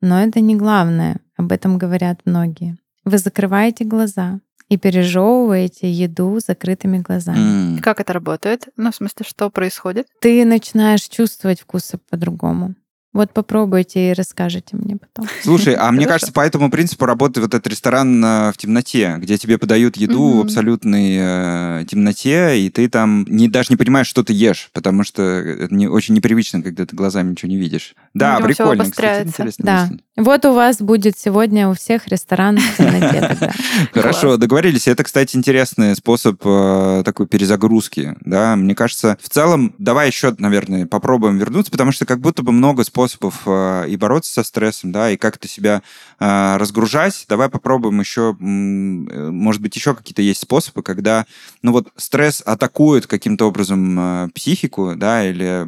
но 0.00 0.22
это 0.22 0.40
не 0.40 0.56
главное, 0.56 1.20
об 1.42 1.52
этом 1.52 1.78
говорят 1.78 2.20
многие. 2.24 2.78
Вы 3.04 3.18
закрываете 3.18 3.84
глаза 3.84 4.40
и 4.68 4.78
пережевываете 4.78 5.90
еду 5.90 6.38
закрытыми 6.38 6.98
глазами. 6.98 7.74
М. 7.76 7.78
Как 7.80 8.00
это 8.00 8.12
работает? 8.12 8.68
Ну, 8.76 8.90
в 8.90 8.94
смысле, 8.96 9.26
что 9.28 9.50
происходит? 9.50 10.06
Ты 10.20 10.44
начинаешь 10.44 11.02
чувствовать 11.02 11.60
вкусы 11.60 11.98
по-другому. 12.10 12.74
Вот 13.12 13.32
попробуйте 13.34 14.10
и 14.10 14.12
расскажете 14.14 14.74
мне 14.76 14.96
потом. 14.96 15.28
Слушай, 15.42 15.74
а 15.74 15.92
мне 15.92 16.06
кажется, 16.06 16.32
по 16.32 16.40
этому 16.40 16.70
принципу 16.70 17.04
работает 17.04 17.44
вот 17.44 17.54
этот 17.54 17.66
ресторан 17.70 18.24
э, 18.24 18.52
в 18.52 18.56
темноте, 18.56 19.16
где 19.18 19.36
тебе 19.36 19.58
подают 19.58 19.98
еду 19.98 20.38
в 20.38 20.40
абсолютной 20.40 21.16
э, 21.18 21.84
темноте, 21.90 22.58
и 22.58 22.70
ты 22.70 22.88
там 22.88 23.26
не, 23.28 23.48
даже 23.48 23.68
не 23.70 23.76
понимаешь, 23.76 24.06
что 24.06 24.24
ты 24.24 24.32
ешь, 24.32 24.70
потому 24.72 25.04
что 25.04 25.22
это 25.22 25.74
не, 25.74 25.88
очень 25.88 26.14
непривычно, 26.14 26.62
когда 26.62 26.86
ты 26.86 26.96
глазами 26.96 27.32
ничего 27.32 27.50
не 27.50 27.58
видишь. 27.58 27.94
Да, 28.14 28.36
Видимо, 28.36 28.48
всё 28.54 28.64
прикольно. 28.64 28.90
Кстати, 28.90 29.26
интересная 29.28 29.66
Да. 29.66 29.82
мысль. 29.82 30.02
Вот 30.16 30.44
у 30.46 30.52
вас 30.54 30.78
будет 30.78 31.18
сегодня 31.18 31.68
у 31.68 31.74
всех 31.74 32.08
ресторан 32.08 32.58
в 32.58 32.76
темноте. 32.76 33.52
Хорошо, 33.92 34.36
договорились. 34.38 34.88
Это, 34.88 35.04
кстати, 35.04 35.36
интересный 35.36 35.94
способ 35.96 36.40
э, 36.44 37.02
такой 37.04 37.26
перезагрузки. 37.26 38.16
Да, 38.20 38.56
мне 38.56 38.74
кажется, 38.74 39.18
в 39.20 39.28
целом, 39.28 39.74
давай 39.78 40.06
еще, 40.06 40.34
наверное, 40.38 40.86
попробуем 40.86 41.36
вернуться, 41.36 41.70
потому 41.70 41.92
что 41.92 42.06
как 42.06 42.20
будто 42.20 42.42
бы 42.42 42.52
много 42.52 42.84
способов 42.84 43.01
э, 43.46 43.88
и 43.88 43.96
бороться 43.96 44.32
со 44.32 44.42
стрессом, 44.42 44.92
да, 44.92 45.10
и 45.10 45.16
как-то 45.16 45.48
себя 45.48 45.82
э, 46.20 46.56
разгружать. 46.56 47.24
Давай 47.28 47.48
попробуем 47.48 48.00
еще, 48.00 48.36
э, 48.38 48.42
может 48.42 49.62
быть, 49.62 49.74
еще 49.76 49.94
какие-то 49.94 50.22
есть 50.22 50.42
способы, 50.42 50.82
когда, 50.82 51.26
ну 51.62 51.72
вот, 51.72 51.88
стресс 51.96 52.42
атакует 52.44 53.06
каким-то 53.06 53.46
образом 53.46 54.30
психику, 54.34 54.94
да, 54.96 55.28
или, 55.28 55.64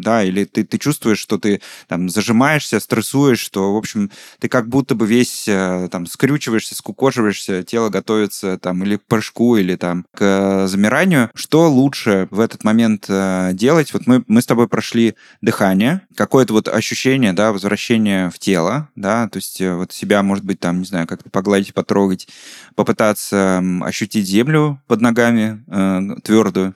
да, 0.00 0.22
или 0.22 0.44
ты, 0.44 0.64
ты 0.64 0.78
чувствуешь, 0.78 1.18
что 1.18 1.38
ты 1.38 1.60
там 1.88 2.08
зажимаешься, 2.08 2.80
стрессуешь, 2.80 3.40
что, 3.40 3.74
в 3.74 3.76
общем, 3.76 4.10
ты 4.38 4.48
как 4.48 4.68
будто 4.68 4.94
бы 4.94 5.06
весь 5.06 5.44
там 5.90 6.06
скрючиваешься, 6.06 6.74
скукоживаешься, 6.74 7.62
тело 7.62 7.88
готовится 7.88 8.58
там 8.58 8.82
или 8.84 8.96
к 8.96 9.04
прыжку, 9.04 9.56
или 9.56 9.76
там 9.76 10.04
к 10.14 10.66
замиранию. 10.66 11.30
Что 11.34 11.70
лучше 11.70 12.28
в 12.30 12.40
этот 12.40 12.64
момент 12.64 13.06
делать? 13.08 13.92
Вот 13.92 14.06
мы, 14.06 14.24
мы 14.26 14.42
с 14.42 14.46
тобой 14.46 14.68
прошли 14.68 15.14
дыхание, 15.40 16.02
какое-то 16.14 16.52
вот 16.52 16.61
ощущение, 16.68 17.32
да, 17.32 17.52
возвращения 17.52 18.30
в 18.30 18.38
тело, 18.38 18.88
да, 18.96 19.28
то 19.28 19.38
есть 19.38 19.60
э, 19.60 19.74
вот 19.74 19.92
себя, 19.92 20.22
может 20.22 20.44
быть, 20.44 20.60
там, 20.60 20.80
не 20.80 20.84
знаю, 20.86 21.06
как-то 21.06 21.30
погладить, 21.30 21.74
потрогать, 21.74 22.28
попытаться 22.74 23.62
ощутить 23.82 24.26
землю 24.26 24.80
под 24.86 25.00
ногами 25.00 25.64
э, 25.68 26.20
твердую. 26.22 26.74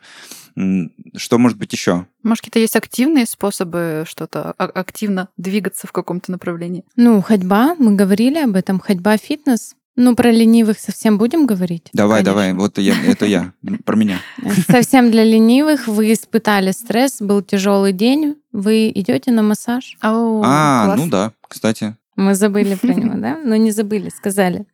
М, 0.56 0.90
Что 1.16 1.38
может 1.38 1.58
быть 1.58 1.72
еще? 1.72 2.06
Может, 2.22 2.40
какие-то 2.40 2.60
есть 2.60 2.76
активные 2.76 3.26
способы 3.26 4.04
что-то 4.08 4.54
а- 4.56 4.64
активно 4.64 5.28
двигаться 5.36 5.86
в 5.86 5.92
каком-то 5.92 6.30
направлении? 6.32 6.84
Ну, 6.96 7.20
ходьба, 7.20 7.74
мы 7.78 7.94
говорили 7.94 8.38
об 8.38 8.56
этом, 8.56 8.80
ходьба, 8.80 9.16
фитнес. 9.18 9.75
Ну, 9.96 10.14
про 10.14 10.30
ленивых 10.30 10.78
совсем 10.78 11.16
будем 11.16 11.46
говорить? 11.46 11.88
Давай, 11.94 12.22
Конечно. 12.22 12.32
давай, 12.32 12.52
вот 12.52 12.78
я, 12.78 12.94
это 13.06 13.24
я, 13.24 13.52
про 13.84 13.96
меня. 13.96 14.20
Совсем 14.68 15.10
для 15.10 15.24
ленивых 15.24 15.88
вы 15.88 16.12
испытали 16.12 16.72
стресс, 16.72 17.16
был 17.20 17.40
тяжелый 17.42 17.92
день, 17.94 18.36
вы 18.52 18.90
идете 18.94 19.32
на 19.32 19.42
массаж. 19.42 19.96
О, 20.02 20.42
А, 20.44 20.84
класс. 20.84 21.00
ну 21.00 21.08
да, 21.08 21.32
кстати. 21.48 21.96
Мы 22.16 22.34
забыли 22.34 22.74
про 22.74 22.94
него, 22.94 23.14
да? 23.16 23.38
Ну, 23.44 23.54
не 23.56 23.70
забыли, 23.70 24.08
сказали. 24.08 24.64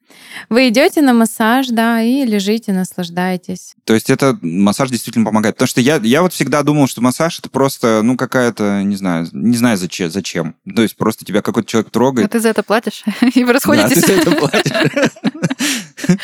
Вы 0.49 0.69
идете 0.69 1.03
на 1.03 1.13
массаж, 1.13 1.69
да, 1.69 2.01
и 2.03 2.25
лежите, 2.25 2.73
наслаждаетесь. 2.73 3.75
То 3.85 3.95
есть 3.95 4.11
это 4.11 4.39
массаж 4.43 4.91
действительно 4.91 5.25
помогает. 5.25 5.57
Потому 5.57 5.67
что 5.69 5.81
я, 5.81 5.97
я 6.03 6.23
вот 6.23 6.33
всегда 6.33 6.63
думал, 6.63 6.87
что 6.87 7.01
массаж 7.01 7.39
это 7.41 7.51
просто, 7.51 8.01
ну, 8.03 8.17
какая-то, 8.17 8.83
не 8.83 8.95
знаю, 8.97 9.27
не 9.33 9.57
знаю 9.57 9.77
зачем. 9.77 10.11
зачем. 10.11 10.55
То 10.75 10.83
есть 10.83 10.97
просто 10.97 11.25
тебя 11.25 11.43
какой-то 11.43 11.69
человек 11.69 11.89
А 11.89 11.93
трогает. 11.93 12.31
ты 12.31 12.41
за 12.41 12.49
это 12.51 12.63
платишь? 12.63 13.03
И 13.35 13.41
вы 13.43 13.49
Да, 13.49 13.53
расходитесь? 13.55 14.03
ты 14.03 14.07
за 14.07 14.13
это 14.21 14.31
платишь. 14.33 14.73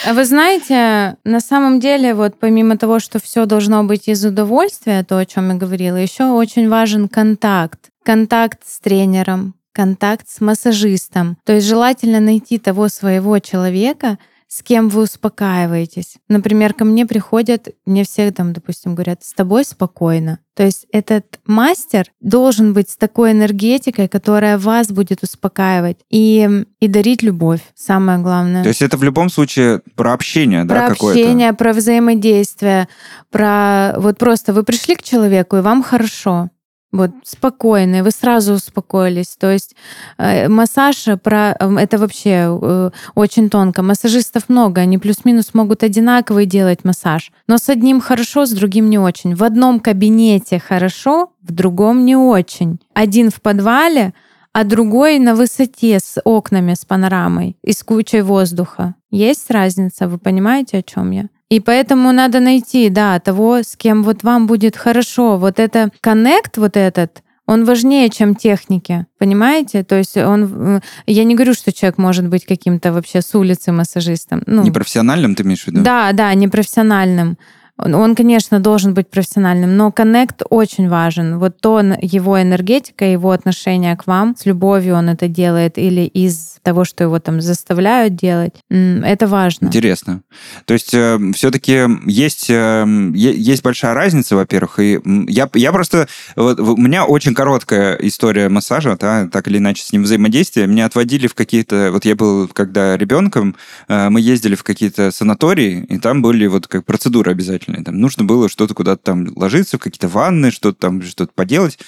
А 0.06 0.12
вы 0.12 0.24
знаете, 0.24 1.16
на 1.24 1.40
самом 1.40 1.78
деле, 1.80 2.14
вот 2.14 2.38
помимо 2.38 2.76
того, 2.76 2.98
что 2.98 3.20
все 3.20 3.46
должно 3.46 3.84
быть 3.84 4.08
из 4.08 4.24
удовольствия, 4.24 5.04
то, 5.04 5.16
о 5.18 5.24
чем 5.24 5.50
я 5.50 5.54
говорила, 5.54 5.96
еще 5.96 6.24
очень 6.24 6.68
важен 6.68 7.08
контакт. 7.08 7.78
Контакт 8.02 8.58
с 8.66 8.80
тренером, 8.80 9.54
контакт 9.72 10.28
с 10.28 10.40
массажистом. 10.40 11.36
То 11.44 11.54
есть 11.54 11.66
желательно 11.66 12.20
найти 12.20 12.58
того 12.58 12.88
своего 12.88 13.38
человека, 13.38 14.18
с 14.48 14.62
кем 14.62 14.88
вы 14.88 15.02
успокаиваетесь. 15.02 16.16
Например, 16.28 16.72
ко 16.72 16.84
мне 16.86 17.04
приходят, 17.04 17.68
мне 17.84 18.02
все 18.04 18.30
там, 18.30 18.54
допустим, 18.54 18.94
говорят, 18.94 19.22
с 19.22 19.34
тобой 19.34 19.64
спокойно. 19.64 20.38
То 20.54 20.64
есть 20.64 20.86
этот 20.90 21.38
мастер 21.46 22.06
должен 22.20 22.72
быть 22.72 22.88
с 22.88 22.96
такой 22.96 23.32
энергетикой, 23.32 24.08
которая 24.08 24.56
вас 24.56 24.90
будет 24.90 25.22
успокаивать 25.22 25.98
и, 26.08 26.64
и 26.80 26.88
дарить 26.88 27.22
любовь, 27.22 27.60
самое 27.76 28.18
главное. 28.18 28.62
То 28.62 28.70
есть 28.70 28.80
это 28.80 28.96
в 28.96 29.04
любом 29.04 29.28
случае 29.28 29.82
про 29.94 30.14
общение, 30.14 30.64
да, 30.64 30.86
Про 30.86 30.88
какое-то? 30.94 31.20
общение, 31.20 31.52
про 31.52 31.72
взаимодействие, 31.74 32.88
про 33.30 33.94
вот 33.98 34.16
просто 34.16 34.54
вы 34.54 34.62
пришли 34.62 34.96
к 34.96 35.02
человеку, 35.02 35.58
и 35.58 35.60
вам 35.60 35.82
хорошо. 35.82 36.48
Вот 36.90 37.10
спокойно, 37.22 37.96
и 37.96 38.02
вы 38.02 38.10
сразу 38.10 38.54
успокоились. 38.54 39.36
То 39.38 39.50
есть 39.50 39.76
э, 40.16 40.48
массаж 40.48 41.04
про 41.22 41.54
э, 41.58 41.76
это 41.76 41.98
вообще 41.98 42.48
э, 42.48 42.90
очень 43.14 43.50
тонко. 43.50 43.82
Массажистов 43.82 44.48
много, 44.48 44.80
они 44.80 44.96
плюс-минус 44.96 45.52
могут 45.52 45.82
одинаковый 45.82 46.46
делать 46.46 46.84
массаж, 46.84 47.30
но 47.46 47.58
с 47.58 47.68
одним 47.68 48.00
хорошо, 48.00 48.46
с 48.46 48.52
другим 48.52 48.88
не 48.88 48.98
очень. 48.98 49.34
В 49.34 49.44
одном 49.44 49.80
кабинете 49.80 50.58
хорошо, 50.58 51.32
в 51.42 51.52
другом 51.52 52.06
не 52.06 52.16
очень. 52.16 52.80
Один 52.94 53.30
в 53.30 53.42
подвале, 53.42 54.14
а 54.54 54.64
другой 54.64 55.18
на 55.18 55.34
высоте 55.34 55.98
с 56.00 56.18
окнами, 56.24 56.72
с 56.72 56.86
панорамой 56.86 57.58
и 57.62 57.72
с 57.72 57.82
кучей 57.82 58.22
воздуха. 58.22 58.94
Есть 59.10 59.50
разница, 59.50 60.08
вы 60.08 60.16
понимаете, 60.16 60.78
о 60.78 60.82
чем 60.82 61.10
я? 61.10 61.26
И 61.50 61.60
поэтому 61.60 62.12
надо 62.12 62.40
найти, 62.40 62.90
да, 62.90 63.18
того, 63.20 63.62
с 63.62 63.76
кем 63.76 64.02
вот 64.02 64.22
вам 64.22 64.46
будет 64.46 64.76
хорошо. 64.76 65.38
Вот 65.38 65.58
это 65.58 65.90
коннект 66.00 66.58
вот 66.58 66.76
этот, 66.76 67.22
он 67.46 67.64
важнее, 67.64 68.10
чем 68.10 68.34
техники, 68.34 69.06
понимаете? 69.16 69.82
То 69.82 69.96
есть 69.96 70.18
он, 70.18 70.76
э, 70.76 70.80
я 71.06 71.24
не 71.24 71.34
говорю, 71.34 71.54
что 71.54 71.72
человек 71.72 71.96
может 71.96 72.28
быть 72.28 72.44
каким-то 72.44 72.92
вообще 72.92 73.22
с 73.22 73.34
улицы 73.34 73.72
массажистом. 73.72 74.42
Ну, 74.44 74.62
Непрофессиональным 74.62 75.34
ты 75.34 75.42
имеешь 75.44 75.64
в 75.64 75.68
виду? 75.68 75.80
да, 75.82 76.12
да, 76.12 76.34
непрофессиональным. 76.34 77.38
Он, 77.78 77.94
он, 77.94 78.14
конечно, 78.14 78.60
должен 78.60 78.94
быть 78.94 79.08
профессиональным, 79.08 79.76
но 79.76 79.92
коннект 79.92 80.42
очень 80.50 80.88
важен. 80.88 81.38
Вот 81.38 81.60
то 81.60 81.80
его 81.80 82.40
энергетика, 82.42 83.04
его 83.04 83.30
отношение 83.30 83.96
к 83.96 84.06
вам, 84.06 84.34
с 84.36 84.46
любовью 84.46 84.96
он 84.96 85.08
это 85.08 85.28
делает 85.28 85.78
или 85.78 86.02
из 86.02 86.58
того, 86.62 86.84
что 86.84 87.04
его 87.04 87.18
там 87.20 87.40
заставляют 87.40 88.16
делать, 88.16 88.54
это 88.68 89.26
важно. 89.26 89.66
Интересно. 89.66 90.22
То 90.64 90.74
есть 90.74 90.88
все-таки 90.88 91.86
есть, 92.06 92.50
э, 92.50 92.84
есть 93.14 93.62
большая 93.62 93.94
разница, 93.94 94.36
во-первых, 94.36 94.78
и 94.80 95.00
я, 95.28 95.48
я 95.54 95.72
просто... 95.72 96.08
Вот, 96.36 96.58
у 96.60 96.76
меня 96.76 97.04
очень 97.04 97.34
короткая 97.34 97.94
история 97.96 98.48
массажа, 98.48 98.96
да, 98.98 99.28
так 99.28 99.48
или 99.48 99.58
иначе 99.58 99.82
с 99.82 99.92
ним 99.92 100.02
взаимодействие. 100.02 100.66
Меня 100.66 100.86
отводили 100.86 101.26
в 101.26 101.34
какие-то... 101.34 101.90
Вот 101.92 102.04
я 102.04 102.16
был, 102.16 102.48
когда 102.48 102.96
ребенком, 102.96 103.56
э, 103.88 104.08
мы 104.08 104.20
ездили 104.20 104.54
в 104.54 104.64
какие-то 104.64 105.10
санатории, 105.10 105.84
и 105.88 105.98
там 105.98 106.22
были 106.22 106.46
вот 106.46 106.66
как 106.66 106.84
процедуры 106.84 107.30
обязательные. 107.68 107.84
Там 107.84 108.00
нужно 108.00 108.24
было 108.24 108.48
что-то 108.48 108.74
куда-то 108.74 109.02
там 109.02 109.28
ложиться, 109.36 109.78
в 109.78 109.80
какие-то 109.80 110.08
ванны, 110.08 110.50
что-то 110.50 110.78
там, 110.78 111.02
что-то 111.02 111.32
поделать. 111.34 111.78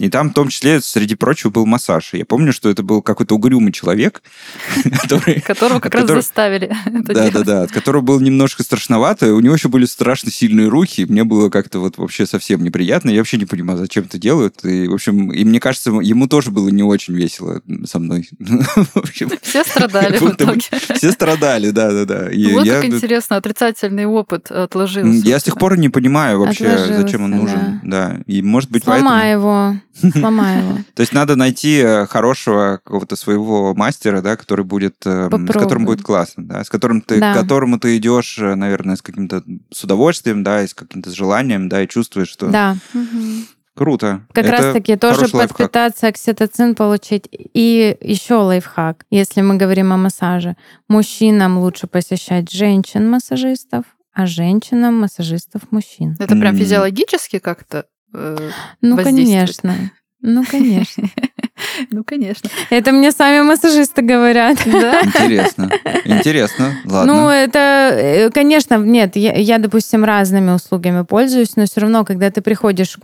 И 0.00 0.08
там 0.08 0.30
в 0.30 0.32
том 0.32 0.48
числе, 0.48 0.80
среди 0.80 1.14
прочего, 1.14 1.50
был 1.50 1.66
массаж. 1.66 2.14
И 2.14 2.18
я 2.18 2.24
помню, 2.24 2.54
что 2.54 2.70
это 2.70 2.82
был 2.82 3.02
какой-то 3.02 3.34
угрюмый 3.34 3.70
человек, 3.70 4.22
который 5.02 5.42
Которого 5.42 5.78
как 5.78 5.94
раз 5.94 6.06
заставили 6.06 6.74
это 6.86 7.02
да, 7.02 7.12
да, 7.12 7.30
делать. 7.30 7.46
да, 7.46 7.62
от 7.64 7.70
которого 7.70 8.00
было 8.00 8.18
немножко 8.18 8.62
страшновато. 8.62 9.34
У 9.34 9.40
него 9.40 9.52
еще 9.54 9.68
были 9.68 9.84
страшно 9.84 10.30
сильные 10.30 10.68
руки. 10.68 11.04
Мне 11.04 11.24
было 11.24 11.50
как-то 11.50 11.80
вот 11.80 11.98
вообще 11.98 12.24
совсем 12.24 12.64
неприятно. 12.64 13.10
Я 13.10 13.18
вообще 13.18 13.36
не 13.36 13.44
понимаю, 13.44 13.78
зачем 13.78 14.04
это 14.04 14.16
делают. 14.16 14.64
И, 14.64 14.88
в 14.88 14.94
общем, 14.94 15.32
и 15.32 15.44
мне 15.44 15.60
кажется, 15.60 15.90
ему 15.90 16.28
тоже 16.28 16.50
было 16.50 16.70
не 16.70 16.82
очень 16.82 17.14
весело 17.14 17.60
со 17.84 17.98
мной. 17.98 18.26
Все 19.42 19.64
страдали 19.64 20.16
в 20.16 20.30
итоге. 20.30 20.62
все 20.94 21.12
страдали, 21.12 21.70
да, 21.72 21.90
да, 21.90 22.04
да. 22.06 22.30
И 22.30 22.54
Вот 22.54 22.66
как 22.66 22.86
интересно, 22.86 23.36
отрицательный 23.36 24.06
опыт 24.06 24.50
отложился. 24.50 25.28
я 25.28 25.38
с 25.38 25.42
тех 25.42 25.58
пор 25.58 25.76
не 25.76 25.90
понимаю 25.90 26.40
вообще, 26.40 26.86
зачем 26.96 27.24
он 27.24 27.32
нужен. 27.32 27.80
Да. 27.84 28.20
И 28.26 28.40
может 28.40 28.70
быть 28.70 28.84
поэтому... 28.84 29.10
Сломай 29.10 29.32
его. 29.32 29.74
Сломаю 29.94 30.64
его. 30.64 30.78
То 30.94 31.00
есть 31.00 31.12
надо 31.12 31.36
найти 31.36 31.78
э, 31.78 32.06
хорошего 32.06 32.80
какого-то 32.84 33.16
своего 33.16 33.74
мастера, 33.74 34.20
да, 34.22 34.36
который 34.36 34.64
будет, 34.64 34.96
э, 35.04 35.28
с 35.30 35.52
которым 35.52 35.84
будет 35.84 36.02
классно, 36.02 36.46
да, 36.46 36.64
с 36.64 36.70
которым 36.70 37.00
ты, 37.00 37.20
Да. 37.20 37.32
к 37.34 37.38
которому 37.40 37.78
ты 37.78 37.96
идешь, 37.96 38.38
э, 38.38 38.54
наверное, 38.54 38.96
с 38.96 39.02
каким-то 39.02 39.42
с 39.72 39.84
удовольствием, 39.84 40.42
да, 40.42 40.62
и 40.62 40.66
с 40.66 40.74
каким-то 40.74 41.10
желанием, 41.10 41.68
да, 41.68 41.82
и 41.82 41.88
чувствуешь, 41.88 42.28
что 42.28 42.48
Да, 42.48 42.76
круто. 43.74 44.26
как 44.32 44.44
Это 44.44 44.52
раз-таки 44.62 44.96
тоже 44.96 45.14
хороший 45.16 45.34
лайфхак. 45.36 45.56
подпитаться, 45.58 46.06
окситоцин 46.08 46.74
получить. 46.74 47.28
И 47.30 47.96
еще 48.00 48.34
лайфхак, 48.34 49.04
если 49.10 49.40
мы 49.42 49.56
говорим 49.56 49.92
о 49.92 49.96
массаже. 49.96 50.56
Мужчинам 50.88 51.58
лучше 51.58 51.86
посещать 51.86 52.50
женщин-массажистов, 52.50 53.84
а 54.12 54.26
женщинам 54.26 55.00
массажистов 55.00 55.62
мужчин. 55.70 56.16
Это 56.18 56.34
прям 56.36 56.56
физиологически 56.56 57.38
как-то? 57.38 57.86
Э, 58.14 58.50
Ну, 58.80 58.96
конечно. 58.96 59.92
Ну, 60.20 60.44
конечно. 60.44 61.08
Ну, 61.92 62.04
конечно. 62.04 62.48
Это 62.70 62.92
мне 62.92 63.10
сами 63.10 63.42
массажисты 63.42 64.02
говорят. 64.02 64.58
Да? 64.64 65.00
Интересно. 65.02 65.70
Интересно. 66.04 66.76
Ладно. 66.84 67.14
Ну, 67.14 67.28
это, 67.28 67.58
э, 67.92 68.30
конечно, 68.30 68.76
нет, 68.76 69.16
я, 69.16 69.32
я, 69.32 69.58
допустим, 69.58 70.04
разными 70.04 70.52
услугами 70.52 71.02
пользуюсь, 71.02 71.56
но 71.56 71.64
все 71.66 71.80
равно, 71.80 72.04
когда 72.04 72.30
ты 72.30 72.42
приходишь, 72.42 72.96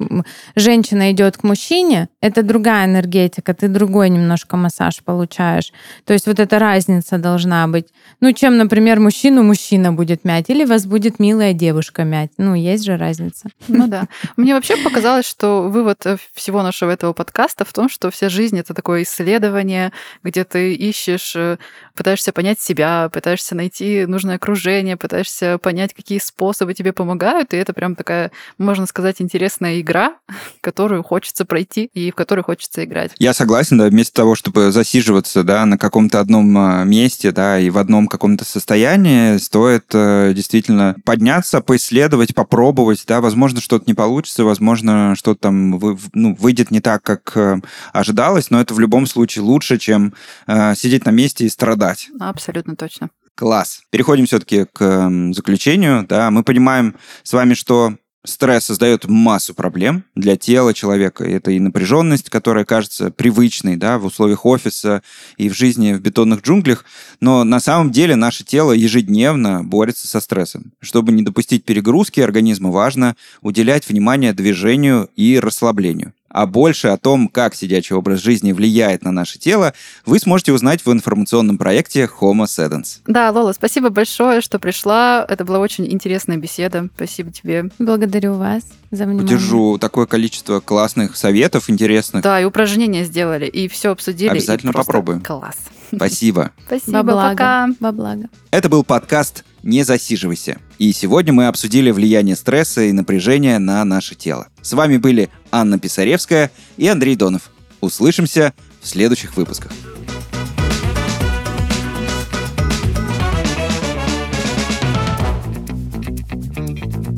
женщина 0.55 1.11
идет 1.11 1.37
к 1.37 1.43
мужчине, 1.43 2.09
это 2.21 2.45
другая 2.45 2.87
энергетика, 2.87 3.55
ты 3.55 3.67
другой 3.67 4.09
немножко 4.09 4.57
массаж 4.57 5.03
получаешь. 5.05 5.73
То 6.05 6.13
есть 6.13 6.29
вот 6.29 6.39
эта 6.39 6.59
разница 6.61 7.19
должна 7.19 7.67
быть. 7.67 7.89
Ну, 8.21 8.33
чем, 8.33 8.57
например, 8.57 9.01
мужчину 9.01 9.43
мужчина 9.43 9.93
будет 9.93 10.25
мять, 10.25 10.49
или 10.49 10.65
вас 10.65 10.87
будет 10.87 11.19
милая 11.19 11.53
девушка 11.55 12.05
мять. 12.05 12.31
Ну, 12.39 12.55
есть 12.55 12.85
же 12.85 12.97
разница. 12.97 13.49
Ну 13.67 13.89
да. 13.89 14.05
Мне 14.37 14.55
вообще 14.55 14.77
показалось, 14.77 15.27
что 15.27 15.69
вывод 15.69 16.07
э, 16.07 16.17
всего 16.35 16.63
нашего 16.63 16.93
этого 16.93 17.13
подкаста 17.13 17.65
в 17.65 17.73
том, 17.73 17.89
что 17.89 18.11
вся 18.13 18.29
жизнь 18.29 18.59
это 18.59 18.76
такое 18.77 19.03
исследование, 19.03 19.93
где 20.23 20.45
ты 20.45 20.75
ищешь, 20.75 21.35
э, 21.35 21.59
пытаешься 21.97 22.33
понять 22.33 22.61
себя, 22.61 23.09
пытаешься 23.13 23.55
найти 23.57 24.07
нужное 24.07 24.37
окружение, 24.37 24.97
пытаешься 24.97 25.59
понять, 25.59 25.95
какие 25.95 26.19
способы 26.19 26.75
тебе 26.75 26.93
помогают, 26.93 27.55
и 27.55 27.57
это 27.57 27.73
прям 27.73 27.97
такая, 27.97 28.31
можно 28.59 28.87
сказать, 28.87 29.17
интересная 29.21 29.81
игра, 29.81 30.17
которую 30.61 31.03
хочется 31.03 31.45
пройти 31.45 31.91
и 31.95 32.11
в 32.11 32.15
которую 32.15 32.45
хочется 32.45 32.85
играть. 32.85 33.13
Я 33.19 33.35
согласен, 33.35 33.79
да, 33.79 33.87
вместо 33.87 34.15
того, 34.15 34.35
чтобы 34.35 34.71
засиживаться, 34.71 35.43
да, 35.43 35.65
на 35.67 35.79
каком-то 35.79 36.21
одном 36.21 36.57
а, 36.59 36.85
месте, 36.85 37.33
да, 37.33 37.59
и 37.59 37.71
в 37.71 37.79
одном 37.79 38.07
каком-то 38.07 38.45
состоянии, 38.45 39.39
стоит 39.39 39.87
э, 39.95 40.33
действительно 40.35 40.97
подняться, 41.05 41.61
поисследовать, 41.61 42.35
попробовать, 42.35 43.05
да, 43.09 43.21
возможно, 43.21 43.61
что-то 43.61 43.85
не 43.87 43.95
получится, 43.95 44.45
возможно, 44.45 45.15
что-то 45.17 45.41
там 45.41 45.79
вы- 45.79 45.99
ну, 46.13 46.35
выйдет 46.39 46.71
не 46.71 46.81
так, 46.81 47.03
как 47.03 47.33
э, 47.37 47.61
ожидалось, 47.93 48.51
но 48.51 48.61
это 48.67 48.75
в 48.75 48.81
любом 48.81 49.07
случае 49.07 49.45
лучше, 49.45 49.79
чем 49.79 50.13
э, 50.47 50.75
сидеть 50.75 51.07
на 51.07 51.11
месте 51.11 51.47
и 51.47 51.49
страдать. 51.49 52.09
Абсолютно 52.19 52.75
точно. 52.75 53.11
Класс. 53.37 53.83
Переходим 53.91 54.27
все-таки 54.27 54.65
к 54.65 54.83
м, 54.83 55.33
заключению. 55.35 56.05
Да, 56.09 56.31
мы 56.31 56.43
понимаем 56.43 56.97
с 57.23 57.33
вами, 57.33 57.55
что 57.55 57.95
стресс 58.25 58.65
создает 58.65 59.05
массу 59.05 59.55
проблем 59.55 60.05
для 60.17 60.37
тела 60.37 60.75
человека. 60.75 61.23
Это 61.23 61.53
и 61.53 61.61
напряженность, 61.61 62.29
которая 62.29 62.65
кажется 62.65 63.11
привычной 63.11 63.77
да, 63.77 63.99
в 63.99 64.07
условиях 64.07 64.45
офиса 64.45 65.03
и 65.37 65.49
в 65.49 65.55
жизни 65.55 65.93
в 65.93 66.01
бетонных 66.01 66.43
джунглях. 66.43 66.85
Но 67.21 67.45
на 67.45 67.61
самом 67.61 67.93
деле 67.93 68.17
наше 68.17 68.43
тело 68.43 68.73
ежедневно 68.73 69.63
борется 69.63 70.09
со 70.09 70.21
стрессом. 70.21 70.73
Чтобы 70.81 71.13
не 71.13 71.23
допустить 71.23 71.65
перегрузки 71.65 72.21
организма, 72.21 72.71
важно 72.71 73.15
уделять 73.43 73.89
внимание 73.89 74.33
движению 74.33 75.09
и 75.15 75.39
расслаблению. 75.39 76.13
А 76.29 76.47
больше 76.47 76.89
о 76.89 76.97
том, 76.97 77.29
как 77.29 77.55
сидячий 77.55 77.95
образ 77.97 78.21
жизни 78.21 78.53
влияет 78.53 79.03
на 79.03 79.13
наше 79.13 79.39
тело, 79.39 79.73
вы 80.05 80.19
сможете 80.19 80.53
узнать 80.53 80.85
в 80.85 80.93
информационном 80.93 81.57
проекте 81.57 82.09
Homo 82.21 82.45
Sedens. 82.45 83.01
Да, 83.07 83.31
Лола, 83.31 83.53
спасибо 83.53 83.91
большое, 83.91 84.41
что 84.41 84.59
пришла. 84.59 85.25
Это 85.29 85.45
была 85.45 85.61
очень 85.61 85.91
интересная 85.91 86.37
беседа. 86.37 86.89
Спасибо 86.95 87.31
тебе. 87.33 87.71
Благодарю 87.79 88.35
вас 88.35 88.65
за 88.91 89.05
внимание. 89.05 89.29
Держу 89.29 89.79
такое 89.79 90.07
количество 90.07 90.61
классных 90.61 91.17
советов, 91.17 91.71
интересных. 91.71 92.23
Да, 92.23 92.41
и 92.41 92.45
упражнения 92.45 93.05
сделали, 93.05 93.47
и 93.47 93.69
все 93.69 93.93
обсудили. 93.93 94.31
Обязательно 94.31 94.73
попробуем. 94.73 95.21
Класс. 95.23 95.57
Спасибо. 95.95 96.51
Спасибо, 96.67 96.97
Во 96.97 97.03
благо. 97.05 97.31
пока. 97.31 97.69
Во 97.81 97.93
благо. 97.93 98.29
Это 98.51 98.69
был 98.69 98.83
подкаст 98.85 99.45
«Не 99.67 99.83
засиживайся». 99.83 100.61
И 100.79 100.93
сегодня 100.93 101.33
мы 101.33 101.49
обсудили 101.49 101.91
влияние 101.91 102.37
стресса 102.37 102.83
и 102.83 102.93
напряжения 102.93 103.59
на 103.59 103.85
наше 103.85 104.15
тело. 104.15 104.47
С 104.63 104.73
вами 104.75 104.97
были 104.97 105.29
Анна 105.51 105.81
Писаревская 105.81 106.53
и 106.77 106.87
Андрей 106.87 107.17
Донов. 107.17 107.51
Услышимся 107.81 108.55
в 108.81 108.87
следующих 108.87 109.37
выпусках. 109.37 109.73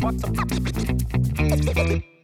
What's 0.00 0.24
up? 1.76 2.17